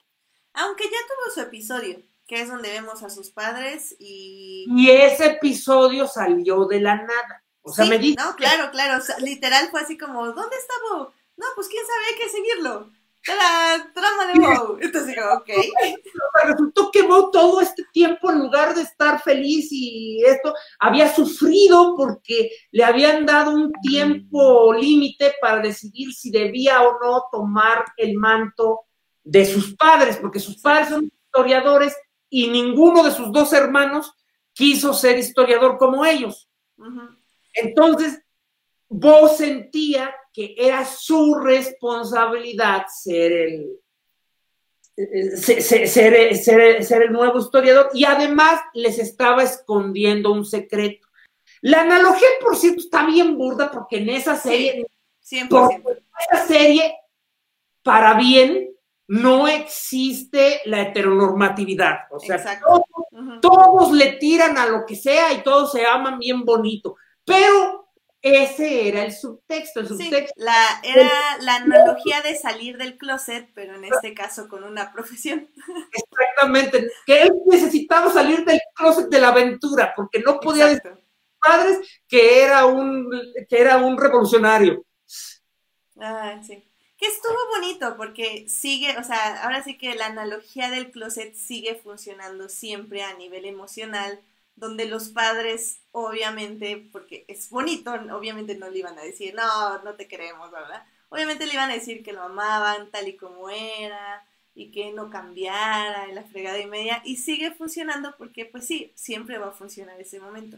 [0.55, 4.67] Aunque ya tuvo su episodio que es donde vemos a sus padres y...
[4.69, 7.45] Y ese episodio salió de la nada.
[7.63, 8.17] O sea, me dice...
[8.23, 9.03] No, claro, claro.
[9.21, 11.13] literal fue así como, ¿dónde está Bo?
[11.37, 12.91] No, pues quién sabe, hay que seguirlo.
[13.27, 14.79] La trama de Bo.
[14.81, 15.49] Entonces digo, ok.
[16.45, 21.95] Resultó que Bo todo este tiempo, en lugar de estar feliz y esto, había sufrido
[21.97, 28.17] porque le habían dado un tiempo límite para decidir si debía o no tomar el
[28.17, 28.81] manto
[29.23, 31.97] de sus padres, porque sus padres son historiadores
[32.35, 34.15] y ninguno de sus dos hermanos
[34.55, 36.49] quiso ser historiador como ellos.
[37.53, 38.23] Entonces,
[38.89, 43.79] vos sentía que era su responsabilidad ser el,
[46.39, 51.09] ser, el nuevo historiador y además les estaba escondiendo un secreto.
[51.61, 54.87] La analogía, por cierto, está bien burda porque en esa serie, en
[56.31, 56.95] esa serie,
[57.83, 58.75] para bien,
[59.09, 62.07] no existe la heteronormatividad.
[62.11, 62.61] O sea,
[63.41, 66.97] todos, le tiran a lo que sea y todos se aman bien bonito.
[67.25, 69.81] Pero ese era el subtexto.
[69.81, 71.11] El subtexto la, era
[71.41, 75.49] la analogía de salir del closet, pero en este caso con una profesión.
[75.93, 76.89] Exactamente.
[77.05, 81.05] Que él necesitaba salir del closet de la aventura, porque no podía decir a sus
[81.41, 83.11] padres que era un,
[83.49, 84.85] que era un revolucionario.
[86.01, 86.72] Ah, sí.
[87.03, 91.75] Que estuvo bonito porque sigue, o sea, ahora sí que la analogía del closet sigue
[91.75, 94.21] funcionando siempre a nivel emocional,
[94.55, 99.95] donde los padres, obviamente, porque es bonito, obviamente no le iban a decir, no, no
[99.97, 100.87] te queremos, ¿verdad?
[101.09, 104.25] Obviamente le iban a decir que lo amaban tal y como era
[104.55, 108.93] y que no cambiara en la fregada y media y sigue funcionando porque pues sí,
[108.95, 110.57] siempre va a funcionar ese momento.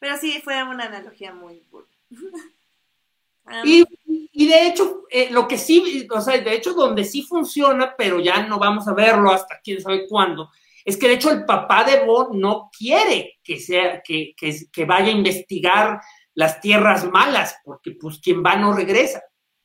[0.00, 1.86] Pero sí fue una analogía muy buena.
[3.64, 3.84] y
[4.32, 8.20] y de hecho, eh, lo que sí, o sea, de hecho, donde sí funciona, pero
[8.20, 10.50] ya no vamos a verlo hasta quién sabe cuándo,
[10.84, 15.06] es que de hecho el papá de Bo no quiere que sea, que, que, vaya
[15.06, 16.00] a investigar
[16.34, 19.22] las tierras malas, porque pues quien va no regresa.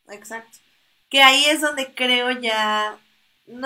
[0.10, 0.58] Exacto.
[1.10, 2.98] Que ahí es donde creo ya,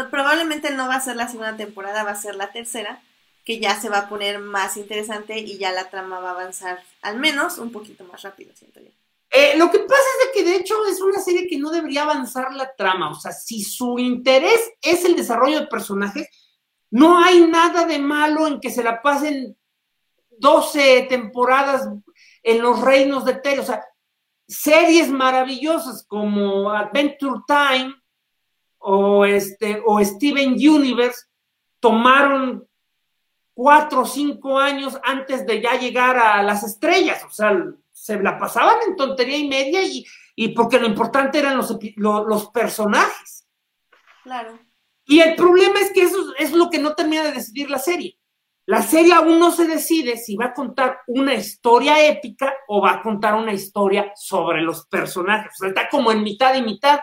[0.09, 3.01] probablemente no va a ser la segunda temporada, va a ser la tercera,
[3.45, 6.81] que ya se va a poner más interesante y ya la trama va a avanzar
[7.01, 8.89] al menos un poquito más rápido, siento yo.
[9.35, 12.03] Eh, lo que pasa es de que de hecho es una serie que no debería
[12.03, 13.09] avanzar la trama.
[13.09, 16.27] O sea, si su interés es el desarrollo de personajes,
[16.91, 19.57] no hay nada de malo en que se la pasen
[20.37, 21.89] 12 temporadas
[22.43, 23.59] en los reinos de Terry.
[23.59, 23.83] O sea,
[24.47, 27.95] series maravillosas como Adventure Time
[28.77, 31.25] o, este, o Steven Universe
[31.79, 32.67] tomaron
[33.55, 37.51] cuatro o cinco años antes de ya llegar a las estrellas, o sea,
[38.03, 40.05] se la pasaban en tontería y media y,
[40.35, 43.47] y porque lo importante eran los, los, personajes.
[44.23, 44.59] Claro.
[45.05, 48.19] Y el problema es que eso es lo que no termina de decidir la serie.
[48.65, 52.91] La serie aún no se decide si va a contar una historia épica o va
[52.91, 55.53] a contar una historia sobre los personajes.
[55.53, 56.99] O sea, está como en mitad y mitad.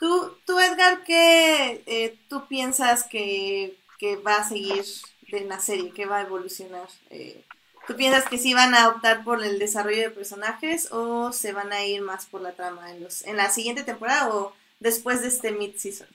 [0.00, 3.78] ¿Tú, tú, Edgar, qué eh, tú piensas que,
[4.26, 4.84] va a seguir
[5.30, 6.88] de la serie, que va a evolucionar?
[7.10, 7.44] Eh,
[7.86, 11.72] ¿Tú piensas que sí van a optar por el desarrollo de personajes o se van
[11.72, 15.28] a ir más por la trama en, los, en la siguiente temporada o después de
[15.28, 16.08] este mid-season?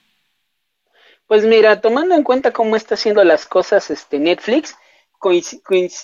[1.26, 4.74] Pues mira, tomando en cuenta cómo está haciendo las cosas este Netflix,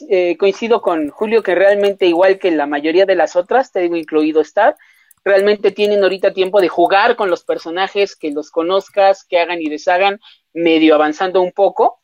[0.09, 3.97] eh, coincido con Julio que realmente igual que la mayoría de las otras, te digo
[3.97, 4.77] incluido Star,
[5.24, 9.70] realmente tienen ahorita tiempo de jugar con los personajes, que los conozcas, que hagan y
[9.70, 10.20] deshagan,
[10.53, 12.01] medio avanzando un poco.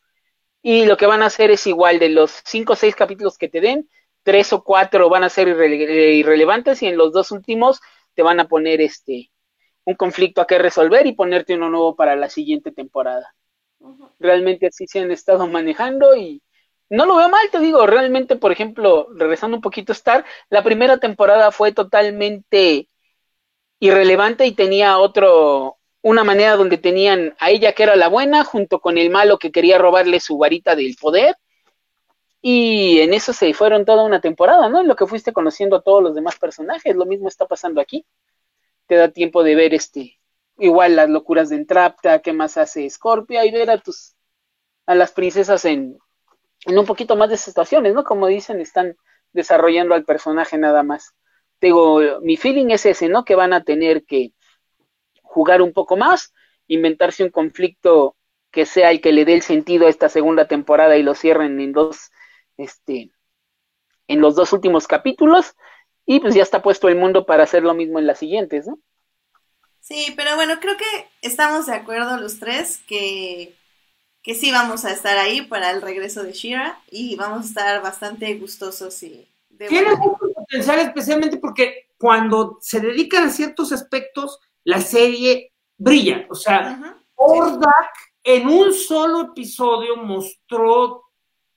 [0.61, 3.49] Y lo que van a hacer es igual de los cinco o seis capítulos que
[3.49, 3.89] te den,
[4.23, 7.81] tres o cuatro van a ser irrelevantes y en los dos últimos
[8.13, 9.31] te van a poner este
[9.83, 13.33] un conflicto a que resolver y ponerte uno nuevo para la siguiente temporada.
[14.19, 16.43] Realmente así se han estado manejando y
[16.89, 20.61] no lo veo mal, te digo, realmente, por ejemplo, regresando un poquito a Star, la
[20.61, 22.89] primera temporada fue totalmente
[23.79, 28.79] irrelevante y tenía otro, una manera donde tenían a ella que era la buena junto
[28.79, 31.35] con el malo que quería robarle su varita del poder.
[32.41, 34.81] Y en eso se fueron toda una temporada, ¿no?
[34.81, 38.05] En lo que fuiste conociendo a todos los demás personajes, lo mismo está pasando aquí.
[38.87, 40.19] Te da tiempo de ver este,
[40.57, 44.15] igual las locuras de Entrapta, qué más hace Scorpia y ver a tus,
[44.87, 45.99] a las princesas en,
[46.65, 48.03] un poquito más de situaciones, ¿no?
[48.03, 48.95] Como dicen, están
[49.33, 51.13] desarrollando al personaje nada más
[51.61, 53.23] digo, mi feeling es ese, ¿no?
[53.23, 54.33] Que van a tener que
[55.31, 56.33] jugar un poco más,
[56.67, 58.15] inventarse un conflicto
[58.51, 61.59] que sea el que le dé el sentido a esta segunda temporada y lo cierren
[61.61, 62.11] en dos,
[62.57, 63.11] este,
[64.07, 65.55] en los dos últimos capítulos,
[66.05, 68.77] y pues ya está puesto el mundo para hacer lo mismo en las siguientes, ¿no?
[69.79, 73.55] Sí, pero bueno, creo que estamos de acuerdo los tres que,
[74.21, 77.81] que sí vamos a estar ahí para el regreso de Shira y vamos a estar
[77.81, 79.27] bastante gustosos y
[79.57, 86.25] tiene mucho potencial, especialmente porque cuando se dedican a ciertos aspectos, la serie brilla.
[86.29, 87.91] O sea, Ordak
[88.23, 91.03] en un solo episodio mostró,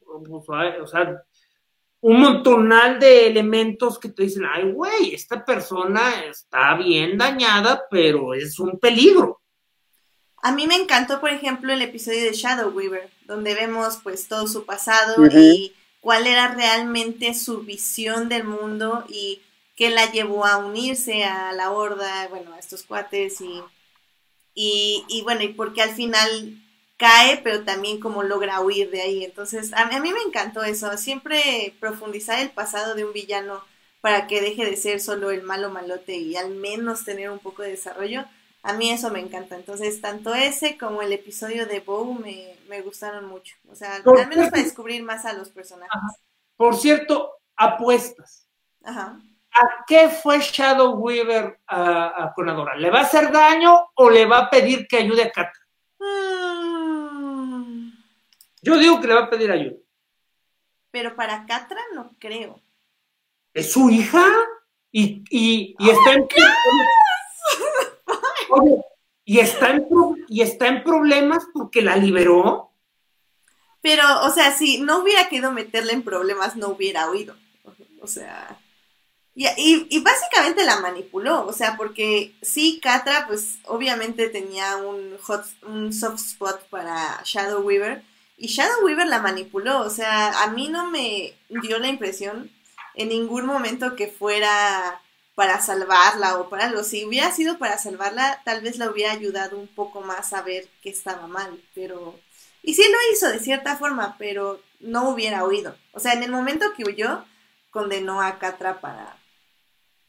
[0.06, 1.22] o sea,
[2.00, 8.34] un montonal de elementos que te dicen, ay, güey, esta persona está bien dañada, pero
[8.34, 9.40] es un peligro.
[10.42, 14.46] A mí me encantó, por ejemplo, el episodio de Shadow Weaver, donde vemos pues todo
[14.46, 19.40] su pasado y cuál era realmente su visión del mundo y
[19.76, 23.62] qué la llevó a unirse a la horda, bueno, a estos cuates y,
[24.54, 26.30] y, bueno, y porque al final
[26.96, 29.24] cae, pero también como logra huir de ahí.
[29.24, 33.64] Entonces, a, a mí me encantó eso, siempre profundizar el pasado de un villano
[34.00, 37.62] para que deje de ser solo el malo malote y al menos tener un poco
[37.62, 38.24] de desarrollo
[38.64, 39.56] a mí eso me encanta.
[39.56, 43.54] Entonces, tanto ese como el episodio de Bow me, gustaron mucho.
[43.68, 45.92] O sea, al menos para descubrir más a los personajes.
[46.56, 48.48] Por cierto, apuestas.
[48.82, 49.20] Ajá.
[49.54, 52.74] ¿A qué fue Shadow Weaver a, Conadora?
[52.74, 55.60] ¿Le va a hacer daño o le va a pedir que ayude a Kata?
[56.00, 57.90] Mm.
[58.62, 59.76] Yo digo que le va a pedir ayuda.
[60.90, 62.60] Pero para Catra no creo.
[63.52, 64.24] ¿Es su hija?
[64.90, 66.26] Y, y, y está en
[69.24, 69.86] y está, en,
[70.28, 72.72] y está en problemas porque la liberó.
[73.80, 77.36] Pero, o sea, si no hubiera querido meterle en problemas, no hubiera oído.
[78.00, 78.58] O sea.
[79.36, 79.48] Y,
[79.90, 85.92] y, básicamente la manipuló, o sea, porque sí, Catra, pues obviamente tenía un, hot, un
[85.92, 88.04] soft spot para Shadow Weaver,
[88.36, 92.50] y Shadow Weaver la manipuló, o sea, a mí no me dio la impresión
[92.94, 95.00] en ningún momento que fuera
[95.34, 96.84] para salvarla o para algo.
[96.84, 100.68] Si hubiera sido para salvarla, tal vez la hubiera ayudado un poco más a ver
[100.82, 102.18] que estaba mal, pero...
[102.62, 105.76] Y sí lo hizo de cierta forma, pero no hubiera huido.
[105.92, 107.24] O sea, en el momento que huyó,
[107.70, 109.18] condenó a Catra para...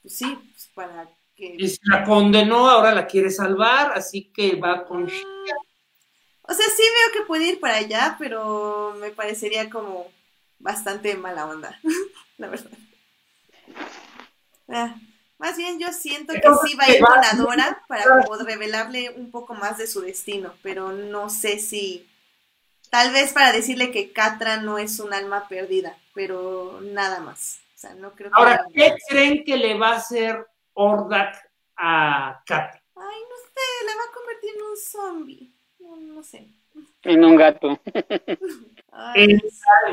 [0.06, 1.56] Pues sí, pues para que...
[1.58, 5.06] Y si la condenó, ahora la quiere salvar, así que va con...
[5.06, 5.10] Mm.
[6.44, 10.06] O sea, sí veo que puede ir para allá, pero me parecería como
[10.60, 11.80] bastante mala onda,
[12.38, 12.70] la verdad.
[14.70, 14.96] Ah.
[15.40, 19.10] Más bien yo siento que sí va a ir con la Dora para poder revelarle
[19.10, 22.08] un poco más de su destino, pero no sé si...
[22.92, 27.65] Tal vez para decirle que Catra no es un alma perdida, pero nada más.
[27.86, 30.44] O sea, no creo que Ahora, ¿qué creen que le va a hacer
[30.74, 31.36] Ordak
[31.78, 32.82] a Catra?
[32.96, 35.52] Ay, no sé, le va a un zombie.
[35.80, 36.50] No, sé.
[37.04, 37.80] En un gato.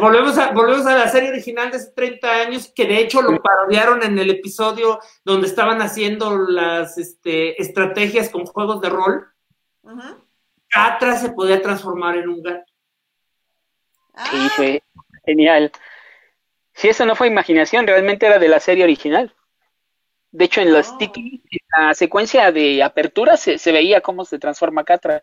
[0.00, 3.42] volvemos, a, volvemos a la serie original de hace 30 años, que de hecho lo
[3.42, 9.26] parodiaron en el episodio donde estaban haciendo las este, estrategias con juegos de rol.
[10.68, 12.72] Catra se podía transformar en un gato.
[14.30, 14.52] Sí, ah.
[14.56, 14.82] fue
[15.26, 15.70] genial.
[16.74, 19.34] Si eso no fue imaginación, realmente era de la serie original.
[20.30, 20.98] De hecho, en, los oh.
[21.00, 21.42] en
[21.76, 25.22] la secuencia de apertura se, veía cómo se transforma Catra.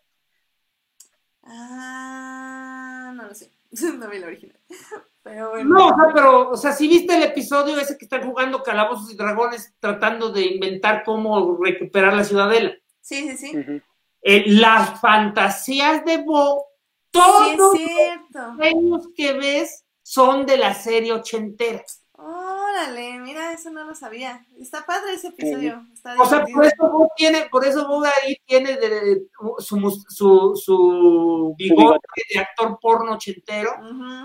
[1.43, 3.51] Ah, no lo sé.
[3.97, 4.59] no vi la original.
[5.23, 5.77] Pero bueno.
[5.77, 9.17] No, no, pero, o sea, si viste el episodio ese que están jugando calabozos y
[9.17, 12.73] dragones tratando de inventar cómo recuperar la ciudadela.
[13.01, 13.81] Sí, sí, sí.
[14.21, 16.65] Eh, las fantasías de Bo,
[17.11, 21.84] todos los que ves son de la serie ochentera.
[22.14, 24.44] Órale, mira, eso no lo sabía.
[24.60, 25.86] Está padre ese episodio.
[26.19, 29.22] o sea, por eso Bo tiene, por eso ahí tiene de,
[29.60, 33.69] su, su, su bigote de actor porno ochentero.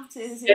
[0.09, 0.47] sí, sí,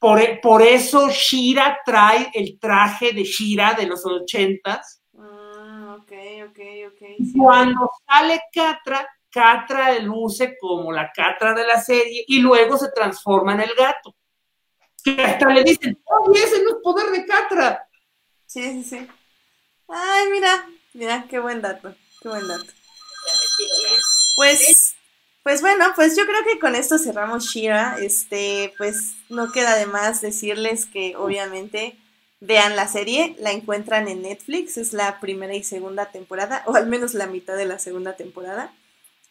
[0.00, 5.00] Por, por, eso Shira trae el traje de Shira de los ochentas.
[5.12, 6.12] Mm, ok,
[6.48, 6.58] ok,
[6.88, 7.02] ok.
[7.38, 13.54] Cuando sale Catra, Catra luce como la Catra de la serie y luego se transforma
[13.54, 14.16] en el gato
[15.02, 17.88] que hasta le dicen, oye, ese no es poder de Catra.
[18.46, 19.08] Sí, sí, sí.
[19.88, 22.72] Ay, mira, mira, qué buen dato, qué buen dato.
[24.36, 24.94] Pues,
[25.42, 27.96] pues bueno, pues yo creo que con esto cerramos Shira.
[28.00, 31.96] Este, pues no queda de más decirles que obviamente
[32.40, 36.86] vean la serie, la encuentran en Netflix, es la primera y segunda temporada, o al
[36.86, 38.72] menos la mitad de la segunda temporada.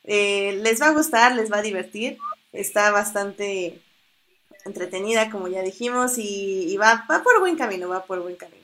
[0.04, 2.18] Eh, les va a gustar, les va a divertir,
[2.52, 3.82] está bastante
[4.70, 8.60] entretenida, como ya dijimos, y, va, va, por buen camino, va por buen camino.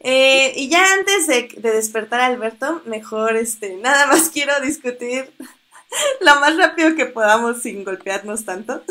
[0.00, 5.30] Eh, y ya antes de, despertar a Alberto, mejor, este, nada más quiero discutir
[6.20, 8.82] lo más rápido que podamos sin golpearnos tanto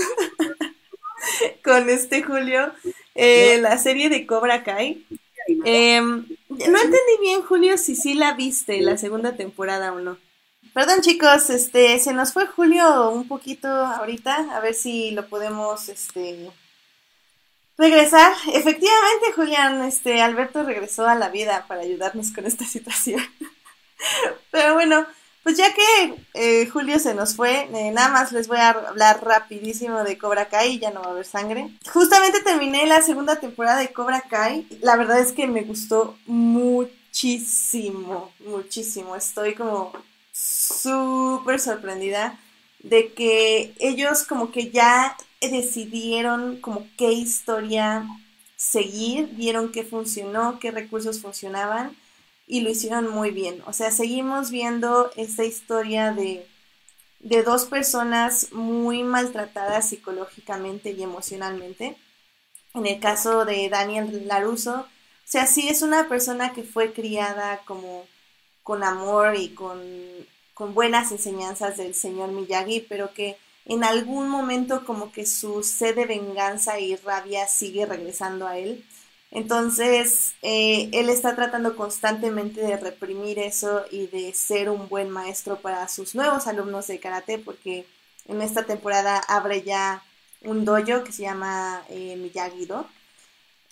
[1.64, 2.72] con este Julio,
[3.16, 5.06] eh, la serie de Cobra Kai.
[5.64, 10.18] Em, no entendí bien, Julio, si sí la viste la segunda temporada o no.
[10.76, 15.88] Perdón chicos, este, se nos fue Julio un poquito ahorita, a ver si lo podemos,
[15.88, 16.52] este,
[17.78, 18.34] regresar.
[18.54, 23.22] Efectivamente, Julián, este, Alberto regresó a la vida para ayudarnos con esta situación.
[24.52, 25.06] Pero bueno,
[25.44, 29.24] pues ya que eh, Julio se nos fue, eh, nada más les voy a hablar
[29.24, 31.70] rapidísimo de Cobra Kai, ya no va a haber sangre.
[31.94, 37.04] Justamente terminé la segunda temporada de Cobra Kai, la verdad es que me gustó muchísimo,
[38.40, 39.16] muchísimo.
[39.16, 39.94] Estoy como
[40.36, 42.38] súper sorprendida
[42.80, 48.06] de que ellos como que ya decidieron como qué historia
[48.58, 51.96] seguir, vieron qué funcionó, qué recursos funcionaban
[52.48, 53.64] y lo hicieron muy bien.
[53.66, 56.46] O sea, seguimos viendo esta historia de,
[57.20, 61.96] de dos personas muy maltratadas psicológicamente y emocionalmente.
[62.74, 67.62] En el caso de Daniel Laruso, o sea, sí es una persona que fue criada
[67.66, 68.06] como
[68.66, 69.80] con amor y con,
[70.74, 76.06] buenas enseñanzas del señor Miyagi, pero que en algún momento como que su sed de
[76.06, 78.84] venganza y rabia sigue regresando a él.
[79.30, 85.58] Entonces, eh, él está tratando constantemente de reprimir eso y de ser un buen maestro
[85.62, 87.86] para sus nuevos alumnos de karate, porque
[88.28, 90.04] en esta temporada abre ya
[90.42, 92.88] un dojo que se llama eh, Miyagi-Do.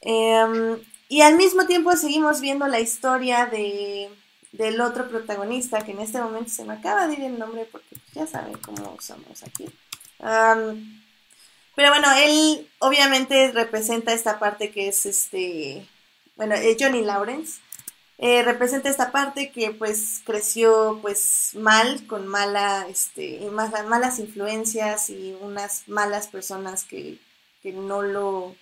[0.02, 0.78] Em,
[1.10, 4.12] y al mismo tiempo seguimos viendo la historia de
[4.54, 7.98] del otro protagonista, que en este momento se me acaba de ir el nombre porque
[8.14, 9.66] ya saben cómo somos aquí.
[10.20, 15.88] pero bueno, él obviamente representa esta parte que es este,
[16.36, 17.60] bueno, Johnny Lawrence.
[18.20, 25.36] Eh, representa esta parte que pues creció pues mal, con mala, este, malas influencias y
[25.42, 27.18] unas malas personas que,
[27.64, 28.56] que no lo,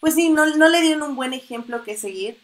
[0.00, 2.36] pues sí, no, no le dieron un buen ejemplo que seguir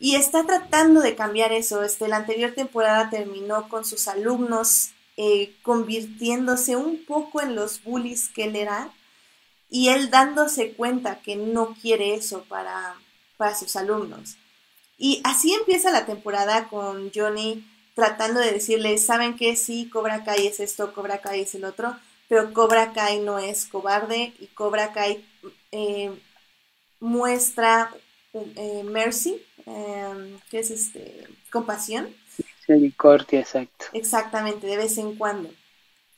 [0.00, 1.84] y está tratando de cambiar eso.
[1.84, 8.30] Este, la anterior temporada terminó con sus alumnos eh, convirtiéndose un poco en los bullies
[8.30, 8.90] que él era
[9.68, 12.96] y él dándose cuenta que no quiere eso para,
[13.36, 14.36] para sus alumnos.
[14.96, 17.64] Y así empieza la temporada con Johnny
[17.94, 19.54] tratando de decirle, ¿saben qué?
[19.54, 21.94] Sí, Cobra Kai es esto, Cobra Kai es el otro,
[22.28, 25.24] pero Cobra Kai no es cobarde y Cobra Kai
[25.72, 26.10] eh,
[27.00, 27.92] muestra
[28.32, 32.14] eh, mercy, Que es este, compasión.
[32.60, 33.86] Misericordia, exacto.
[33.92, 35.50] Exactamente, de vez en cuando,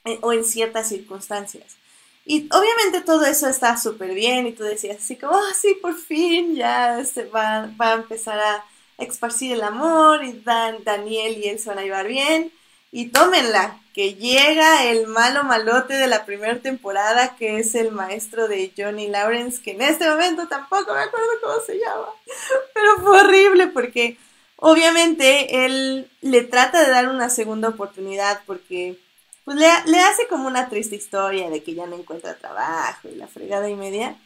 [0.04, 1.76] eh, o en ciertas circunstancias.
[2.24, 5.94] Y obviamente todo eso está súper bien y tú decías así como, oh, sí, por
[5.94, 8.64] fin ya este, va, va a empezar a
[8.98, 12.52] esparcir el amor y Dan, Daniel y él se van a llevar bien.
[12.92, 18.48] Y tómenla, que llega el malo malote de la primera temporada, que es el maestro
[18.48, 22.08] de Johnny Lawrence, que en este momento tampoco me acuerdo cómo se llama,
[22.74, 24.18] pero fue horrible porque
[24.56, 28.98] obviamente él le trata de dar una segunda oportunidad porque
[29.44, 33.16] pues le, le hace como una triste historia de que ya no encuentra trabajo y
[33.16, 34.16] la fregada y media.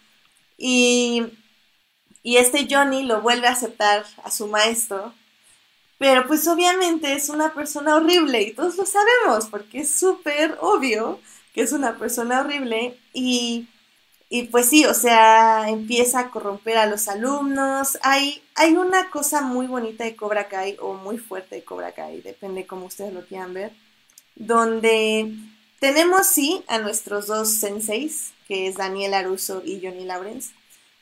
[0.58, 1.24] Y,
[2.22, 5.14] y este Johnny lo vuelve a aceptar a su maestro
[5.98, 11.20] pero pues obviamente es una persona horrible y todos lo sabemos porque es súper obvio
[11.56, 13.66] que es una persona horrible y,
[14.28, 17.96] y, pues sí, o sea, empieza a corromper a los alumnos.
[18.02, 22.20] Hay, hay una cosa muy bonita de Cobra Kai o muy fuerte de Cobra Kai,
[22.20, 23.72] depende cómo ustedes lo quieran ver,
[24.34, 25.32] donde
[25.80, 30.52] tenemos sí a nuestros dos senseis, que es Daniel Aruso y Johnny Lawrence,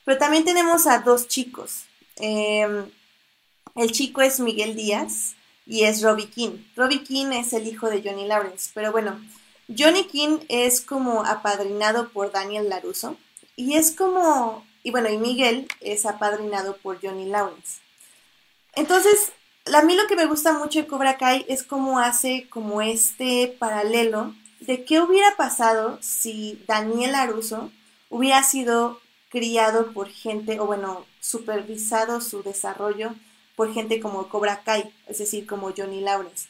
[0.04, 1.86] pero también tenemos a dos chicos.
[2.16, 2.84] Eh,
[3.74, 5.34] el chico es Miguel Díaz
[5.66, 6.58] y es Robbie King.
[6.76, 9.20] Robbie King es el hijo de Johnny Lawrence, pero bueno,
[9.76, 13.16] Johnny King es como apadrinado por Daniel Laruso
[13.56, 17.80] y es como, y bueno, y Miguel es apadrinado por Johnny Lawrence.
[18.74, 19.32] Entonces,
[19.72, 23.56] a mí lo que me gusta mucho de Cobra Kai es cómo hace como este
[23.58, 27.70] paralelo de qué hubiera pasado si Daniel Laruso
[28.10, 33.14] hubiera sido criado por gente, o bueno, supervisado su desarrollo
[33.56, 36.48] por gente como Cobra Kai, es decir, como Johnny Lawrence.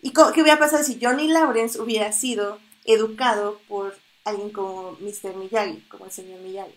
[0.00, 5.36] ¿Y qué hubiera pasado si Johnny Lawrence hubiera sido educado por alguien como Mr.
[5.36, 6.74] Miyagi, como el señor Miyagi?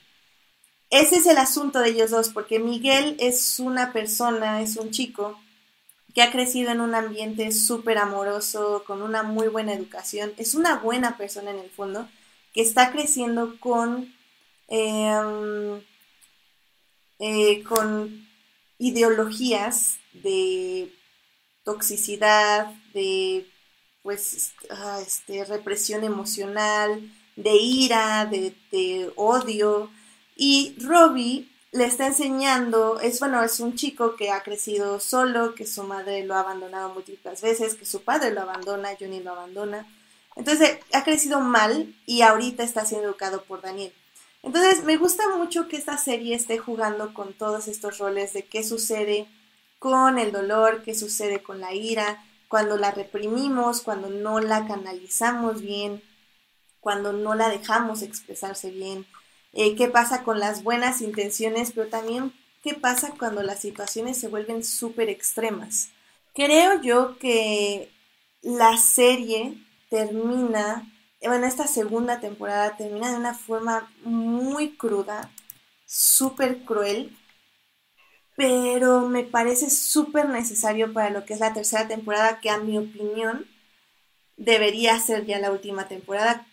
[0.91, 5.38] Ese es el asunto de ellos dos, porque Miguel es una persona, es un chico
[6.14, 10.77] que ha crecido en un ambiente súper amoroso, con una muy buena educación, es una
[10.77, 12.07] buena persona en el fondo,
[12.53, 14.14] que está creciendo con,
[14.69, 15.81] em,
[17.19, 18.24] eh, con
[18.77, 20.93] ideologías de
[21.64, 23.47] toxicidad, de
[24.03, 29.89] pues ah, este, represión emocional, de ira, de, de, odio.
[30.35, 35.65] Y Robbie le está enseñando, es bueno, es un chico que ha crecido solo, que
[35.65, 39.88] su madre lo ha abandonado múltiples veces, que su padre lo abandona, Johnny lo abandona.
[40.35, 43.91] Entonces ha crecido mal y ahorita está siendo educado por Daniel.
[44.45, 48.63] Entonces, me gusta mucho que esta serie esté jugando con todos estos roles de qué
[48.63, 49.27] sucede
[49.80, 55.61] con el dolor, qué sucede con la ira, cuando la reprimimos, cuando no la canalizamos
[55.61, 56.03] bien,
[56.80, 59.07] cuando no la dejamos expresarse bien,
[59.53, 62.31] eh, qué pasa con las buenas intenciones, pero también
[62.61, 65.89] qué pasa cuando las situaciones se vuelven súper extremas.
[66.35, 67.91] Creo yo que
[68.43, 69.57] la serie
[69.89, 70.88] termina
[71.27, 75.31] bueno, esta segunda temporada termina de una forma muy cruda,
[75.85, 77.15] súper cruel,
[78.35, 82.77] pero me parece súper necesario para lo que es la tercera temporada, que a mi
[82.77, 83.47] opinión
[84.38, 86.45] debería ser ya la última temporada.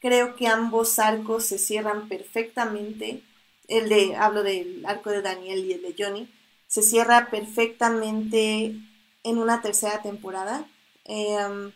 [0.00, 3.22] Creo que ambos arcos se cierran perfectamente.
[3.68, 6.28] El de, hablo del arco de Daniel y el de Johnny,
[6.66, 8.74] se cierra perfectamente
[9.22, 10.66] en una tercera temporada.
[11.04, 11.72] Em,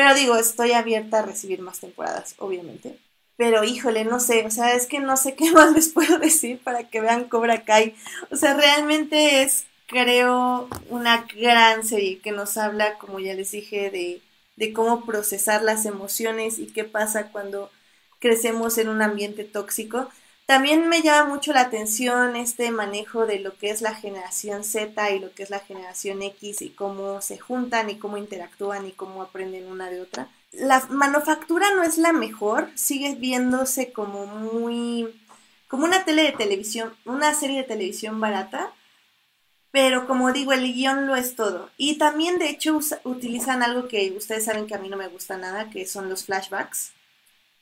[0.00, 2.96] pero digo, estoy abierta a recibir más temporadas, obviamente.
[3.36, 6.58] Pero híjole, no sé, o sea, es que no sé qué más les puedo decir
[6.58, 7.94] para que vean Cobra Kai.
[8.30, 13.90] O sea, realmente es, creo, una gran serie que nos habla, como ya les dije,
[13.90, 14.22] de,
[14.56, 17.70] de cómo procesar las emociones y qué pasa cuando
[18.20, 20.08] crecemos en un ambiente tóxico.
[20.50, 25.12] También me llama mucho la atención este manejo de lo que es la generación Z
[25.12, 28.90] y lo que es la generación X y cómo se juntan y cómo interactúan y
[28.90, 30.28] cómo aprenden una de otra.
[30.50, 35.14] La manufactura no es la mejor, sigue viéndose como muy
[35.68, 38.72] como una tele de televisión, una serie de televisión barata,
[39.70, 41.70] pero como digo, el guion lo es todo.
[41.76, 45.36] Y también, de hecho, utilizan algo que ustedes saben que a mí no me gusta
[45.36, 46.90] nada, que son los flashbacks.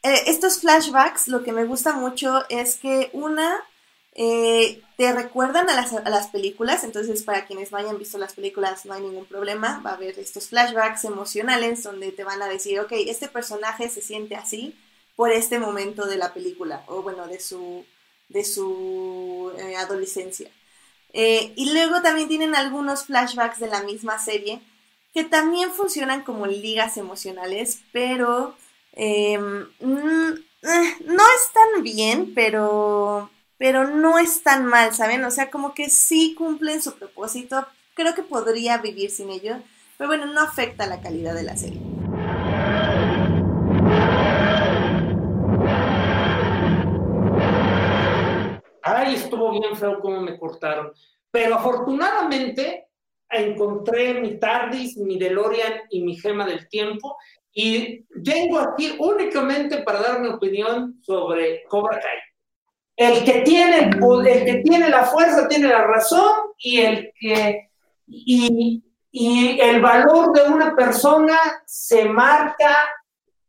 [0.08, 3.62] Eh, estos flashbacks, lo que me gusta mucho es que una,
[4.14, 8.94] eh, te recuerdan a las, películas, entonces para quienes no hayan visto las películas no
[8.94, 12.92] hay ningún problema, va a haber estos flashbacks emocionales donde te van a decir, ok,
[12.92, 14.74] este personaje se siente así
[15.14, 17.84] por este momento de la película, o bueno, de su,
[18.30, 20.50] de su eh, adolescencia.
[21.12, 24.60] y luego también tienen algunos flashbacks de la misma serie
[25.12, 28.54] que también funcionan como ligas emocionales, pero
[29.00, 30.32] Em, mm,
[30.64, 35.24] eh, no están bien, pero, pero no es tan mal, ¿saben?
[35.24, 37.64] O sea, como que sí cumplen su propósito.
[37.94, 39.58] Creo que podría vivir sin ello,
[39.96, 41.80] pero bueno, no afecta la calidad de la serie.
[48.82, 50.92] Ay, estuvo bien feo cómo me cortaron.
[51.30, 52.88] Pero afortunadamente,
[53.30, 57.16] encontré mi TARDIS, mi DeLorean y mi gema del tiempo
[57.60, 62.18] y vengo aquí únicamente para dar mi opinión sobre Cobra Kai.
[62.94, 67.70] El que tiene, el que tiene la fuerza tiene la razón y el que
[68.06, 71.36] y, y el valor de una persona
[71.66, 72.76] se marca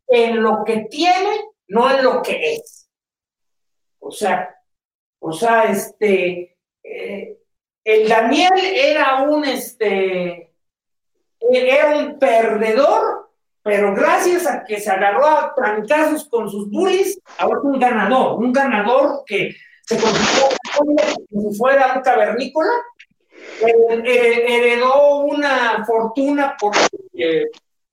[0.07, 2.89] en lo que tiene, no en lo que es.
[3.99, 4.55] O sea,
[5.19, 7.37] o sea, este, eh,
[7.83, 10.51] el Daniel era un, este,
[11.39, 13.18] era un perdedor,
[13.69, 18.39] pero gracias a que se agarró a trancazos con sus bullies, ahora es un ganador,
[18.39, 19.55] un ganador que
[19.85, 22.71] se convirtió como si fuera un cavernícola,
[23.61, 26.75] heredó una fortuna por
[27.13, 27.45] eh,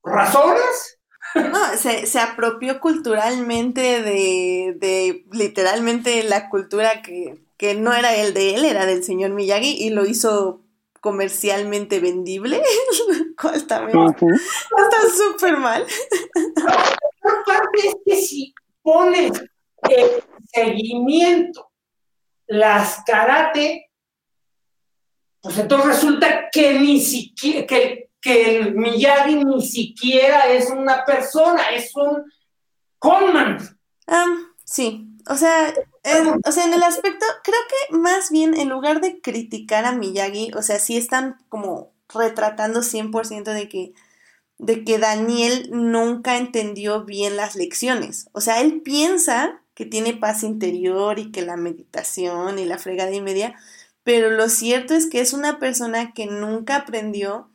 [0.03, 0.97] razones.
[1.35, 8.33] No, se, se, apropió culturalmente de, de literalmente la cultura que que no era el
[8.33, 10.61] de él, era del señor Miyagi y lo hizo
[11.01, 12.61] comercialmente vendible,
[13.41, 15.85] cual también está súper mal.
[16.63, 19.31] La parte es que si pones
[19.89, 21.71] el seguimiento,
[22.47, 23.91] las karate,
[25.41, 31.69] pues entonces resulta que ni siquiera, que, que el Miyagi ni siquiera es una persona,
[31.69, 32.23] es un
[32.99, 33.57] conman.
[34.07, 34.25] Ah,
[34.67, 35.73] sí, o sea,
[36.03, 39.93] en, o sea, en el aspecto, creo que más bien en lugar de criticar a
[39.93, 43.93] Miyagi, o sea, sí están como retratando 100% de que,
[44.59, 48.29] de que Daniel nunca entendió bien las lecciones.
[48.33, 53.13] O sea, él piensa que tiene paz interior y que la meditación y la fregada
[53.13, 53.55] y media,
[54.03, 57.49] pero lo cierto es que es una persona que nunca aprendió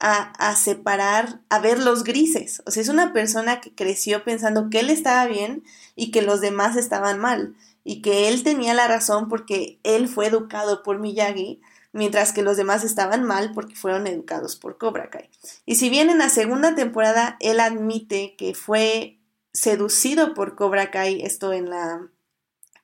[0.00, 2.62] a, a, separar, a ver los grises.
[2.66, 5.64] O sea, es una persona que creció pensando que él estaba bien
[5.96, 7.54] y que los demás estaban mal
[7.84, 11.60] y que él tenía la razón porque él fue educado por Miyagi,
[11.92, 15.30] mientras que los demás estaban mal porque fueron educados por Cobra Kai.
[15.66, 19.20] Y si bien en la segunda temporada él admite que fue
[19.52, 22.08] seducido por Cobra Kai, esto en la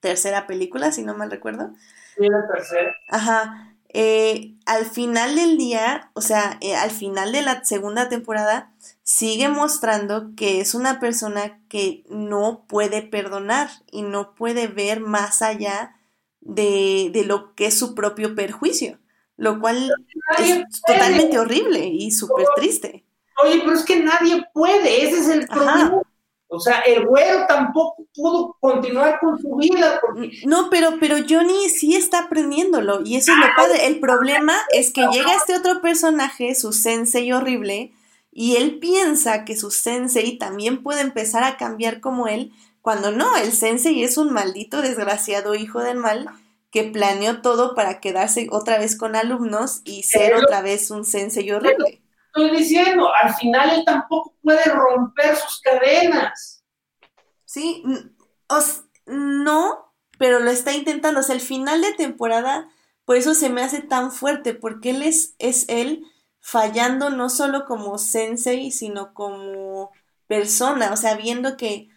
[0.00, 1.72] tercera película, si no mal recuerdo.
[2.16, 2.94] Sí, la tercera.
[3.08, 3.69] Ajá.
[3.92, 8.72] Eh, al final del día, o sea, eh, al final de la segunda temporada,
[9.02, 15.42] sigue mostrando que es una persona que no puede perdonar y no puede ver más
[15.42, 15.96] allá
[16.40, 18.98] de, de lo que es su propio perjuicio,
[19.36, 19.92] lo cual
[20.38, 23.04] es totalmente horrible y súper triste.
[23.42, 26.02] Oye, pero es que nadie puede, ese es el problema.
[26.52, 30.00] O sea, el güero tampoco pudo continuar con su vida.
[30.44, 33.86] No, pero, pero Johnny sí está aprendiéndolo y eso es lo padre.
[33.86, 37.92] El problema es que llega este otro personaje, su sensei horrible,
[38.32, 42.52] y él piensa que su sensei también puede empezar a cambiar como él,
[42.82, 46.30] cuando no, el sensei es un maldito desgraciado hijo del mal
[46.72, 51.48] que planeó todo para quedarse otra vez con alumnos y ser otra vez un sensei
[51.52, 52.00] horrible
[52.32, 56.64] estoy diciendo, al final él tampoco puede romper sus cadenas.
[57.44, 57.82] Sí,
[59.06, 61.20] no, pero lo está intentando.
[61.20, 62.68] O sea, el final de temporada,
[63.04, 66.04] por eso se me hace tan fuerte, porque él es, es él
[66.40, 69.90] fallando no solo como sensei, sino como
[70.26, 71.88] persona, o sea, viendo que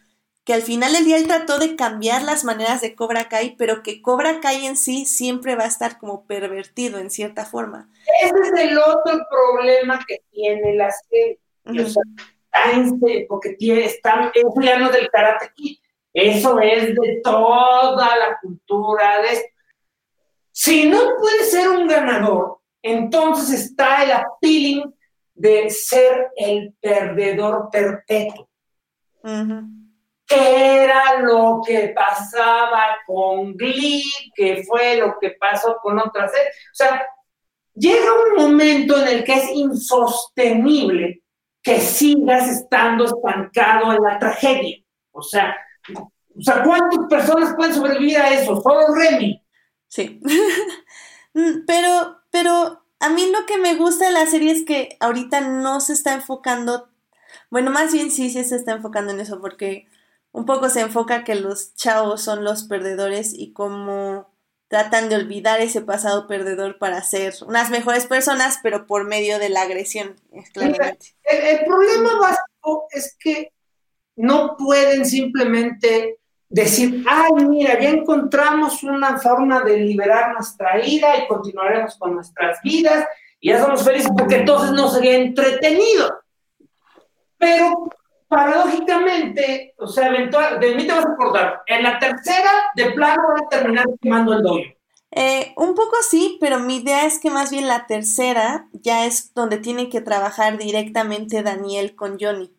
[0.43, 3.81] que al final del día él trató de cambiar las maneras de Cobra Kai, pero
[3.81, 7.89] que Cobra Kai en sí siempre va a estar como pervertido en cierta forma.
[8.21, 11.39] Ese es el otro problema que tiene la serie.
[13.27, 15.81] porque tiene, está empleando del karate aquí.
[16.13, 19.21] Eso es de toda la cultura.
[19.21, 19.51] De...
[20.51, 24.93] Si no puede ser un ganador, entonces está el appealing
[25.34, 28.47] de ser el perdedor perpetuo
[30.35, 34.03] era lo que pasaba con Glee,
[34.35, 36.31] que fue lo que pasó con otras.
[36.31, 36.35] O
[36.75, 37.05] sea,
[37.75, 41.23] llega un momento en el que es insostenible
[41.61, 44.77] que sigas estando estancado en la tragedia.
[45.11, 45.55] O sea,
[46.63, 48.61] ¿cuántas personas pueden sobrevivir a eso?
[48.61, 49.41] Solo Remy.
[49.87, 50.19] Sí.
[51.35, 55.41] Mm, pero, pero a mí lo que me gusta de la serie es que ahorita
[55.41, 56.89] no se está enfocando,
[57.49, 59.87] bueno, más bien sí, sí se está enfocando en eso, porque
[60.31, 64.32] un poco se enfoca que los chavos son los perdedores y cómo
[64.73, 69.49] tratan de olvidar ese pasado perdedor para ser unas mejores personas, pero por medio de
[69.49, 70.15] la agresión,
[70.51, 71.13] claramente.
[71.25, 73.51] el, problema básico es que
[74.15, 76.17] no pueden simplemente
[76.49, 82.59] decir, ay, mira, ya encontramos una forma de liberar nuestra ira y continuaremos con nuestras
[82.63, 83.05] vidas
[83.39, 86.19] y ya somos felices porque entonces no sería entretenido.
[87.37, 87.91] Pero
[88.34, 93.22] paradójicamente, o sea, eventual, de mí te vas a acordar, en la tercera de plano
[93.27, 94.65] van a terminar quemando el doyo.
[95.11, 99.34] Eh, un poco sí, pero mi idea es que más bien la tercera ya es
[99.35, 102.51] donde tiene que trabajar directamente Daniel con Johnny.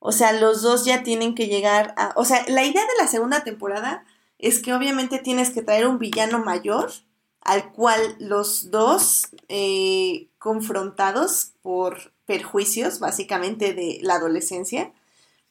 [0.00, 2.12] O sea, los dos ya tienen que llegar a...
[2.16, 4.04] O sea, la idea de la segunda temporada
[4.38, 6.90] es que obviamente tienes que traer un villano mayor
[7.40, 14.92] al cual los dos eh, confrontados por perjuicios, básicamente de la adolescencia,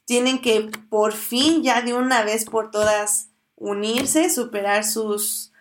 [0.06, 5.54] tienen que por fin ya de una vez por todas unirse, superar sus,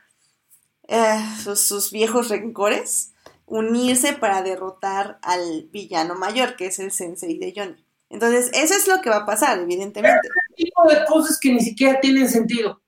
[0.89, 3.13] eh, sus, viejos rencores,
[3.47, 7.87] unirse para derrotar al villano mayor, que es el sensei de Johnny.
[8.11, 10.29] Entonces, eso es lo que va a pasar, evidentemente.
[10.29, 12.83] Este tipo de cosas que ni siquiera tienen sentido.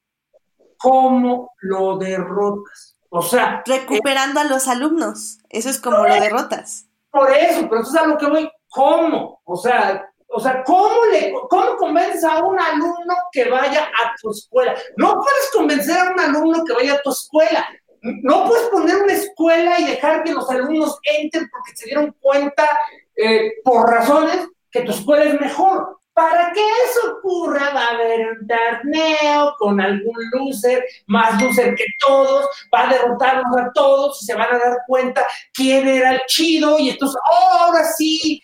[0.77, 2.99] ¿Cómo lo derrotas?
[3.09, 3.63] O sea.
[3.65, 5.39] Recuperando a los alumnos.
[5.49, 6.89] Eso es como lo derrotas.
[7.11, 8.51] Por eso, pero eso es a lo que voy.
[8.69, 9.41] ¿Cómo?
[9.45, 14.33] O sea, o sea, ¿cómo, le, ¿cómo convences a un alumno que vaya a tu
[14.33, 14.75] escuela?
[14.97, 17.69] No puedes convencer a un alumno que vaya a tu escuela.
[18.03, 22.69] No puedes poner una escuela y dejar que los alumnos entren porque se dieron cuenta
[23.17, 25.99] eh, por razones que tu escuela es mejor.
[26.13, 31.85] Para que eso ocurra, va a haber un torneo con algún loser, más loser que
[32.05, 36.21] todos, va a derrotarnos a todos y se van a dar cuenta quién era el
[36.27, 38.43] chido y entonces, ahora sí,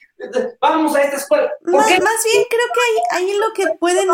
[0.60, 1.50] vamos a esta escuela.
[1.62, 4.08] Más, más, bien creo que ahí, lo que pueden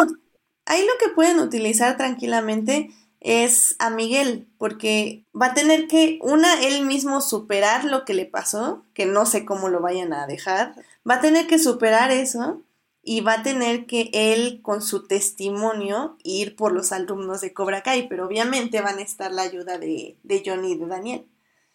[0.65, 6.63] ahí lo que pueden utilizar tranquilamente es a Miguel, porque va a tener que, una,
[6.63, 10.75] él mismo superar lo que le pasó, que no sé cómo lo vayan a dejar,
[11.09, 12.63] va a tener que superar eso
[13.03, 17.83] y va a tener que él, con su testimonio, ir por los alumnos de Cobra
[17.83, 21.27] Kai, pero obviamente van a estar la ayuda de, de Johnny y de Daniel.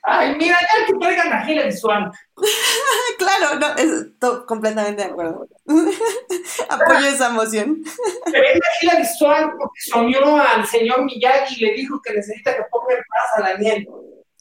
[0.03, 2.13] Ay, mira, ya que traigan a Hilary Swank.
[3.19, 5.47] claro, no, estoy completamente de acuerdo.
[6.69, 7.83] Apoyo esa moción.
[8.25, 12.63] Que venga Hilary Swank porque soñó al señor Miyagi y le dijo que necesita que
[12.71, 13.87] ponga en paz a Daniel.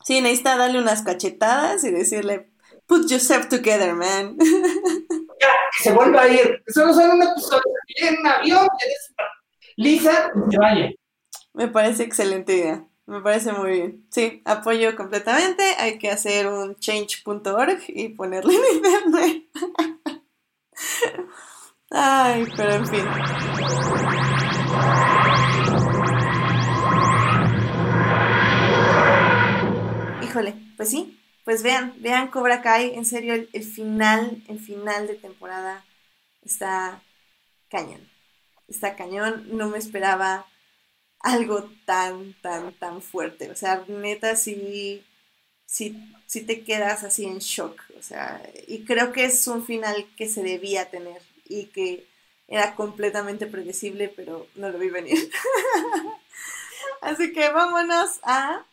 [0.02, 2.50] Sí, necesita darle unas cachetadas y decirle,
[2.86, 4.36] put yourself together, man.
[5.40, 6.62] ya, que se vuelva a ir.
[6.68, 7.62] Solo son una persona
[7.96, 8.68] en un avión,
[9.76, 10.90] Lisa, que vaya.
[11.52, 12.86] Me parece excelente idea.
[13.10, 14.06] Me parece muy bien.
[14.08, 15.64] Sí, apoyo completamente.
[15.78, 19.46] Hay que hacer un change.org y ponerle en internet.
[21.90, 23.04] Ay, pero en fin.
[30.22, 35.14] Híjole, pues sí, pues vean, vean Cobra Kai, en serio, el final, el final de
[35.14, 35.84] temporada
[36.42, 37.02] está
[37.70, 38.08] cañón.
[38.68, 40.46] Está cañón, no me esperaba
[41.20, 43.50] algo tan, tan, tan fuerte.
[43.50, 45.04] O sea, neta, sí,
[45.66, 47.80] sí, sí te quedas así en shock.
[47.98, 52.06] O sea, y creo que es un final que se debía tener y que
[52.48, 55.30] era completamente predecible, pero no lo vi venir.
[57.00, 58.64] así que vámonos a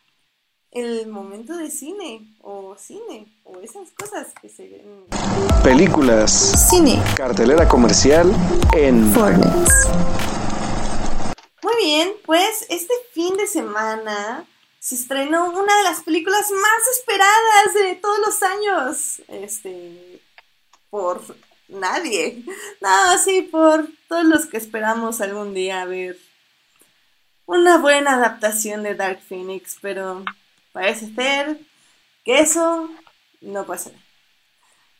[0.70, 5.04] el momento de cine o cine o esas cosas que se ven.
[5.62, 6.68] Películas.
[6.68, 7.02] Cine.
[7.16, 8.30] Cartelera comercial
[8.74, 10.37] en Fortnite.
[11.68, 14.46] Muy bien, pues este fin de semana
[14.78, 19.22] se estrenó una de las películas más esperadas de todos los años.
[19.28, 20.22] Este,
[20.88, 21.20] por
[21.68, 22.42] nadie.
[22.80, 26.16] No, sí, por todos los que esperamos algún día ver
[27.44, 30.24] una buena adaptación de Dark Phoenix, pero
[30.72, 31.60] parece ser
[32.24, 32.90] que eso
[33.42, 33.98] no pasará.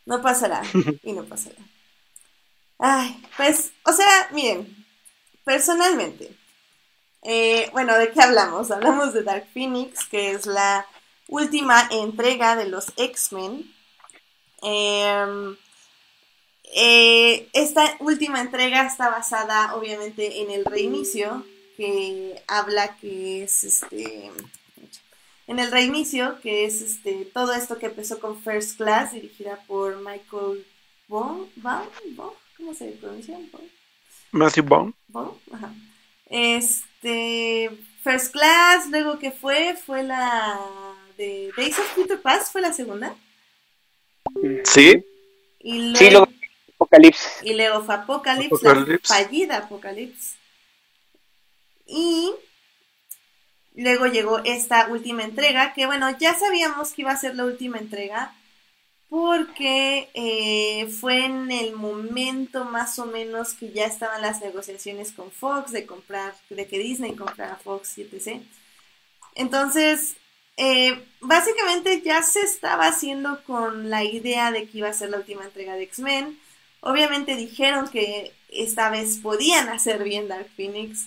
[0.04, 0.62] No pasará
[1.02, 1.62] y no pasará.
[2.78, 4.86] Ay, pues, o sea, miren,
[5.44, 6.38] personalmente,
[7.30, 8.70] eh, bueno, ¿de qué hablamos?
[8.70, 10.86] Hablamos de Dark Phoenix, que es la
[11.28, 13.70] última entrega de los X-Men.
[14.62, 15.55] Em,
[16.74, 21.44] eh, esta última entrega está basada obviamente en el reinicio,
[21.76, 24.32] que habla que es este...
[25.46, 29.96] En el reinicio, que es este todo esto que empezó con First Class, dirigida por
[29.96, 30.66] Michael
[31.09, 31.48] Bond,
[32.56, 33.38] ¿cómo se pronuncia?
[34.32, 34.94] Matthew Bond.
[35.52, 35.74] Ajá.
[37.00, 37.70] Este,
[38.02, 40.58] First Class, luego que fue, fue la
[41.16, 43.14] de Days of Future Past, fue la segunda.
[44.64, 45.04] Sí.
[45.60, 46.28] Y sí, luego
[46.74, 47.38] Apocalipsis.
[47.42, 50.36] Y luego fue Apocalypse, la fallida Apocalypse.
[51.86, 52.32] Y
[53.74, 57.78] luego llegó esta última entrega, que bueno, ya sabíamos que iba a ser la última
[57.78, 58.34] entrega,
[59.09, 65.30] porque eh, fue en el momento más o menos que ya estaban las negociaciones con
[65.30, 68.43] Fox de comprar, de que Disney comprara Fox etc.
[69.35, 70.16] Entonces,
[70.56, 75.18] eh, básicamente ya se estaba haciendo con la idea de que iba a ser la
[75.18, 76.39] última entrega de X-Men.
[76.80, 81.06] Obviamente dijeron que esta vez podían hacer bien Dark Phoenix.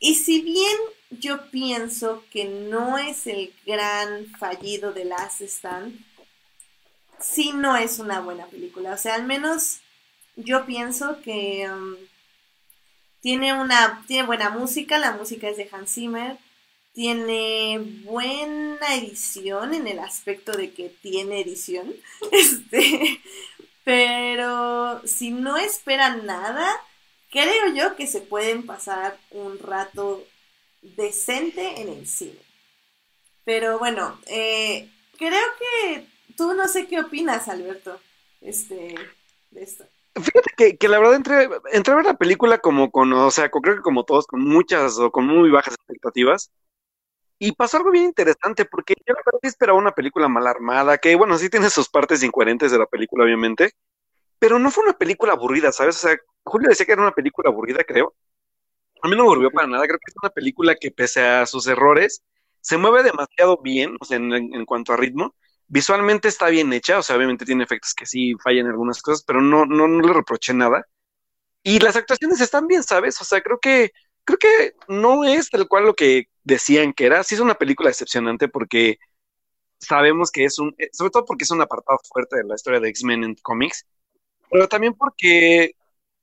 [0.00, 0.76] Y si bien
[1.10, 5.98] yo pienso que no es el gran fallido de Last Stand.
[7.20, 8.92] Sí no es una buena película.
[8.92, 9.80] O sea, al menos
[10.36, 11.96] yo pienso que um,
[13.20, 16.38] tiene una tiene buena música, la música es de Hans Zimmer,
[16.92, 21.94] tiene buena edición en el aspecto de que tiene edición.
[22.32, 23.20] Este,
[23.84, 26.74] pero si no esperan nada,
[27.30, 30.24] creo yo que se pueden pasar un rato
[30.82, 32.38] decente en el cine.
[33.44, 34.88] Pero bueno, eh,
[35.18, 37.98] creo que tú no sé qué opinas, Alberto,
[38.40, 38.94] este,
[39.50, 39.84] de esto.
[40.14, 43.76] Fíjate que, la verdad entré, entré, a ver la película como con, o sea, creo
[43.76, 46.50] que como todos, con muchas o con muy bajas expectativas.
[47.38, 51.16] Y pasó algo bien interesante, porque yo la verdad esperaba una película mal armada, que
[51.16, 53.72] bueno, sí tiene sus partes incoherentes de la película, obviamente,
[54.38, 55.96] pero no fue una película aburrida, ¿sabes?
[55.96, 58.14] O sea, Julio decía que era una película aburrida, creo.
[59.02, 61.46] A mí no me aburrió para nada, creo que es una película que pese a
[61.46, 62.22] sus errores,
[62.60, 65.34] se mueve demasiado bien, o sea, en, cuanto a ritmo.
[65.66, 69.40] Visualmente está bien hecha, o sea, obviamente tiene efectos que sí fallan algunas cosas, pero
[69.40, 70.86] no, no, no le reproché nada.
[71.62, 73.20] Y las actuaciones están bien, ¿sabes?
[73.20, 73.92] O sea, creo que,
[74.24, 77.24] creo que no es tal cual lo que decían que era.
[77.24, 78.98] Sí es una película decepcionante porque
[79.78, 82.80] sabemos que es un, eh, sobre todo porque es un apartado fuerte de la historia
[82.80, 83.86] de X-Men en cómics,
[84.50, 85.74] pero también porque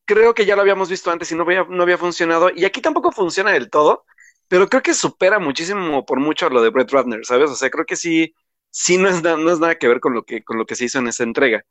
[0.05, 2.81] creo que ya lo habíamos visto antes y no había, no había funcionado, y aquí
[2.81, 4.05] tampoco funciona del todo,
[4.47, 7.49] pero creo que supera muchísimo por mucho a lo de Brett Ratner, ¿sabes?
[7.51, 8.33] O sea, creo que sí,
[8.71, 10.85] sí no es, no es nada que ver con lo que, con lo que se
[10.85, 11.63] hizo en esa entrega.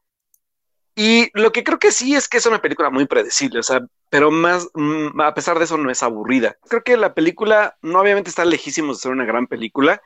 [0.94, 3.80] Y lo que creo que sí es que es una película muy predecible, o sea,
[4.10, 6.56] pero más, mm, a pesar de eso no es aburrida.
[6.68, 10.02] Creo que la película no obviamente está lejísimo de ser una gran película,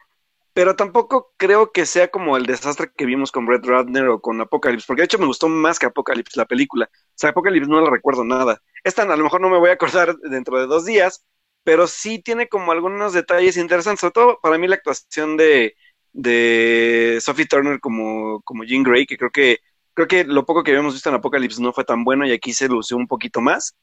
[0.53, 4.41] pero tampoco creo que sea como el desastre que vimos con Brett Ratner o con
[4.41, 6.89] Apocalypse, porque de hecho me gustó más que Apocalypse la película.
[6.93, 8.62] O sea, Apocalypse no la recuerdo nada.
[8.85, 11.25] Esta a lo mejor no me voy a acordar dentro de dos días,
[11.65, 15.75] pero sí tiene como algunos detalles interesantes, sobre todo para mí la actuación de,
[16.15, 19.59] de Sophie Turner como, como Jean Grey, que creo que
[19.95, 22.53] creo que lo poco que habíamos visto en Apocalypse no fue tan bueno y aquí
[22.53, 23.74] se lució un poquito más.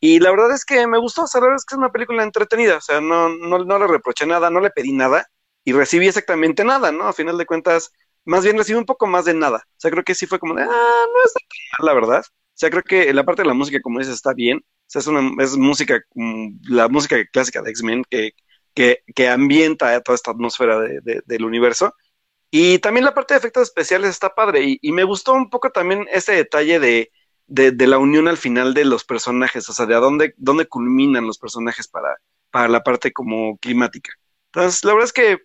[0.00, 1.92] Y la verdad es que me gustó, o sea, la verdad es que es una
[1.92, 5.28] película entretenida, o sea, no, no, no le reproché nada, no le pedí nada,
[5.64, 7.04] y recibí exactamente nada, ¿no?
[7.04, 7.92] A final de cuentas,
[8.24, 9.58] más bien recibí un poco más de nada.
[9.58, 11.40] O sea, creo que sí fue como de, ah, no está
[11.78, 12.24] mal, la verdad.
[12.26, 14.58] O sea, creo que la parte de la música, como dices, está bien.
[14.58, 16.00] O sea, es, una, es música,
[16.64, 18.32] la música clásica de X-Men que,
[18.74, 21.94] que, que, ambienta toda esta atmósfera de, del universo.
[22.50, 24.78] Y también la parte de efectos especiales está padre.
[24.80, 27.10] Y, me gustó un poco también ese detalle de,
[27.46, 29.68] de, la unión al final de los personajes.
[29.68, 32.16] O sea, de a dónde, dónde culminan los personajes para,
[32.50, 34.12] para la parte como climática.
[34.52, 35.38] Entonces, la verdad es que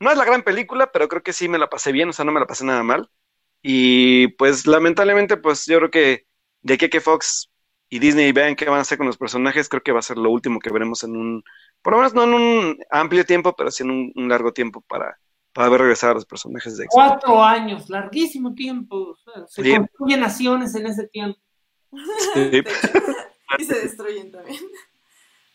[0.00, 2.24] no es la gran película, pero creo que sí me la pasé bien, o sea,
[2.24, 3.08] no me la pasé nada mal.
[3.62, 6.26] Y pues lamentablemente, pues yo creo que
[6.62, 7.50] de aquí que Fox
[7.88, 10.18] y Disney vean qué van a hacer con los personajes, creo que va a ser
[10.18, 11.44] lo último que veremos en un,
[11.82, 15.18] por lo menos no en un amplio tiempo, pero sí en un, largo tiempo para,
[15.52, 16.92] para ver regresar a los personajes de X.
[16.92, 19.16] Cuatro años, larguísimo tiempo.
[19.48, 21.40] se construyen naciones en ese tiempo.
[23.58, 24.60] y se destruyen también.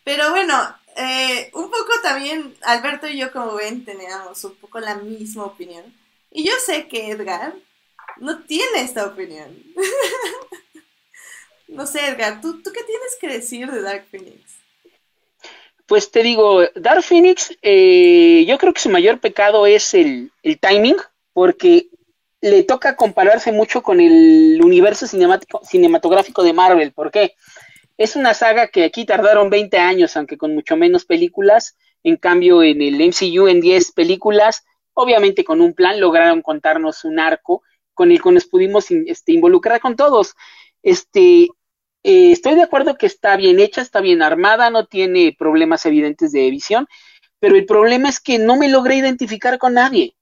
[0.04, 0.54] Pero bueno,
[0.96, 5.94] eh, un poco también, Alberto y yo, como ven, teníamos un poco la misma opinión.
[6.32, 7.54] Y yo sé que Edgar
[8.18, 9.56] no tiene esta opinión.
[11.68, 14.57] no sé, Edgar, ¿tú, qué tienes que decir de Dark Phoenix?
[15.88, 20.98] Pues te digo, Dark Phoenix, eh, yo creo que su mayor pecado es el, timing,
[21.32, 21.88] porque
[22.42, 26.92] le toca compararse mucho con el universo cinematográfico de Marvel.
[26.92, 27.36] ¿Por qué?
[27.98, 31.78] Es una saga que aquí tardaron 20 años, aunque con mucho menos películas.
[32.04, 37.18] En cambio, en el MCU, en 10 películas, obviamente con un plan, lograron contarnos un
[37.18, 40.36] arco con el que nos pudimos este, involucrar con todos.
[40.84, 41.48] Este,
[42.04, 46.32] eh, estoy de acuerdo que está bien hecha, está bien armada, no tiene problemas evidentes
[46.32, 46.88] de visión,
[47.40, 50.16] pero el problema es que no me logré identificar con nadie.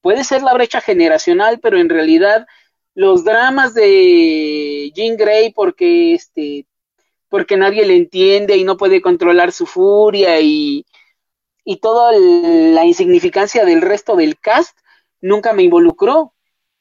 [0.00, 2.46] Puede ser la brecha generacional, pero en realidad
[2.94, 6.66] los dramas de Jean Grey, porque este,
[7.28, 10.84] porque nadie le entiende y no puede controlar su furia y,
[11.64, 14.76] y toda la insignificancia del resto del cast
[15.20, 16.34] nunca me involucró.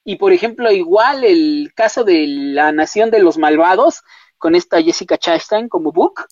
[0.10, 4.02] Y por ejemplo, igual el caso de la Nación de los Malvados,
[4.40, 6.26] con esta Jessica Chastain como Book,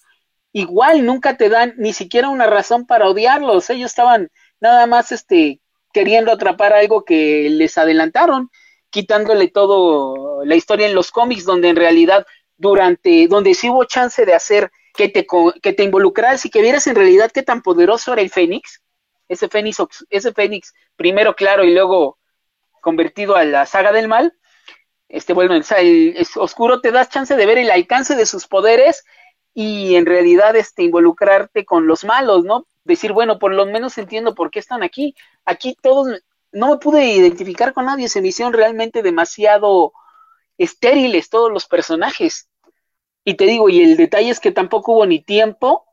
[0.52, 3.70] igual nunca te dan ni siquiera una razón para odiarlos.
[3.70, 5.62] Ellos estaban nada más este,
[5.94, 8.50] queriendo atrapar algo que les adelantaron,
[8.90, 12.26] quitándole todo la historia en los cómics, donde en realidad
[12.58, 15.28] durante, donde sí hubo chance de hacer que te,
[15.62, 18.82] que te involucraras y que vieras en realidad qué tan poderoso era el Fénix,
[19.28, 19.78] ese Fénix,
[20.10, 22.17] ese Fénix primero claro y luego
[22.88, 24.34] convertido a la saga del mal,
[25.10, 29.04] este, bueno, el, oscuro te das chance de ver el alcance de sus poderes
[29.54, 32.66] y en realidad este, involucrarte con los malos, ¿no?
[32.86, 35.16] decir, bueno, por lo menos entiendo por qué están aquí.
[35.44, 36.08] Aquí todos,
[36.54, 39.92] no me pude identificar con nadie, se me hicieron realmente demasiado
[40.58, 42.48] estériles todos los personajes.
[43.26, 45.84] Y te digo, y el detalle es que tampoco hubo ni tiempo,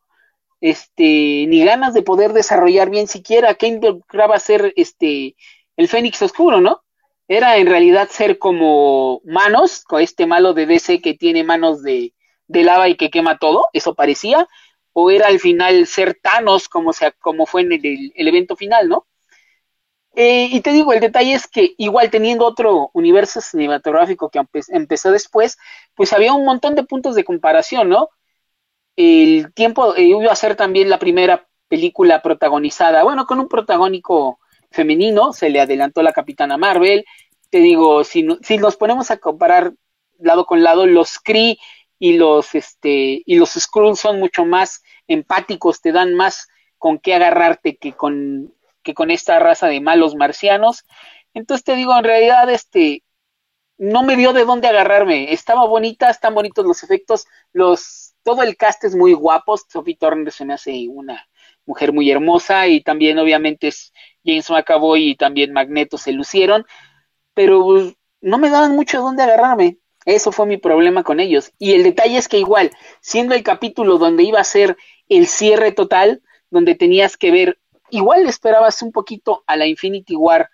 [0.61, 5.35] este, ni ganas de poder desarrollar bien siquiera qué involucraba ser este
[5.77, 6.84] el Fénix Oscuro, ¿no?
[7.29, 12.13] Era en realidad ser como manos, con este malo de DC que tiene manos de,
[12.47, 14.49] de lava y que quema todo, eso parecía,
[14.93, 19.07] o era al final ser Thanos como, sea, como fue en el, evento final, ¿no?
[20.17, 25.11] Eh, y te digo, el detalle es que igual teniendo otro universo cinematográfico que empezó
[25.11, 25.59] después,
[25.95, 28.11] pues había un montón de puntos de comparación, ¿no?
[28.97, 34.39] El tiempo, eh, iba a ser también la primera película protagonizada, bueno, con un protagónico
[34.75, 37.05] femenino, se le adelantó la Capitana Marvel,
[37.51, 39.73] te digo, si, si nos ponemos a comparar
[40.19, 41.59] lado con lado, los Kree
[41.99, 46.49] y los este y los Skrulls son mucho más empáticos, te dan más
[46.79, 48.53] con qué agarrarte que con
[48.83, 50.85] que con esta raza de malos marcianos.
[51.33, 53.05] Entonces te digo, en realidad este
[53.79, 55.33] no me dio de dónde agarrarme.
[55.33, 59.57] Estaba bonita, están bonitos los efectos, los todo el cast es muy guapo.
[59.57, 61.25] Sophie Turner se me hace una
[61.67, 63.93] mujer muy hermosa y también obviamente es
[64.25, 66.65] James McAvoy y también Magneto se lucieron,
[67.35, 69.79] pero pues, no me daban mucho de dónde agarrarme.
[70.07, 71.53] Eso fue mi problema con ellos.
[71.59, 72.71] Y el detalle es que igual,
[73.01, 74.77] siendo el capítulo donde iba a ser
[75.09, 77.59] el cierre total, donde tenías que ver,
[77.91, 80.51] igual esperabas un poquito a la Infinity War,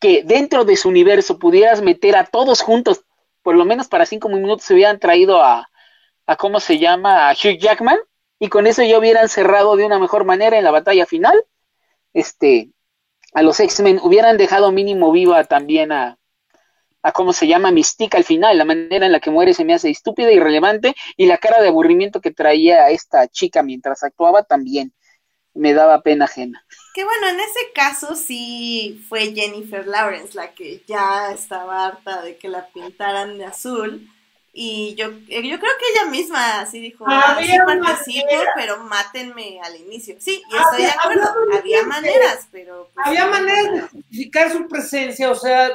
[0.00, 3.04] que dentro de su universo pudieras meter a todos juntos,
[3.42, 5.68] por lo menos para cinco minutos se hubieran traído a,
[6.26, 7.28] a ¿cómo se llama?
[7.28, 7.98] A Hugh Jackman,
[8.42, 11.44] y con eso ya hubieran cerrado de una mejor manera en la batalla final.
[12.12, 12.70] Este,
[13.34, 16.18] a los X-Men hubieran dejado mínimo viva también a,
[17.02, 19.74] a cómo se llama Mystique al final, la manera en la que muere se me
[19.74, 24.92] hace estúpida, irrelevante, y la cara de aburrimiento que traía esta chica mientras actuaba también
[25.54, 26.66] me daba pena ajena.
[26.96, 32.36] Que bueno, en ese caso sí fue Jennifer Lawrence la que ya estaba harta de
[32.38, 34.08] que la pintaran de azul.
[34.54, 39.58] Y yo, eh, yo creo que ella misma así dijo, ah, sí participo, pero mátenme
[39.62, 40.16] al inicio.
[40.18, 41.26] Sí, y estoy de acuerdo,
[41.58, 42.90] había maneras, pero...
[42.94, 45.70] Pues, había maneras de justificar su presencia, o sea,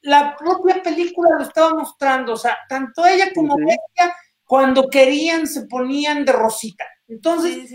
[0.00, 5.66] la propia película lo estaba mostrando, o sea, tanto ella como ella, cuando querían, se
[5.66, 6.86] ponían de rosita.
[7.08, 7.70] Entonces,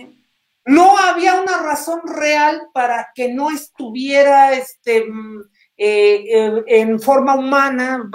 [0.65, 5.43] no había una razón real para que no estuviera este, mm,
[5.77, 8.09] eh, en forma humana.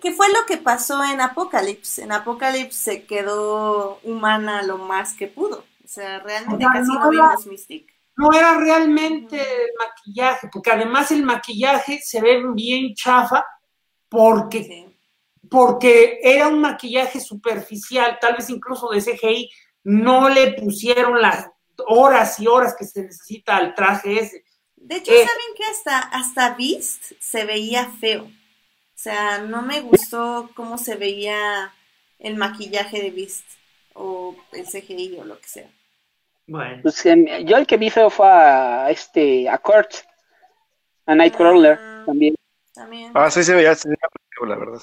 [0.00, 2.02] ¿Qué, fue, lo que pasó en Apocalypse?
[2.02, 5.64] En Apocalypse se quedó humana lo más que pudo.
[5.84, 11.24] O sea, realmente casi no, vimos Mystique no era realmente el maquillaje, porque además el
[11.24, 13.44] maquillaje se ve bien chafa
[14.08, 14.94] porque,
[15.48, 19.50] porque era un maquillaje superficial, tal vez incluso de CGI,
[19.84, 21.48] no le pusieron las
[21.86, 24.44] horas y horas que se necesita al traje ese.
[24.82, 28.24] De hecho, eh, ¿saben que hasta, hasta Beast se veía feo?
[28.24, 31.72] O sea, no me gustó cómo se veía
[32.18, 33.44] el maquillaje de Beast
[33.94, 35.70] o el CGI o lo que sea.
[36.46, 36.82] Bueno.
[36.82, 39.92] Pues, em, yo el que vi feo fue a este a Kurt,
[41.06, 42.34] a Nightcrawler ah, también.
[42.74, 43.12] también.
[43.14, 43.76] Ah, sí se veía,
[44.46, 44.80] la verdad.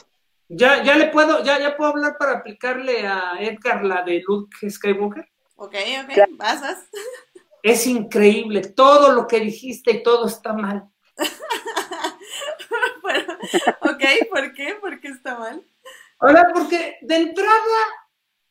[0.48, 4.70] Ya, ya le puedo, ya, ya puedo hablar para aplicarle a Edgar la de Luke
[4.70, 5.28] Skywalker.
[5.56, 6.78] Ok, ok, vas, vas.
[7.64, 10.88] Es increíble, todo lo que dijiste y todo está mal.
[13.82, 14.76] ok, ¿por qué?
[14.80, 15.64] ¿Por qué está mal?
[16.20, 17.50] Ahora, porque de entrada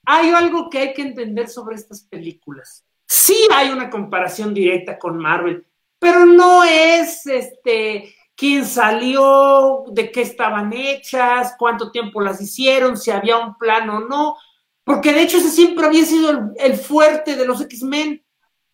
[0.04, 2.84] hay algo que hay que entender sobre estas películas.
[3.06, 5.66] Sí hay una comparación directa con Marvel,
[5.98, 13.10] pero no es este quién salió, de qué estaban hechas, cuánto tiempo las hicieron, si
[13.10, 14.36] había un plan o no,
[14.84, 18.24] porque de hecho ese siempre había sido el, fuerte de los X-Men.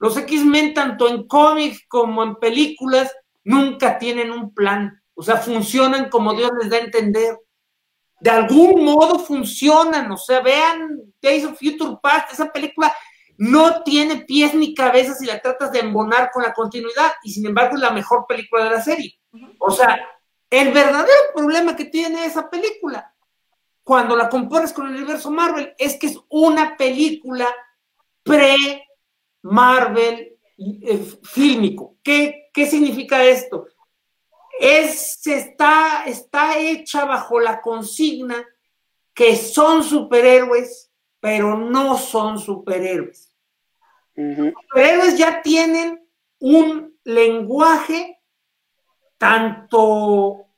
[0.04, 3.10] Los X-Men, tanto en cómics como en películas,
[3.42, 5.02] nunca tienen un plan.
[5.14, 7.38] O sea, funcionan como Dios les da a entender.
[8.20, 10.12] De algún modo funcionan.
[10.12, 10.90] O sea, vean
[11.22, 12.94] Days of Future Past, esa película
[13.38, 17.46] no tiene pies ni cabeza si la tratas de embonar con la continuidad y sin
[17.46, 19.18] embargo es la mejor película de la serie.
[19.58, 20.06] O sea,
[20.50, 23.10] el verdadero problema que tiene esa película
[23.82, 27.48] cuando la comparas con el universo Marvel es que es una película
[29.44, 31.96] pre-Marvel eh, fílmico.
[32.02, 33.66] ¿Qué, ¿Qué significa esto?
[34.60, 38.46] Es, está, está hecha bajo la consigna
[39.12, 40.90] que son superhéroes
[41.24, 43.34] pero no son superhéroes.
[44.14, 46.06] Los superhéroes ya tienen
[46.38, 48.20] un lenguaje
[49.16, 50.48] tanto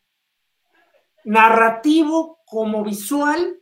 [1.23, 3.61] narrativo como visual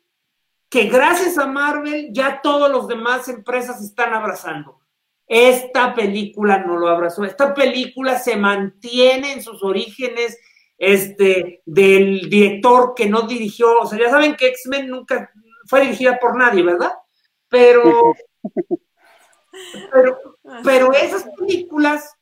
[0.70, 4.80] que gracias a Marvel ya todas las demás empresas están abrazando.
[5.26, 7.24] Esta película no lo abrazó.
[7.24, 10.38] Esta película se mantiene en sus orígenes
[10.76, 13.80] este, del director que no dirigió.
[13.80, 15.30] O sea, ya saben que X-Men nunca
[15.66, 16.92] fue dirigida por nadie, ¿verdad?
[17.48, 18.14] Pero,
[19.92, 22.14] pero, pero esas películas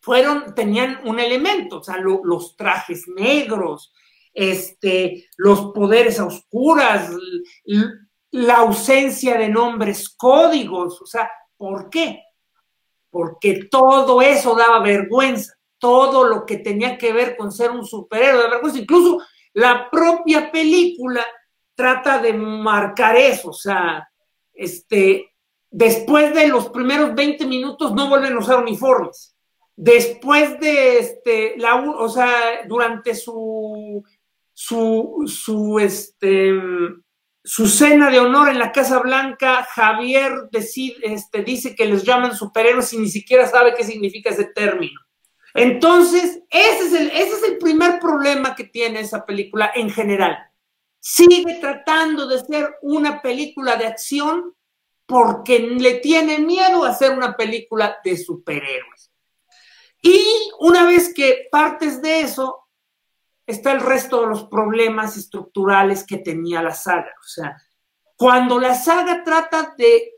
[0.00, 3.94] fueron, tenían un elemento, o sea, los trajes negros,
[4.34, 7.10] este, los poderes a oscuras,
[8.30, 11.30] la ausencia de nombres códigos, o sea,
[11.64, 12.22] ¿por qué?
[13.08, 18.42] Porque todo eso daba vergüenza, todo lo que tenía que ver con ser un superhéroe
[18.42, 19.22] de vergüenza, incluso
[19.54, 21.24] la propia película
[21.74, 24.06] trata de marcar eso, o sea,
[24.52, 25.32] este,
[25.70, 29.34] después de los primeros 20 minutos no vuelven a usar uniformes.
[29.74, 34.04] Después de este, la, o sea, durante su,
[34.52, 36.52] su, su, este,
[37.44, 42.34] su cena de honor en la Casa Blanca, Javier decide, este, dice que les llaman
[42.34, 44.98] superhéroes y ni siquiera sabe qué significa ese término.
[45.52, 50.38] Entonces, ese es, el, ese es el primer problema que tiene esa película en general.
[50.98, 54.54] Sigue tratando de ser una película de acción
[55.04, 59.12] porque le tiene miedo a hacer una película de superhéroes.
[60.00, 62.63] Y una vez que partes de eso,
[63.46, 67.12] está el resto de los problemas estructurales que tenía la saga.
[67.20, 67.56] O sea,
[68.16, 70.12] cuando la saga trata de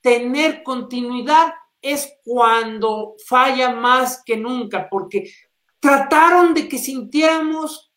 [0.00, 5.32] tener continuidad, es cuando falla más que nunca, porque
[5.80, 7.92] trataron de que sintiéramos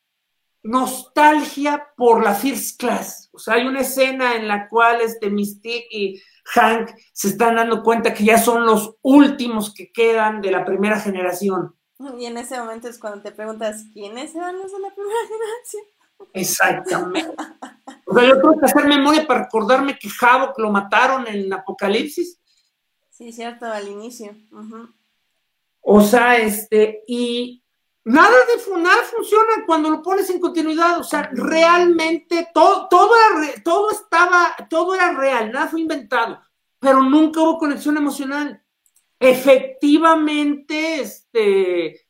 [0.64, 3.30] nostalgia por la First Class.
[3.32, 6.22] O sea, hay una escena en la cual este Mystique y
[6.56, 11.00] Hank se están dando cuenta que ya son los últimos que quedan de la primera
[11.00, 11.76] generación.
[12.20, 15.84] Y en ese momento es cuando te preguntas, ¿quiénes eran los de la primera generación?
[16.34, 17.36] Exactamente.
[18.06, 22.40] O sea, yo tengo que hacer memoria para recordarme que Havok lo mataron en Apocalipsis.
[23.10, 24.36] Sí, cierto, al inicio.
[25.82, 27.64] O sea, este, y
[28.04, 31.00] nada de nada funciona cuando lo pones en continuidad.
[31.00, 36.40] O sea, realmente todo, todo, era, todo estaba, todo era real, nada fue inventado,
[36.80, 38.65] pero nunca hubo conexión emocional.
[39.20, 42.02] Efectivamente, este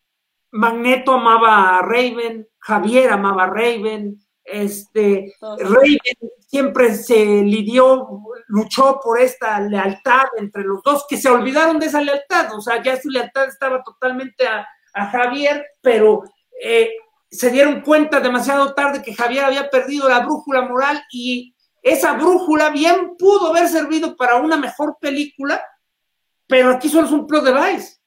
[0.51, 5.99] Magneto amaba a Raven, Javier amaba a Raven, este Raven
[6.47, 8.07] siempre se lidió,
[8.47, 12.81] luchó por esta lealtad entre los dos, que se olvidaron de esa lealtad, o sea,
[12.81, 16.23] ya su lealtad estaba totalmente a, a Javier, pero
[16.63, 16.91] eh,
[17.29, 22.69] se dieron cuenta demasiado tarde que Javier había perdido la brújula moral y esa brújula
[22.69, 25.61] bien pudo haber servido para una mejor película,
[26.47, 27.97] pero aquí solo es un plot device.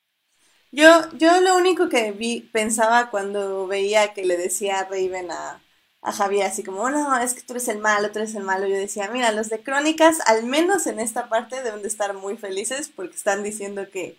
[0.71, 5.63] Yo, yo lo único que vi, pensaba cuando veía que le decía a Raven a,
[6.03, 8.67] a Javier así como, no, es que tú eres el malo, tú eres el malo,
[8.67, 12.37] yo decía, mira, los de Crónicas, al menos en esta parte, deben de estar muy
[12.37, 14.17] felices porque están diciendo que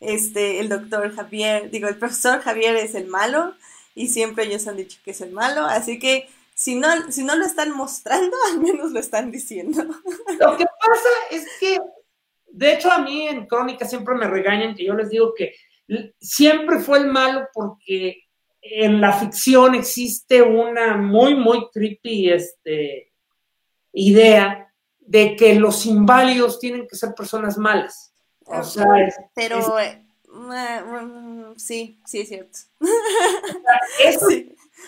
[0.00, 3.54] este, el doctor Javier, digo, el profesor Javier es el malo
[3.94, 7.36] y siempre ellos han dicho que es el malo, así que si no, si no
[7.36, 9.82] lo están mostrando, al menos lo están diciendo.
[9.82, 11.78] Lo que pasa es que,
[12.52, 15.54] de hecho, a mí en Crónica siempre me regañan que yo les digo que
[16.20, 18.24] siempre fue el malo porque
[18.60, 23.12] en la ficción existe una muy, muy creepy este,
[23.92, 28.14] idea de que los inválidos tienen que ser personas malas.
[28.44, 28.86] O sea,
[29.34, 30.04] pero eh,
[31.56, 32.58] sí, sí es cierto.
[34.04, 34.26] Eso,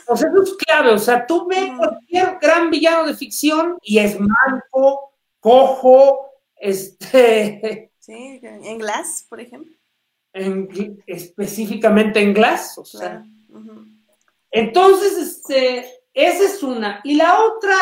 [0.07, 0.91] O sea, eso es clave.
[0.91, 7.91] O sea, tú ves cualquier gran villano de ficción y es manco, cojo, este.
[8.05, 9.75] Sí, en Glass, por ejemplo.
[11.07, 13.25] específicamente en Glass, o sea.
[14.51, 17.01] Entonces, este, esa es una.
[17.03, 17.75] Y la otra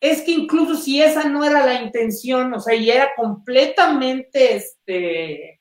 [0.00, 5.60] es que incluso si esa no era la intención, o sea, y era completamente este,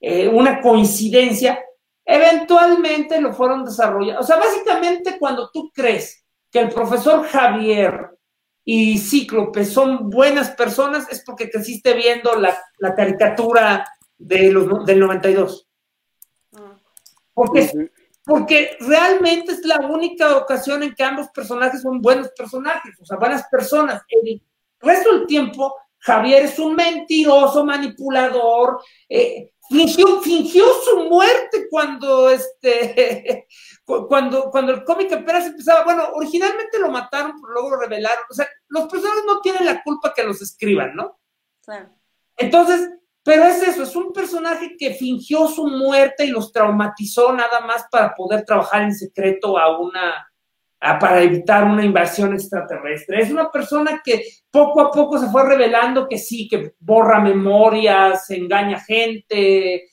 [0.00, 1.62] eh, una coincidencia,
[2.04, 4.20] eventualmente lo fueron desarrollando.
[4.20, 8.13] O sea, básicamente cuando tú crees que el profesor Javier
[8.64, 12.56] y Cíclope son buenas personas, es porque creciste viendo la,
[12.94, 13.86] caricatura
[14.16, 15.68] de los, del 92.
[16.56, 16.76] Ah.
[17.34, 17.90] Porque
[18.24, 23.18] porque realmente es la única ocasión en que ambos personajes son buenos personajes, o sea,
[23.18, 24.02] buenas personas.
[24.08, 24.40] El
[24.80, 33.46] resto del tiempo, Javier es un mentiroso, manipulador, eh, fingió, fingió, su muerte cuando, este,
[33.84, 35.84] cuando, cuando el cómic apenas empezaba.
[35.84, 38.24] Bueno, originalmente lo mataron, pero luego lo revelaron.
[38.30, 41.18] O sea, los personajes no tienen la culpa que los escriban, ¿no?
[41.64, 41.90] Claro.
[42.36, 42.90] Entonces,
[43.24, 47.86] pero es eso, es un personaje que fingió su muerte y los traumatizó nada más
[47.90, 50.30] para poder trabajar en secreto a una,
[51.00, 53.20] para evitar una invasión extraterrestre.
[53.20, 58.30] Es una persona que poco a poco se fue revelando que sí, que borra memorias,
[58.30, 59.86] engaña gente.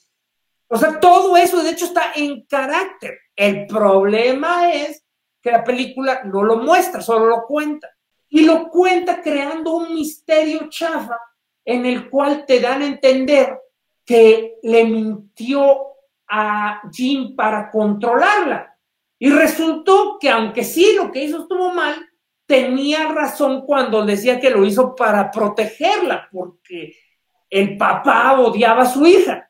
[0.68, 3.18] O sea, todo eso de hecho está en carácter.
[3.34, 5.02] El problema es
[5.40, 7.88] que la película no lo muestra, solo lo cuenta.
[8.28, 11.18] Y lo cuenta creando un misterio chafa
[11.64, 13.58] en el cual te dan a entender
[14.04, 15.86] que le mintió
[16.28, 18.71] a Jim para controlarla.
[19.22, 22.10] Y resultó que aunque sí lo que hizo estuvo mal,
[22.44, 26.96] tenía razón cuando decía que lo hizo para protegerla, porque
[27.48, 29.48] el papá odiaba a su hija.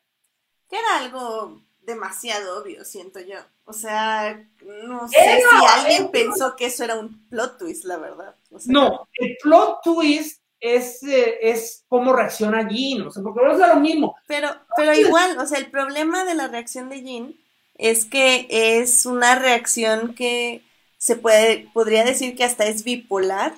[0.69, 3.39] Que era algo demasiado obvio, siento yo.
[3.65, 8.35] O sea, no sé si alguien pensó que eso era un plot twist, la verdad.
[8.67, 13.57] no, el plot twist es, eh, es cómo reacciona Jean, o sea, porque no es
[13.57, 14.15] lo mismo.
[14.27, 17.42] Pero, pero igual, o sea, el problema de la reacción de Jean
[17.77, 20.61] es que es una reacción que
[20.97, 23.53] se puede, podría decir que hasta es bipolar,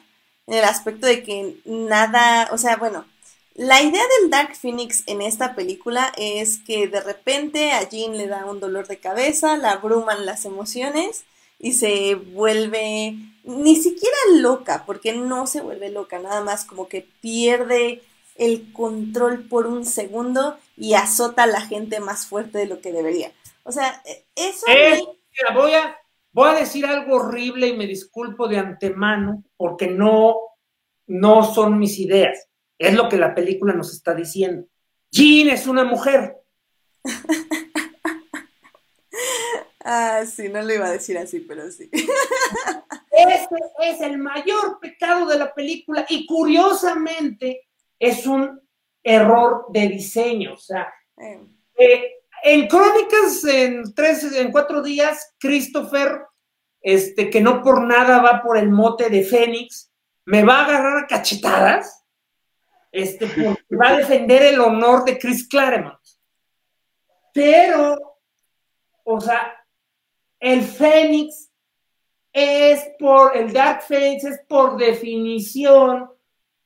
[0.48, 3.06] en el aspecto de que nada, o sea, bueno,
[3.56, 8.28] la idea del Dark Phoenix en esta película es que de repente a Jean le
[8.28, 11.24] da un dolor de cabeza, la abruman las emociones
[11.58, 17.08] y se vuelve ni siquiera loca, porque no se vuelve loca, nada más como que
[17.22, 18.02] pierde
[18.36, 22.92] el control por un segundo y azota a la gente más fuerte de lo que
[22.92, 23.32] debería.
[23.66, 24.66] O sea, e, eso...
[24.70, 25.02] Eh,
[25.54, 25.98] voy, a,
[26.32, 30.38] voy a decir algo horrible y me disculpo de antemano porque no,
[31.08, 32.48] no son mis ideas.
[32.78, 34.68] Es lo que la película nos está diciendo.
[35.12, 36.38] Jean es una mujer.
[39.88, 41.92] Ah, sí, no lo iba a decir así, pero sí.
[43.12, 43.48] Ese
[43.84, 47.68] es el mayor pecado de la película y curiosamente
[48.00, 48.60] es un
[49.04, 50.56] error de diseño.
[50.56, 51.40] O sea, eh.
[51.78, 52.16] Eh,
[52.48, 56.28] en Crónicas, en tres, en cuatro días, Christopher,
[56.80, 59.92] este, que no por nada va por el mote de Fénix,
[60.26, 62.06] me va a agarrar a cachetadas,
[62.92, 65.98] este, porque va a defender el honor de Chris Claremont.
[67.34, 68.20] Pero,
[69.04, 69.52] o sea,
[70.40, 71.50] el Fénix
[72.32, 76.12] es por, el Dark Fénix es por definición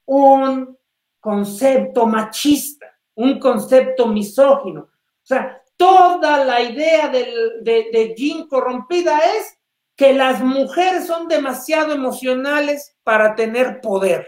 [0.04, 0.78] un
[1.22, 4.82] concepto machista, un concepto misógino.
[4.82, 7.26] O sea, toda la idea de,
[7.64, 9.58] de Jean corrompida es
[9.96, 14.28] que las mujeres son demasiado emocionales para tener poder.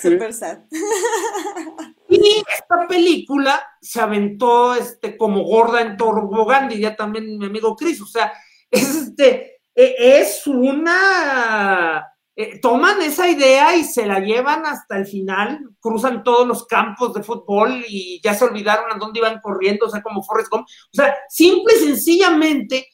[0.00, 0.58] Super sad.
[2.08, 8.02] Y esta película se aventó este, como gorda en tobogán, diría también mi amigo Chris.
[8.02, 8.32] O sea,
[8.70, 12.11] es, este, e, es una.
[12.34, 17.12] Eh, toman esa idea y se la llevan hasta el final, cruzan todos los campos
[17.12, 20.66] de fútbol y ya se olvidaron a dónde iban corriendo, o sea, como Forrest Gump.
[20.66, 22.88] O sea, simple y sencillamente,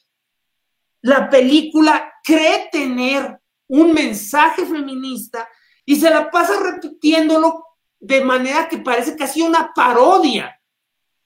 [1.01, 5.47] la película cree tener un mensaje feminista
[5.85, 7.63] y se la pasa repitiéndolo
[7.99, 10.58] de manera que parece casi una parodia.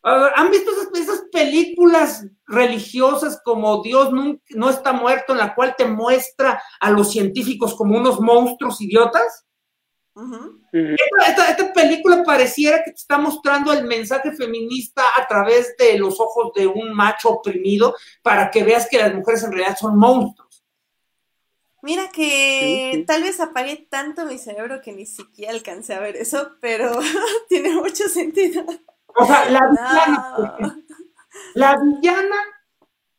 [0.04, 6.62] ¿Han visto esas, películas religiosas como Dios no, está muerto, en la cual te muestra
[6.80, 9.46] a los científicos como unos monstruos idiotas?
[10.72, 16.52] esta, película pareciera que te está mostrando el mensaje feminista a través de los ojos
[16.54, 20.64] de un macho oprimido para que veas que las mujeres en realidad son monstruos.
[21.82, 26.52] Mira que tal vez apague tanto mi cerebro que ni siquiera alcancé a ver eso,
[26.62, 27.00] pero
[27.50, 28.66] tiene mucho sentido.
[29.16, 30.84] O sea, la villana,
[31.56, 32.36] la villana,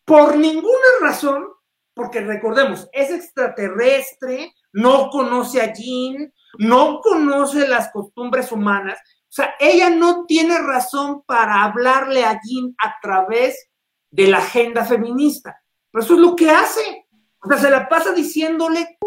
[0.04, 1.46] por ninguna razón,
[1.94, 8.98] porque recordemos, es extraterrestre, no conoce a Jean, no conoce las costumbres humanas.
[9.24, 13.68] O sea, ella no tiene razón para hablarle a Jean a través
[14.10, 15.60] de la agenda feminista.
[15.90, 17.06] Pero eso es lo que hace.
[17.40, 18.98] O sea, se la pasa diciéndole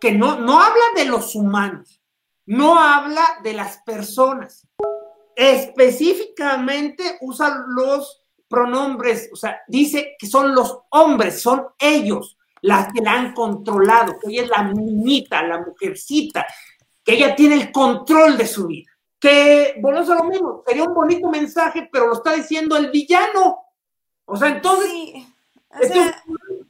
[0.00, 2.00] que no, no habla de los humanos,
[2.46, 4.66] no habla de las personas.
[5.34, 13.00] Específicamente usa los pronombres, o sea, dice que son los hombres, son ellos las que
[13.00, 16.46] la han controlado, que ella es la niñita, la mujercita,
[17.02, 18.90] que ella tiene el control de su vida.
[19.18, 22.90] Que, bueno, eso es lo mismo, sería un bonito mensaje, pero lo está diciendo el
[22.90, 23.58] villano.
[24.24, 24.90] O sea, entonces,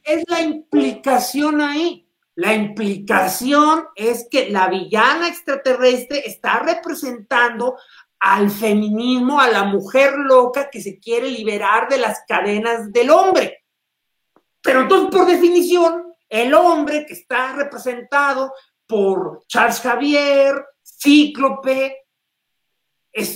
[0.03, 2.07] es la implicación ahí.
[2.35, 7.77] La implicación es que la villana extraterrestre está representando
[8.23, 13.65] al feminismo, a la mujer loca que se quiere liberar de las cadenas del hombre.
[14.61, 18.53] Pero entonces, por definición, el hombre que está representado
[18.87, 21.97] por Charles Javier, Cíclope,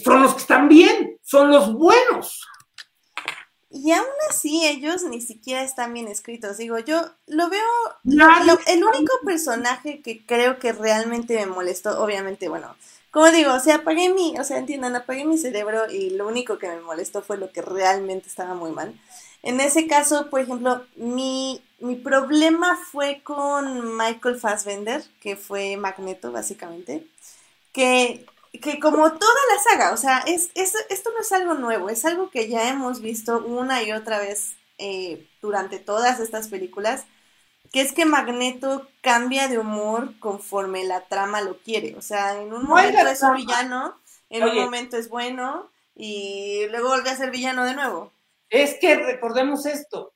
[0.05, 2.47] son los que están bien, son los buenos.
[3.69, 6.55] Y aún así ellos ni siquiera están bien escritos.
[6.55, 7.61] Digo, yo lo veo...
[8.05, 12.73] el único personaje que creo que realmente me molestó, obviamente, bueno,
[13.11, 16.57] como digo, o sea, apagué mi, o sea, entiendan, apagué mi cerebro y lo único
[16.57, 18.99] que me molestó fue lo que realmente estaba muy mal.
[19.43, 26.31] En ese caso, por ejemplo, mi, mi problema fue con Michael Fassbender, que fue Magneto,
[26.31, 27.07] básicamente,
[27.71, 28.25] que
[28.61, 32.29] que como toda la saga, o sea, es, esto no es algo nuevo, es algo
[32.29, 37.05] que ya hemos visto una y otra vez eh, durante todas estas películas,
[37.77, 42.51] que es que Magneto cambia de humor conforme la trama lo quiere, o sea, en
[42.51, 43.95] un momento es un villano,
[44.31, 48.11] en un momento es bueno y luego vuelve a ser villano de nuevo.
[48.49, 50.15] Es que recordemos esto,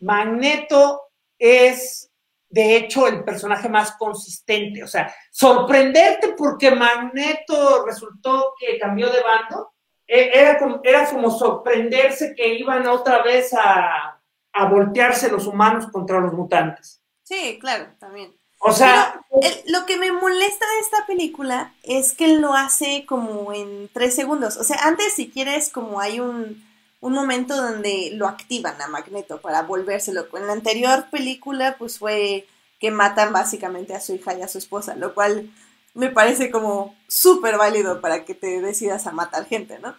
[0.00, 1.02] Magneto
[1.38, 2.10] es
[2.48, 4.82] de hecho, el personaje más consistente.
[4.82, 9.74] O sea, sorprenderte porque Magneto resultó que cambió de bando,
[10.06, 14.13] e, era como, era como sorprenderse que iban otra vez a,
[14.62, 17.02] voltearse los humanos contra los mutantes.
[17.24, 18.32] Sí, claro, también.
[18.60, 19.20] O sea,
[19.66, 24.56] lo que me molesta de esta película es que lo hace como en tres segundos.
[24.56, 26.64] O sea, antes si quieres como hay un,
[27.00, 30.26] un momento donde lo activan a Magneto para volvérselo.
[30.32, 32.46] En la anterior película, pues fue
[32.80, 35.50] que matan básicamente a su hija y a su esposa, lo cual
[35.92, 39.94] me parece como súper válido para que te decidas a matar gente, ¿no?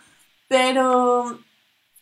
[0.48, 1.40] Pero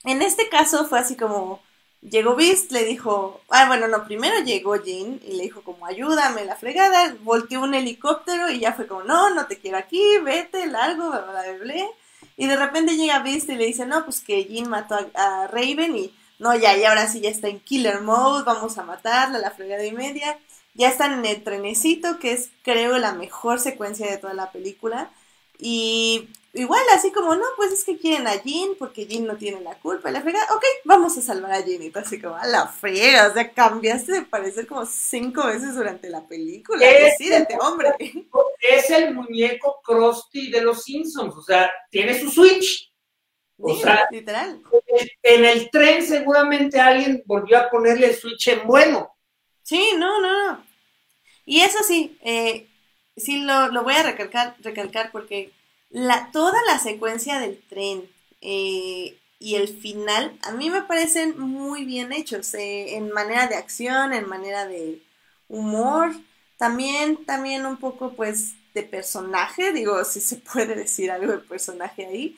[0.06, 1.62] en este caso fue así como,
[2.10, 6.46] llegó Beast, le dijo, ah, bueno, no, primero llegó Jean y le dijo como, ayúdame,
[6.46, 10.68] la fregada, volteó un helicóptero y ya fue como, no, no te quiero aquí, vete,
[10.68, 11.76] largo, bla, bla, bla,
[12.36, 15.96] y de repente llega Beast y le dice, no, pues que Jean mató a, Raven
[15.96, 19.52] y no, ya, y ahora sí ya está en killer mode, vamos a matarla, la
[19.52, 20.38] fregada y media.
[20.74, 25.12] Ya están en el trenecito, que es creo la mejor secuencia de toda la película.
[25.60, 29.62] Y igual, así como, no, pues es que quieren a Jean porque Jean no tiene
[29.62, 30.12] la culpa.
[30.12, 31.82] la frega, ok, vamos a salvar a Jean.
[31.82, 35.76] Y tú así como, a la frega, o sea, cambiaste de parecer como cinco veces
[35.76, 36.86] durante la película.
[36.86, 37.92] Decídete, hombre.
[38.60, 42.92] Es el muñeco Krusty de los Simpsons, o sea, tiene su switch.
[43.58, 44.62] O sea, literal.
[45.22, 49.16] En el tren seguramente alguien volvió a ponerle el switch en bueno.
[49.62, 50.66] Sí, no, no, no.
[51.46, 52.68] Y eso sí, eh,
[53.16, 55.52] sí lo, lo, voy a recalcar, recalcar porque
[55.94, 58.10] la, toda la secuencia del tren
[58.42, 63.56] eh, y el final a mí me parecen muy bien hechos, eh, en manera de
[63.56, 65.02] acción, en manera de
[65.48, 66.12] humor,
[66.58, 72.08] también, también un poco pues de personaje, digo, si se puede decir algo de personaje
[72.08, 72.38] ahí.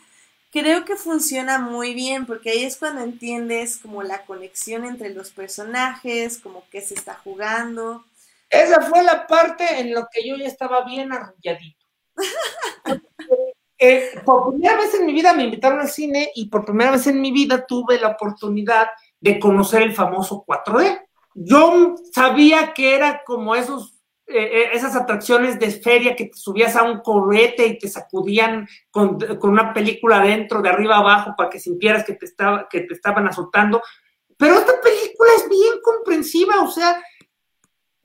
[0.51, 5.29] Creo que funciona muy bien porque ahí es cuando entiendes como la conexión entre los
[5.31, 8.05] personajes, como que se está jugando.
[8.49, 11.85] Esa fue la parte en lo que yo ya estaba bien arrulladito.
[13.77, 17.07] Eh, por primera vez en mi vida me invitaron al cine y por primera vez
[17.07, 18.87] en mi vida tuve la oportunidad
[19.19, 21.01] de conocer el famoso 4D.
[21.33, 26.75] Yo sabía que era como esos, eh, eh, esas atracciones de feria que te subías
[26.77, 31.59] a un correte y te sacudían con, una película adentro, de arriba abajo, para que
[31.59, 33.81] sintieras que te, estaba, que te estaban azotando.
[34.37, 37.01] Pero esta película es bien comprensiva, o sea,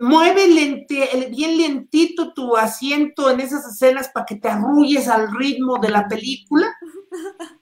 [0.01, 5.91] mueve bien lentito tu asiento en esas escenas para que te arrulles al ritmo de
[5.91, 6.67] la película.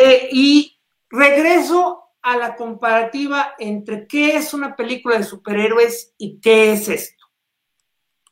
[0.00, 0.78] Eh, y
[1.10, 7.26] regreso a la comparativa entre qué es una película de superhéroes y qué es esto.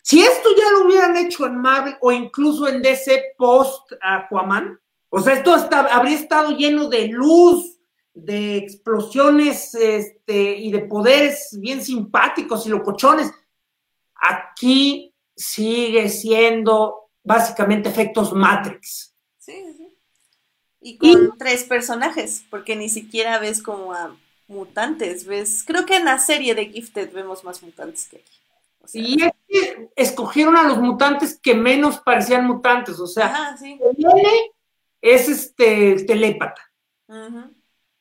[0.00, 4.78] Si esto ya lo hubieran hecho en Marvel o incluso en DC post Aquaman,
[5.08, 7.80] o sea, esto habría estado lleno de luz,
[8.14, 13.32] de explosiones este, y de poderes bien simpáticos y locochones
[14.28, 19.14] Aquí sigue siendo básicamente efectos Matrix.
[19.38, 19.98] Sí, sí.
[20.80, 24.16] Y con tres personajes, porque ni siquiera ves como a
[24.48, 28.40] mutantes, ves, creo que en la serie de Gifted vemos más mutantes que aquí.
[28.94, 33.56] y es que escogieron a los mutantes que menos parecían mutantes, o sea,
[35.00, 36.62] es este telépata.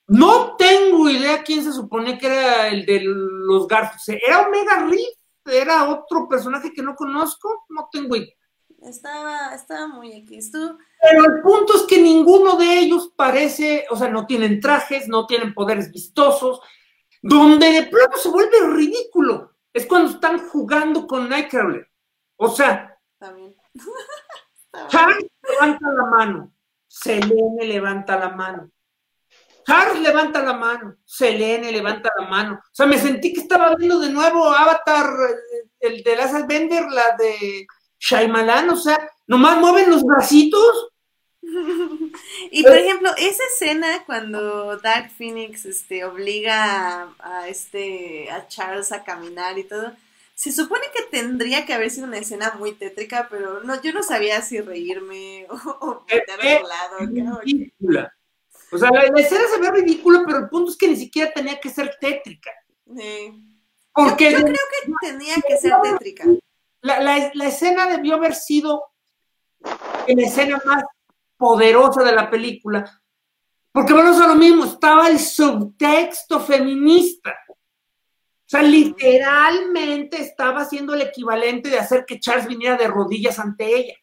[0.07, 4.21] No tengo idea quién se supone que era el de los Garfield.
[4.23, 5.14] Era Omega Reed
[5.45, 8.33] era otro personaje que no conozco, no tengo idea.
[8.81, 10.51] Estaba, estaba muy X.
[10.51, 10.77] ¿Tú?
[11.01, 15.25] Pero el punto es que ninguno de ellos parece, o sea, no tienen trajes, no
[15.25, 16.59] tienen poderes vistosos,
[17.21, 19.55] donde de pronto se vuelve ridículo.
[19.73, 21.89] Es cuando están jugando con Nightcrawler.
[22.37, 23.55] O sea, También.
[24.89, 26.53] Charles levanta la mano,
[26.87, 28.69] Selene levanta la mano,
[29.65, 32.55] Charles levanta la mano, Selene levanta la mano.
[32.63, 35.09] O sea, me sentí que estaba viendo de nuevo Avatar,
[35.79, 37.65] el de Lazar Bender, la de
[37.99, 40.91] Shyamalan, o sea, nomás mueven los bracitos
[42.51, 49.03] y por ejemplo, esa escena cuando Dark Phoenix este, obliga a, este a Charles a
[49.03, 49.93] caminar y todo,
[50.33, 54.03] se supone que tendría que haber sido una escena muy tétrica, pero no, yo no
[54.03, 57.41] sabía si reírme o, o a lado.
[57.43, 58.14] Ridícula.
[58.71, 61.59] O sea, la, escena se ve ridícula, pero el punto es que ni siquiera tenía
[61.59, 62.51] que ser tétrica.
[63.93, 66.25] Porque yo, creo que tenía que ser tétrica.
[66.81, 66.99] La,
[67.33, 68.83] la, escena debió haber sido
[69.61, 70.83] la escena más
[71.37, 73.01] poderosa de la película.
[73.71, 77.35] Porque bueno, es lo mismo, estaba el subtexto feminista.
[78.45, 83.75] O sea, literalmente estaba haciendo el equivalente de hacer que Charles viniera de rodillas ante
[83.75, 83.95] ella.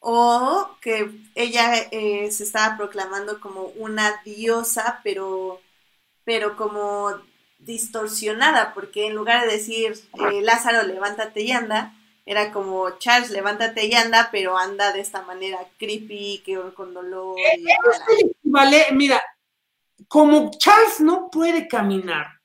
[0.00, 5.60] O que ella eh, se estaba proclamando como una diosa, pero,
[6.24, 7.12] pero como
[7.58, 9.92] distorsionada, porque en lugar de decir
[10.32, 11.94] eh, Lázaro, levántate y anda,
[12.24, 17.36] era como Charles, levántate y anda, pero anda de esta manera creepy, que con dolor.
[18.42, 19.22] vale, mira,
[20.08, 22.39] como Charles no puede caminar,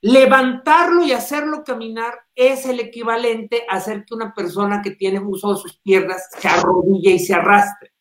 [0.00, 5.52] levantarlo y hacerlo caminar es el equivalente a hacer que una persona que tiene uso
[5.52, 7.92] de sus piernas se arrodille y se arrastre.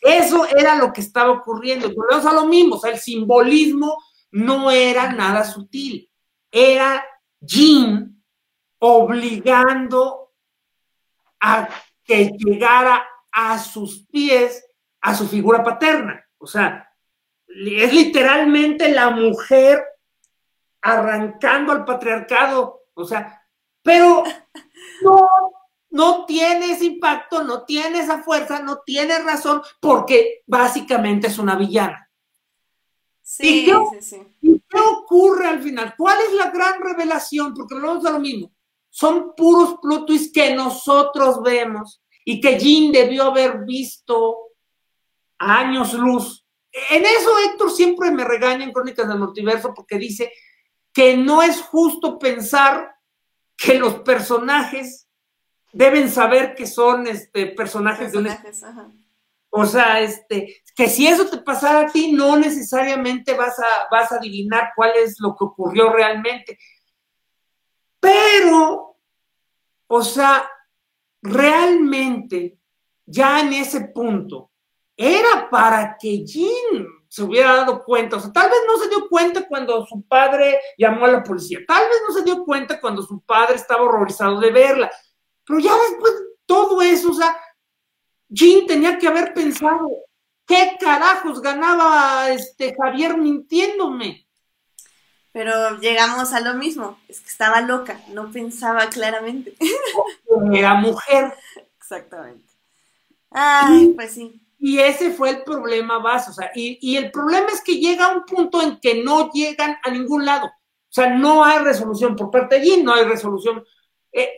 [0.00, 1.92] Eso era lo que estaba ocurriendo.
[1.94, 6.10] Volvemos a lo mismo, o sea, el simbolismo no era nada sutil.
[6.50, 7.04] Era
[7.40, 8.22] Jean
[8.78, 10.32] obligando
[11.40, 11.68] a
[12.04, 14.64] que llegara a sus pies
[15.00, 16.24] a su figura paterna.
[16.38, 16.92] O sea,
[17.46, 19.84] es literalmente la mujer
[20.86, 23.42] arrancando al patriarcado, o sea,
[23.82, 24.22] pero
[25.02, 25.28] no,
[25.90, 31.56] no tiene ese impacto, no tiene esa fuerza, no tiene razón, porque básicamente es una
[31.56, 32.10] villana.
[33.20, 35.94] Sí, ¿Y qué, sí, ¿Y qué ocurre al final?
[35.98, 37.52] ¿Cuál es la gran revelación?
[37.54, 38.52] Porque lo vamos a lo mismo.
[38.88, 44.36] Son puros plot que nosotros vemos y que Jean debió haber visto
[45.38, 46.46] años luz.
[46.90, 50.32] En eso Héctor siempre me regaña en Crónicas del Multiverso porque dice
[50.96, 52.96] que no es justo pensar
[53.54, 55.06] que los personajes
[55.70, 58.28] deben saber que son este, personajes, de un...
[59.50, 64.10] O sea, este, que si eso te pasara a ti, no necesariamente vas a, vas
[64.10, 66.58] a adivinar cuál es lo que ocurrió realmente.
[68.00, 68.96] Pero,
[69.88, 70.48] o sea,
[71.20, 72.58] realmente,
[73.04, 74.50] ya en ese punto,
[74.96, 76.86] era para que Jean
[77.16, 80.60] se hubiera dado cuenta, o sea, tal vez no se dio cuenta cuando su padre
[80.76, 84.38] llamó a la policía, tal vez no se dio cuenta cuando su padre estaba horrorizado
[84.38, 84.92] de verla,
[85.46, 87.34] pero ya después de todo eso, o sea,
[88.28, 89.88] Jean tenía que haber pensado,
[90.46, 94.28] ¿qué carajos ganaba este Javier mintiéndome?
[95.32, 99.56] Pero llegamos a lo mismo, es que estaba loca, no pensaba claramente.
[100.52, 101.32] Era mujer.
[101.78, 102.46] Exactamente.
[103.30, 104.45] Ay, pues sí.
[104.66, 106.32] Y ese fue el problema base.
[106.32, 109.90] O sea, y, el problema es que llega un punto en que no llegan a
[109.92, 110.46] ningún lado.
[110.46, 113.64] O sea, no hay resolución por parte de Jim, no hay resolución.
[114.10, 114.34] Eh,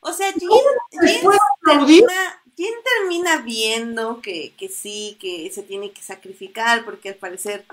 [0.00, 0.48] o sea, Jim,
[2.98, 7.64] termina, viendo que, que sí, que se tiene que sacrificar porque al parecer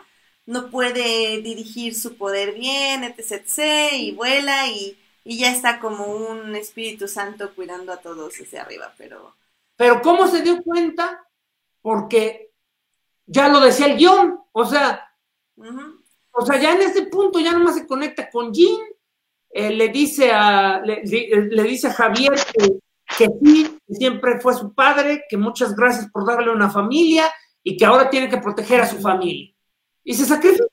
[0.45, 6.05] no puede dirigir su poder bien, etc, etc, y vuela y, y ya está como
[6.05, 9.35] un Espíritu Santo cuidando a todos desde arriba, pero...
[9.77, 11.26] Pero ¿cómo se dio cuenta?
[11.90, 12.52] Porque
[13.26, 15.11] ya lo decía el guion, o sea,
[16.30, 18.78] o sea, ya en ese punto ya nomás se conecta con Jean,
[19.49, 21.02] eh, le dice a le,
[21.64, 22.80] dice a Javier que,
[23.18, 27.28] que sí, siempre fue su padre, que muchas gracias por darle una familia
[27.64, 29.52] y que ahora tiene que proteger a su familia.
[30.03, 30.66] Y se sacrifica.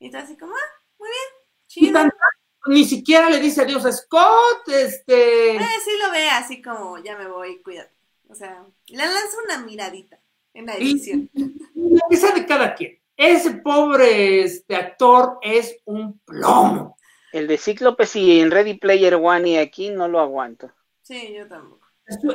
[0.00, 1.22] Y está así como, ah, muy bien,
[1.68, 2.00] chido.
[2.66, 5.54] ni siquiera le dice adiós a Scott, este...
[5.54, 7.99] Eh, sí lo ve así como, ya me voy, cuídate.
[8.30, 10.20] O sea, le lanza una miradita
[10.54, 11.30] en la edición.
[11.74, 13.00] Y, de cada quien.
[13.16, 16.96] Ese pobre este, actor es un plomo.
[17.32, 20.70] El de Cíclope y en Ready Player One y aquí no lo aguanto.
[21.00, 21.86] Sí, yo tampoco.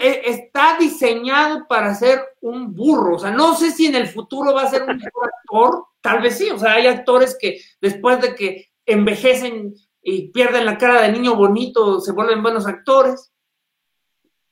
[0.02, 3.18] E, está diseñado para ser un burro.
[3.18, 5.86] O sea, no sé si en el futuro va a ser un mejor actor.
[6.02, 6.50] Tal vez sí.
[6.50, 11.36] O sea, hay actores que después de que envejecen y pierden la cara de niño
[11.36, 13.32] bonito, se vuelven buenos actores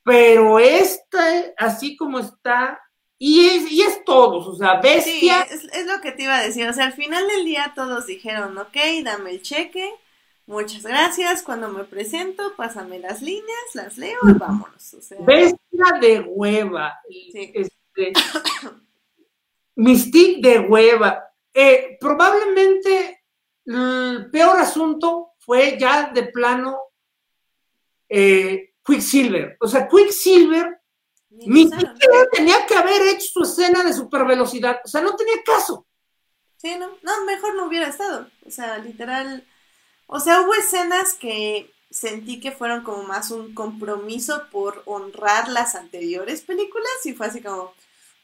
[0.03, 2.79] pero este, así como está,
[3.17, 5.45] y es, y es todos, o sea, bestia.
[5.49, 8.05] Sí, es, lo que te iba a decir, o sea, al final del día todos
[8.05, 9.89] dijeron, ok, dame el cheque,
[10.45, 14.93] muchas gracias, cuando me presento, pásame las líneas, las leo y vámonos.
[14.93, 18.13] O sea, bestia de hueva, este,
[19.75, 21.23] Mystique de hueva.
[21.53, 23.23] Eh, probablemente
[23.65, 26.77] el peor asunto fue ya de plano
[28.09, 29.57] eh, Quicksilver.
[29.59, 30.79] O sea, Quicksilver
[31.29, 34.79] Ni siquiera tenía que haber hecho su escena de supervelocidad.
[34.83, 35.85] O sea, no tenía caso.
[36.57, 38.29] Sí, no, no, mejor no hubiera estado.
[38.45, 39.45] O sea, literal.
[40.07, 45.75] O sea, hubo escenas que sentí que fueron como más un compromiso por honrar las
[45.75, 47.73] anteriores películas y fue así como,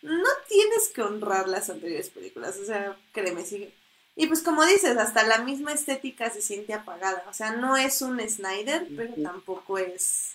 [0.02, 3.76] no tienes que honrar las anteriores películas, o sea, créeme, sigue.
[4.16, 8.02] Y pues como dices, hasta la misma estética se siente apagada, o sea, no es
[8.02, 10.34] un Snyder, pero tampoco es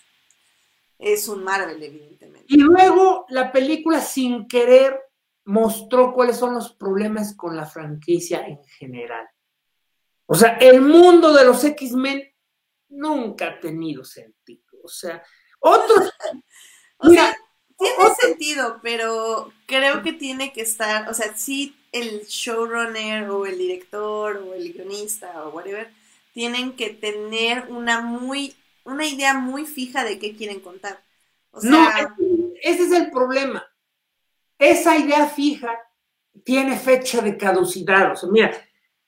[0.98, 2.46] es un Marvel, evidentemente.
[2.48, 5.00] Y luego la película sin querer
[5.44, 9.28] mostró cuáles son los problemas con la franquicia en general.
[10.26, 12.22] O sea, el mundo de los X-Men
[12.88, 14.64] nunca ha tenido sentido.
[14.82, 15.22] O sea,
[15.60, 16.10] otros...
[16.98, 17.34] o sea,
[17.78, 23.58] tiene sentido, pero creo que tiene que estar, o sea, sí el showrunner o el
[23.58, 25.90] director o el guionista o whatever
[26.32, 28.54] tienen que tener una muy
[28.84, 31.02] una idea muy fija de qué quieren contar.
[31.50, 31.88] O sea, no,
[32.62, 33.64] ese es el problema.
[34.58, 35.72] Esa idea fija
[36.44, 38.12] tiene fecha de caducidad.
[38.12, 38.52] O sea, mira,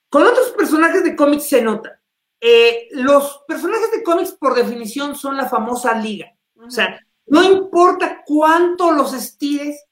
[0.09, 1.99] con otros personajes de cómics se nota.
[2.39, 6.31] Eh, los personajes de cómics, por definición, son la famosa liga.
[6.55, 9.83] O sea, no importa cuánto los estires,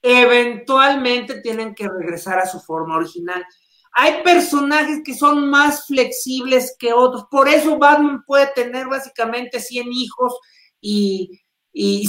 [0.00, 3.44] eventualmente tienen que regresar a su forma original.
[3.92, 7.26] Hay personajes que son más flexibles que otros.
[7.30, 10.38] Por eso Batman puede tener básicamente 100 hijos
[10.80, 11.38] y,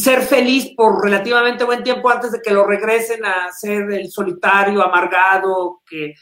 [0.02, 4.84] ser feliz por relativamente buen tiempo antes de que lo regresen a ser el solitario,
[4.84, 6.16] amargado, que,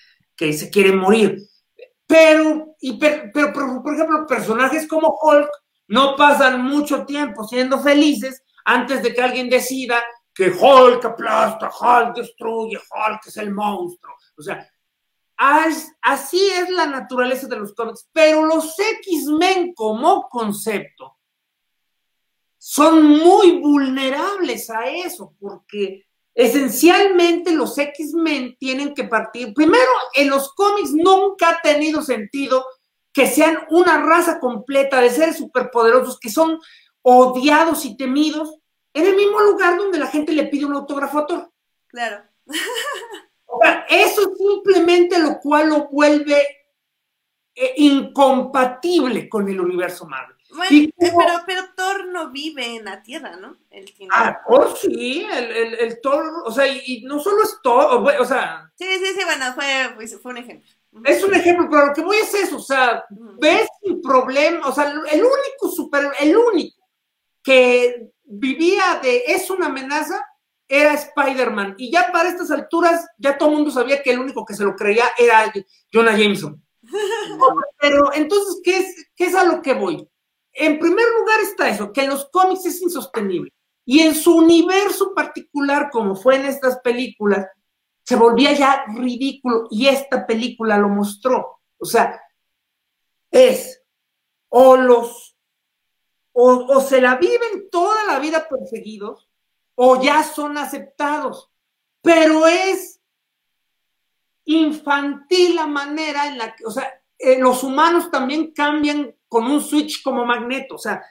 [0.53, 1.37] se quiere morir.
[2.07, 5.49] Pero, y pero, por ejemplo, personajes como Hulk
[5.87, 10.01] no pasan mucho tiempo siendo felices antes de que alguien decida
[10.33, 14.15] que Hulk aplasta, Hulk destruye, Hulk es el monstruo.
[14.37, 14.67] O sea,
[16.01, 21.17] Así es la naturaleza de los cómics, pero los X-Men como concepto
[22.59, 26.05] son muy vulnerables a eso, porque
[26.35, 29.51] esencialmente los X-Men tienen que partir.
[29.55, 32.63] Primero, en los cómics nunca ha tenido sentido
[33.11, 36.59] que sean una raza completa de seres superpoderosos que son
[37.01, 38.59] odiados y temidos
[38.93, 41.51] en el mismo lugar donde la gente le pide un autógrafo a.
[41.87, 42.25] Claro.
[43.89, 46.41] eso simplemente lo cual lo vuelve
[47.53, 50.37] eh, incompatible con el universo Marvel.
[50.53, 53.57] Bueno, pero, pero Thor no vive en la Tierra, ¿no?
[54.11, 58.69] ah, Thor sí, el, el, Thor, o sea, y, no solo es Thor, o, sea...
[58.75, 60.69] Sí, sí, sí, bueno, fue, fue un ejemplo.
[61.05, 64.73] Es un ejemplo, pero lo que voy es eso, o sea, ves un problema, o
[64.73, 66.81] sea, el único super, el único
[67.41, 70.25] que vivía de es una amenaza
[70.71, 71.75] era Spider-Man.
[71.77, 74.63] Y ya para estas alturas, ya todo el mundo sabía que el único que se
[74.63, 75.51] lo creía era
[75.93, 76.63] Jonah Jameson.
[77.79, 80.07] Pero entonces, ¿qué es, ¿qué es a lo que voy?
[80.53, 83.51] En primer lugar está eso, que en los cómics es insostenible.
[83.85, 87.47] Y en su universo particular, como fue en estas películas,
[88.03, 89.67] se volvía ya ridículo.
[89.69, 91.59] Y esta película lo mostró.
[91.77, 92.21] O sea,
[93.29, 93.81] es
[94.47, 95.35] o los,
[96.31, 99.30] o, o se la viven toda la vida perseguidos,
[99.83, 101.49] o ya son aceptados,
[102.03, 103.01] pero es
[104.45, 106.87] infantil la manera en la que, o sea,
[107.17, 111.03] eh, los humanos también cambian con un switch como magneto, o sea,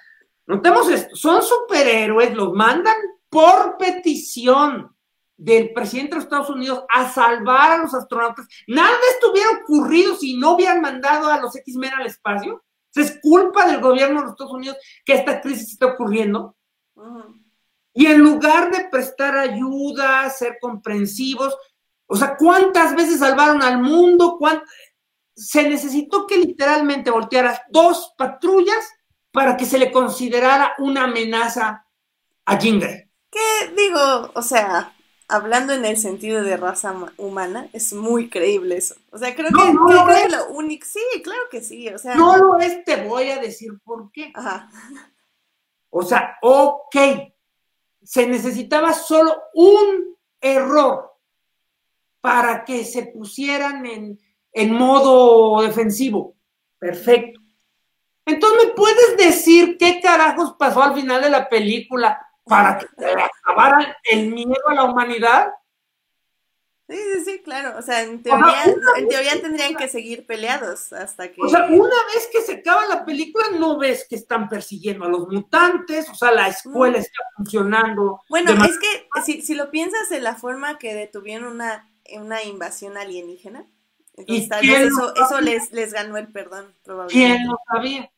[0.46, 2.94] notemos esto, son superhéroes, los mandan
[3.28, 4.94] por petición
[5.36, 8.46] del presidente de los Estados Unidos a salvar a los astronautas.
[8.68, 8.92] Nada
[9.32, 12.62] hubiera ocurrido si no hubieran mandado a los X-Men al espacio.
[12.94, 16.54] ¿Es culpa del gobierno de los Estados Unidos que esta crisis esté ocurriendo?
[17.92, 21.56] Y en lugar de prestar ayuda, ser comprensivos,
[22.06, 24.38] o sea, ¿cuántas veces salvaron al mundo?
[25.34, 28.88] Se necesitó que literalmente volteara dos patrullas
[29.32, 31.86] para que se le considerara una amenaza
[32.44, 33.10] a Jingle.
[33.30, 34.32] ¿Qué digo?
[34.34, 34.92] O sea,
[35.28, 38.96] hablando en el sentido de raza humana, es muy creíble eso.
[39.12, 40.32] O sea, creo que, no lo es.
[40.32, 40.84] lo único.
[40.86, 41.88] Sí, claro que sí.
[41.88, 44.32] O sea, no lo es, te voy a decir por qué.
[44.34, 44.68] Ajá.
[45.90, 46.96] O sea, ok,
[48.10, 51.12] se necesitaba solo un error
[52.20, 56.34] para que se pusieran en, modo defensivo.
[56.76, 57.40] Perfecto.
[58.26, 63.12] Entonces, ¿me puedes decir qué carajos pasó al final de la película para que se
[63.12, 65.52] acabara el miedo a la humanidad?
[66.90, 67.78] Sí, sí, sí, claro.
[67.78, 68.64] O sea, en teoría,
[68.96, 71.40] en teoría tendrían que seguir peleados hasta que.
[71.40, 75.08] O sea, una vez que se acaba la película, no ves que están persiguiendo a
[75.08, 77.00] los mutantes, o sea, la escuela mm.
[77.00, 78.20] está funcionando.
[78.28, 82.96] Bueno, es que si, si, lo piensas en la forma que detuvieron una, una invasión
[82.96, 83.66] alienígena,
[84.26, 87.36] eso, eso les, les ganó el perdón, probablemente.
[87.36, 88.10] ¿Quién lo sabía?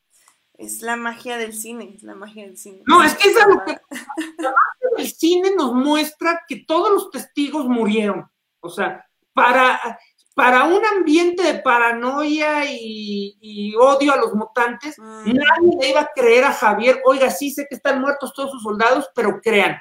[0.56, 2.82] Es la magia del cine, es la magia del cine.
[2.86, 3.72] No, es que es algo que,
[4.38, 8.31] la magia del cine nos muestra que todos los testigos murieron.
[8.62, 9.98] O sea, para,
[10.34, 15.24] para un ambiente de paranoia y, odio a los mutantes, mm.
[15.26, 18.62] nadie le iba a creer a Javier, oiga, sí sé que están muertos todos sus
[18.62, 19.80] soldados, pero crean.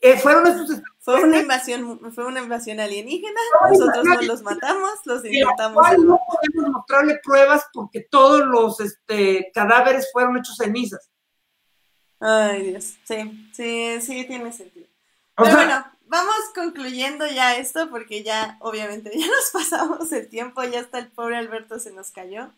[0.00, 3.40] Eh, fueron esos fue una invasión, fue una invasión alienígena,
[3.70, 5.84] nosotros no los matamos, los intentamos.
[5.98, 11.08] No podemos mostrarle pruebas porque todos los este, cadáveres fueron hechos cenizas.
[12.18, 14.88] Ay, Dios, sí, sí, sí, tiene sentido.
[15.36, 20.80] Pero bueno, vamos concluyendo ya esto porque ya, obviamente, ya nos pasamos el tiempo, ya
[20.80, 22.50] hasta el pobre Alberto se nos cayó.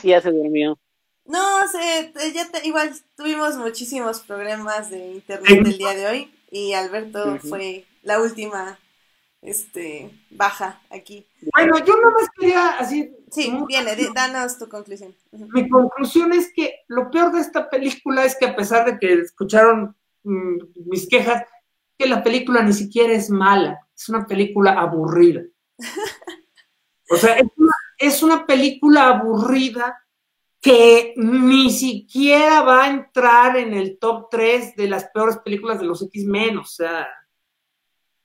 [0.00, 0.78] sí, ya se durmió.
[1.26, 7.38] No, sé, ya igual tuvimos muchísimos problemas de internet el día de hoy y Alberto
[7.38, 8.78] fue la última
[9.40, 11.26] este baja aquí.
[11.54, 13.14] Bueno, yo no más quería así.
[13.30, 15.14] Sí, viene, danos tu conclusión.
[15.32, 19.12] Mi conclusión es que lo peor de esta película es que a pesar de que
[19.14, 20.56] escucharon mm,
[20.86, 21.44] mis quejas,
[21.98, 25.42] que la película ni siquiera es mala, es una película aburrida.
[27.10, 30.00] o sea, es una, es una película aburrida
[30.60, 35.84] que ni siquiera va a entrar en el top 3 de las peores películas de
[35.84, 37.06] los X-Men, o sea,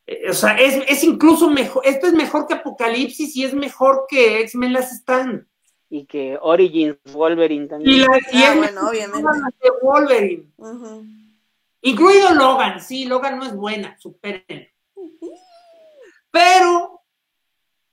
[0.09, 4.39] eh, o sea, es, incluso mejor, esto es mejor que Apocalipsis y es mejor que
[4.41, 5.47] X-Men las están.
[5.87, 8.07] Y que Origins Wolverine también.
[8.31, 9.29] Y, ah, bueno, obviamente.
[9.61, 10.45] De Wolverine.
[11.81, 14.69] Incluido Logan, sí, Logan no es buena, superen.
[16.31, 17.01] Pero,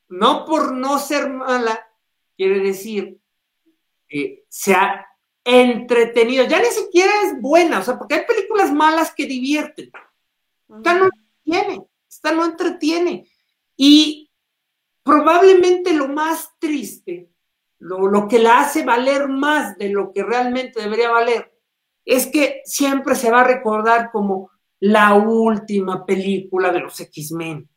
[0.08, 1.86] no por no ser mala,
[2.36, 3.18] quiere decir
[4.08, 5.06] eh, se ha
[5.44, 6.44] entretenido.
[6.44, 9.90] Ya ni siquiera es buena, o sea, porque hay películas malas que divierten.
[10.76, 13.28] Esta no entretiene, esta no entretiene.
[13.76, 14.30] Y
[15.02, 17.30] probablemente lo más triste,
[17.78, 21.55] lo, lo que la hace valer más de lo que realmente debería valer,
[22.06, 24.50] es que siempre se va a recordar como
[24.80, 27.68] la última película de los X-Men.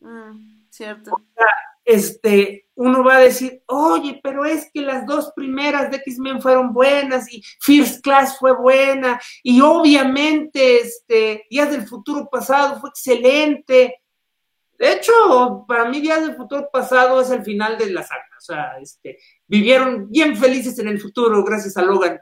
[0.00, 1.12] Mm, cierto.
[1.12, 1.46] O sea,
[1.84, 6.72] este, uno va a decir, oye, pero es que las dos primeras de X-Men fueron
[6.72, 14.02] buenas y First Class fue buena y obviamente este, Días del Futuro Pasado fue excelente.
[14.78, 18.24] De hecho, para mí Días del Futuro Pasado es el final de la saga.
[18.38, 22.18] O sea, este, vivieron bien felices en el futuro gracias a Logan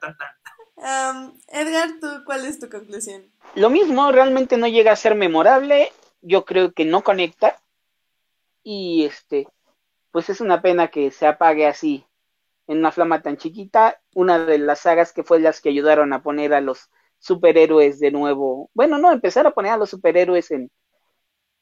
[0.82, 3.30] tan, Edgar, ¿tú cuál es tu conclusión?
[3.54, 5.92] Lo mismo, realmente no llega a ser memorable.
[6.20, 7.60] Yo creo que no conecta
[8.62, 9.48] y este,
[10.10, 12.04] pues es una pena que se apague así
[12.68, 16.22] en una flama tan chiquita, una de las sagas que fue las que ayudaron a
[16.22, 20.70] poner a los superhéroes de nuevo, bueno, no, empezar a poner a los superhéroes en,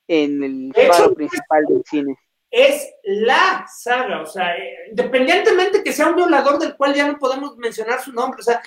[0.09, 2.17] en el faro principal del cine.
[2.51, 7.19] Es la saga, o sea, eh, independientemente que sea un violador del cual ya no
[7.19, 8.61] podemos mencionar su nombre, o sea,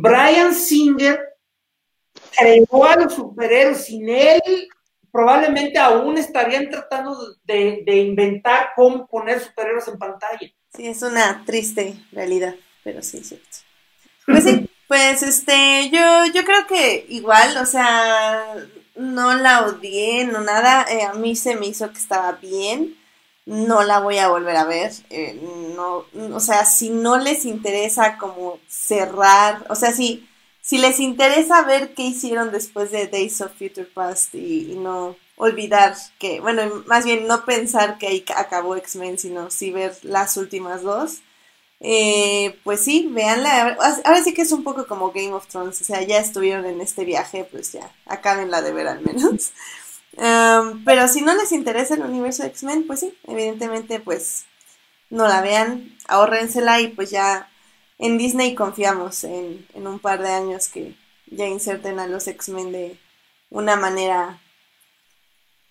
[0.00, 1.18] Brian Singer
[2.36, 4.68] creó a los superhéroes, sin él
[5.10, 10.48] probablemente aún estarían tratando de, inventar cómo poner superhéroes en pantalla.
[10.72, 12.54] Sí, es una triste realidad,
[12.84, 13.48] pero sí, cierto.
[14.24, 18.54] Pues sí, pues este, yo, yo creo que igual, o sea,
[18.94, 22.96] no la odié, no nada, eh, a mí se me hizo que estaba bien,
[23.48, 25.40] no la voy a volver a ver, eh,
[25.74, 26.04] no,
[26.34, 30.28] o sea, si no les interesa como cerrar, o sea, si
[30.68, 35.96] si les interesa ver qué hicieron después de Days of Future Past y, no olvidar
[36.18, 40.82] que, bueno, más bien no pensar que ahí acabó X-Men, sino sí ver las últimas
[40.82, 41.20] dos,
[41.80, 43.78] eh, pues sí, véanla.
[44.04, 46.82] Ahora sí que es un poco como Game of Thrones, o sea, ya estuvieron en
[46.82, 47.90] este viaje, pues ya,
[48.46, 49.52] la de ver al menos.
[50.84, 54.46] Pero si no les interesa el universo de X-Men, pues sí, evidentemente, pues
[55.10, 57.48] no la vean, ahórrensela y pues ya
[57.98, 60.94] en Disney confiamos en, un par de años que
[61.26, 62.98] ya inserten a los X-Men de
[63.50, 64.40] una manera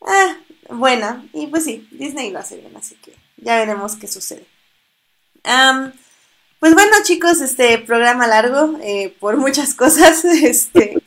[0.01, 0.37] ah,
[0.69, 1.27] buena.
[1.33, 4.45] Y pues sí, Disney lo hace bien, así que ya veremos qué sucede.
[6.59, 11.01] pues bueno chicos, este programa largo eh, por muchas cosas, este,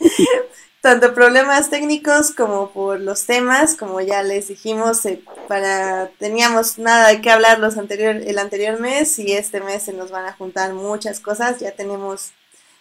[0.80, 7.20] tanto problemas técnicos como por los temas, como ya les dijimos, eh, para teníamos nada
[7.20, 10.72] qué hablar los anterior, el anterior mes y este mes se nos van a juntar
[10.72, 12.32] muchas cosas, ya tenemos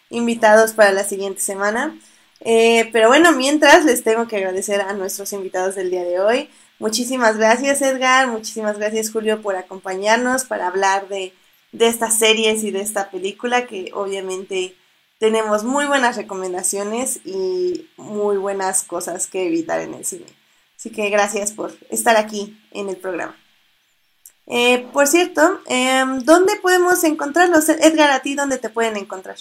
[0.10, 1.98] invitados para la siguiente semana.
[2.42, 6.50] Eh, pero bueno, mientras les tengo que agradecer a nuestros invitados del día de hoy.
[6.80, 11.34] Muchísimas gracias Edgar, muchísimas gracias Julio por acompañarnos para hablar de,
[11.74, 14.76] de estas series y de esta película que obviamente
[15.20, 20.26] tenemos muy buenas recomendaciones y muy buenas cosas que evitar en el cine.
[20.76, 23.36] Así que gracias por estar aquí en el programa.
[24.48, 27.68] Eh, por cierto, em, ¿dónde podemos encontrarlos?
[27.70, 29.36] Edgar, ¿a ti dónde te pueden encontrar?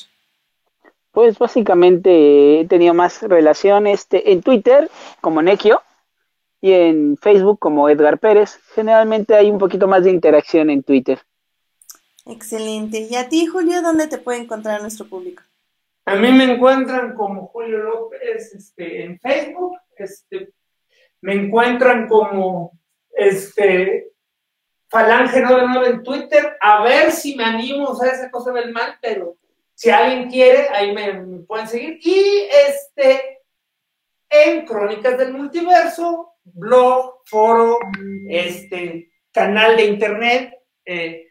[1.12, 4.90] Pues básicamente he tenido más relaciones este, en Twitter
[5.20, 5.80] como Nequio
[6.60, 8.58] y en Facebook como Edgar Pérez.
[8.74, 11.20] Generalmente hay un poquito más de interacción en Twitter.
[12.26, 13.06] Excelente.
[13.10, 15.42] ¿Y a ti, Julio, dónde te puede encontrar nuestro público?
[16.08, 20.54] A mí me encuentran como Julio López este, en Facebook, este,
[21.20, 22.78] me encuentran como
[23.10, 24.12] este,
[24.88, 29.36] Falange 99 en Twitter, a ver si me animo, sea, esa cosa del mal, pero
[29.74, 31.98] si alguien quiere, ahí me, pueden seguir.
[32.02, 33.40] Y este,
[34.30, 37.76] en Crónicas del Multiverso, blog, foro,
[38.30, 40.54] este, canal de internet,
[40.86, 41.26] eh,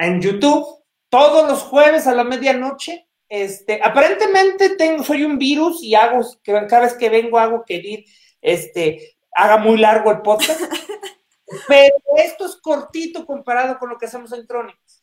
[0.00, 3.10] en YouTube, todos los jueves a la medianoche.
[3.34, 8.04] Este, aparentemente tengo, soy un virus y hago, cada vez que vengo hago que
[8.42, 10.60] este, haga muy largo el podcast.
[11.66, 15.02] Pero esto es cortito comparado con lo que hacemos en Crónicas.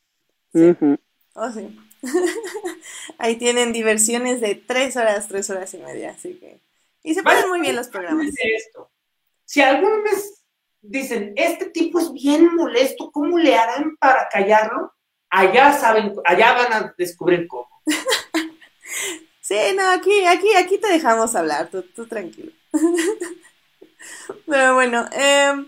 [1.34, 1.50] Oh,
[3.18, 6.62] Ahí tienen diversiones de tres horas, tres horas y media, así que...
[7.02, 8.28] Y se pasan muy bien los programas.
[8.28, 8.92] Esto.
[9.44, 10.46] Si algún mes
[10.82, 14.94] dicen, este tipo es bien molesto, ¿cómo le harán para callarlo?
[15.32, 17.70] Allá saben, allá van a descubrir cómo.
[19.42, 22.52] sí, no, aquí, aquí, aquí te dejamos hablar, tú, tú tranquilo.
[24.46, 25.66] Pero bueno, eh,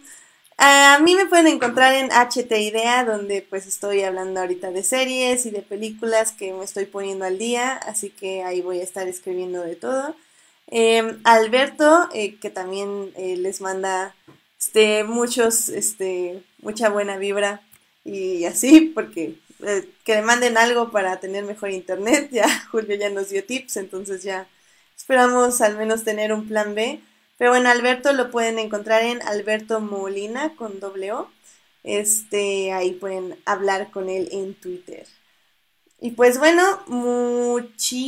[0.58, 5.46] a mí me pueden encontrar en HT Idea, donde pues estoy hablando ahorita de series
[5.48, 9.08] y de películas que me estoy poniendo al día, así que ahí voy a estar
[9.08, 10.16] escribiendo de todo.
[10.68, 14.16] Em, Alberto, eh, que también eh, les manda
[14.60, 17.62] este, muchos, este, mucha buena vibra
[18.06, 23.10] y así, porque eh, que le manden algo para tener mejor internet, ya Julio ya
[23.10, 24.48] nos dio tips, entonces ya
[24.96, 27.02] esperamos al menos tener un plan B.
[27.38, 31.30] Pero bueno, Alberto lo pueden encontrar en Alberto Molina con doble O.
[31.84, 35.08] Este, ahí pueden hablar con él en Twitter.
[36.00, 38.06] Y pues bueno, muchísimas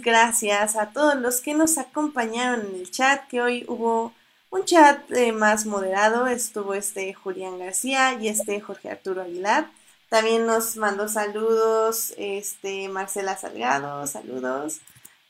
[0.00, 4.12] gracias a todos los que nos acompañaron en el chat, que hoy hubo
[4.50, 9.70] un chat eh, más moderado, estuvo este Julián García y este Jorge Arturo Aguilar.
[10.08, 14.80] También nos mandó saludos este Marcela Salgado, saludos.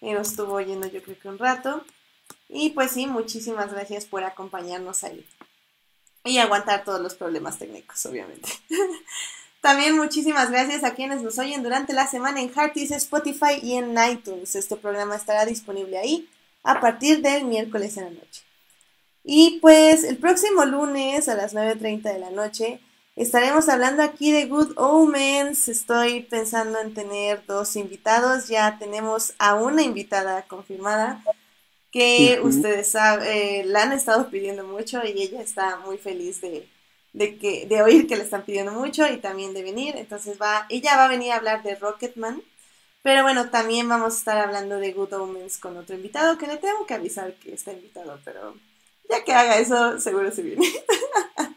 [0.01, 1.85] Y nos estuvo oyendo yo creo que un rato.
[2.49, 5.27] Y pues sí, muchísimas gracias por acompañarnos ahí.
[6.25, 8.49] Y aguantar todos los problemas técnicos, obviamente.
[9.61, 13.97] También muchísimas gracias a quienes nos oyen durante la semana en Hearties, Spotify y en
[14.11, 14.55] iTunes.
[14.55, 16.29] Este programa estará disponible ahí
[16.63, 18.43] a partir del miércoles en la noche.
[19.25, 22.81] Y pues el próximo lunes a las 9.30 de la noche
[23.17, 25.69] estaremos hablando aquí de Good Omens.
[25.69, 28.49] Estoy pensando en tener dos invitados.
[28.49, 31.23] Ya tenemos a una invitada confirmada
[31.91, 36.69] que ustedes eh, la han estado pidiendo mucho y ella está muy feliz de,
[37.39, 39.97] que, de oír que le están pidiendo mucho y también de venir.
[39.97, 42.43] Entonces va, ella va a venir a hablar de Rocketman.
[43.03, 46.57] Pero bueno, también vamos a estar hablando de Good Omens con otro invitado que le
[46.57, 48.57] tengo que avisar que está invitado, pero
[49.09, 50.67] ya que haga eso, seguro se viene.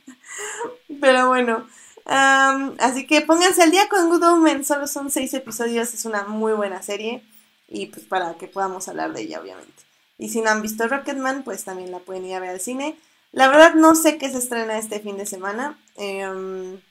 [1.02, 1.68] pero bueno,
[2.06, 6.54] así que pónganse al día con Good Omens, solo son seis episodios, es una muy
[6.54, 7.24] buena serie
[7.68, 9.84] y pues para que podamos hablar de ella, obviamente.
[10.18, 12.98] Y si no han visto Rocketman, pues también la pueden ir a ver al cine.
[13.32, 15.80] La verdad no sé qué se estrena este fin de semana.
[15.96, 16.82] Em,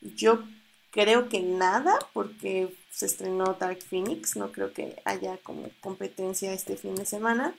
[0.00, 0.42] yo
[0.90, 4.36] creo que nada, porque se estrenó Dark Phoenix.
[4.36, 7.54] No creo que haya como competencia este fin de semana.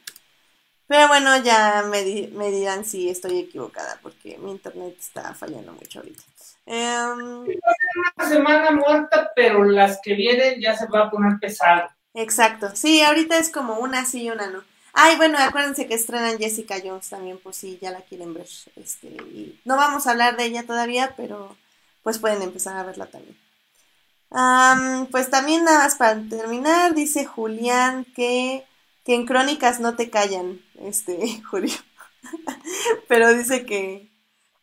[0.91, 6.21] Pero bueno, ya me, dirán si estoy equivocada, porque mi internet está fallando mucho ahorita.
[6.65, 11.87] Um, una semana muerta, pero las que vienen ya se va a poner pesado.
[12.13, 14.65] Exacto, sí, ahorita es como una sí y una no.
[14.91, 18.47] Ay, bueno, acuérdense que estrenan Jessica Jones también, por si ya la quieren ver.
[18.75, 21.55] Este, y no vamos a hablar de ella todavía, pero
[22.03, 23.37] pues pueden empezar a verla también.
[25.09, 28.65] pues también nada más para terminar, dice Julián que,
[29.11, 31.75] que en Crónicas no te callan, este, Julio.
[33.09, 34.09] pero dice que,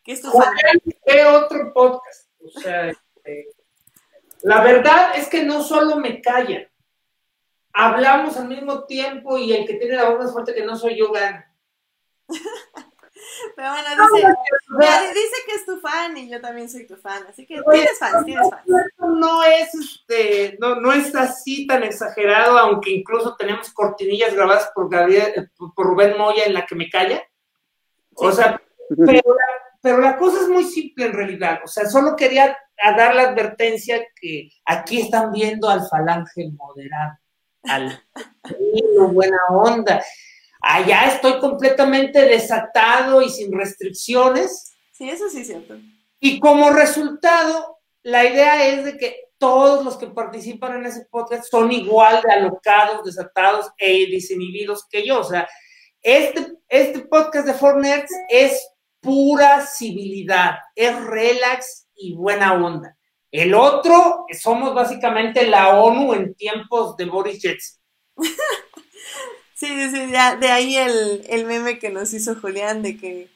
[0.03, 2.31] que es tu otro podcast.
[2.43, 3.49] O sea, este,
[4.41, 6.67] la verdad es que no solo me callan,
[7.73, 10.97] hablamos al mismo tiempo y el que tiene la voz más fuerte que no soy
[10.97, 11.55] yo gana.
[13.55, 14.27] Pero bueno, dice,
[15.13, 18.25] dice que es tu fan y yo también soy tu fan, así que tienes fans,
[18.25, 18.63] tienes fans.
[18.97, 24.89] No es, este, no, no es así tan exagerado, aunque incluso tenemos cortinillas grabadas por,
[24.89, 27.21] Gabriel, por Rubén Moya en la que me calla.
[28.15, 28.61] O sea,
[29.05, 29.21] pero
[29.81, 31.59] pero la cosa es muy simple en realidad.
[31.63, 32.57] O sea, solo quería
[32.97, 37.17] dar la advertencia que aquí están viendo al falange moderado
[37.63, 38.01] al
[39.13, 40.03] buena onda.
[40.59, 44.73] Allá estoy completamente desatado y sin restricciones.
[44.91, 45.77] Sí, eso sí es cierto.
[46.19, 51.45] Y como resultado, la idea es de que todos los que participan en ese podcast
[51.49, 55.21] son igual de alocados, desatados e desinhibidos que yo.
[55.21, 55.47] O sea,
[56.01, 58.67] este, este podcast de Four Nerds es
[58.99, 62.97] pura civilidad, es relax y buena onda.
[63.31, 67.79] El otro, somos básicamente la ONU en tiempos de Boris Jetson.
[69.59, 73.29] sí, sí, de ahí el, el, meme que nos hizo Julián de que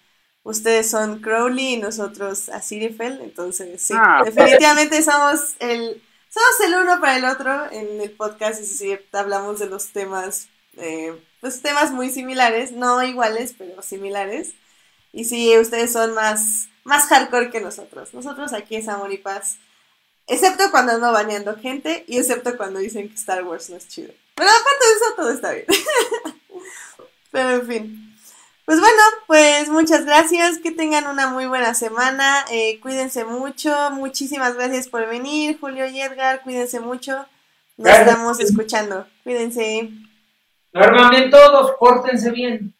[0.44, 7.00] ustedes son Crowley y nosotros Asirifel, entonces sí, ah, definitivamente somos el, somos el uno
[7.02, 11.92] para el otro en el podcast y sí, hablamos de los temas, eh, pues temas
[11.92, 14.54] muy similares, no iguales, pero similares.
[15.12, 18.14] Y sí, ustedes son más, más hardcore que nosotros.
[18.14, 19.58] Nosotros aquí es amor y paz.
[20.26, 24.14] Excepto cuando ando baneando gente y excepto cuando dicen que Star Wars no es chido.
[24.36, 25.66] Pero aparte de eso, todo está bien.
[27.32, 28.16] Pero en fin.
[28.66, 30.60] Pues bueno, pues muchas gracias.
[30.60, 32.46] Que tengan una muy buena semana.
[32.50, 33.92] Eh, cuídense mucho.
[33.92, 36.42] Muchísimas gracias por venir, Julio y Edgar.
[36.42, 37.26] Cuídense mucho.
[37.78, 39.08] Nos estamos escuchando.
[39.24, 39.90] Cuídense.
[40.72, 41.74] Duerman bien todos.
[41.80, 42.74] Pórtense bien.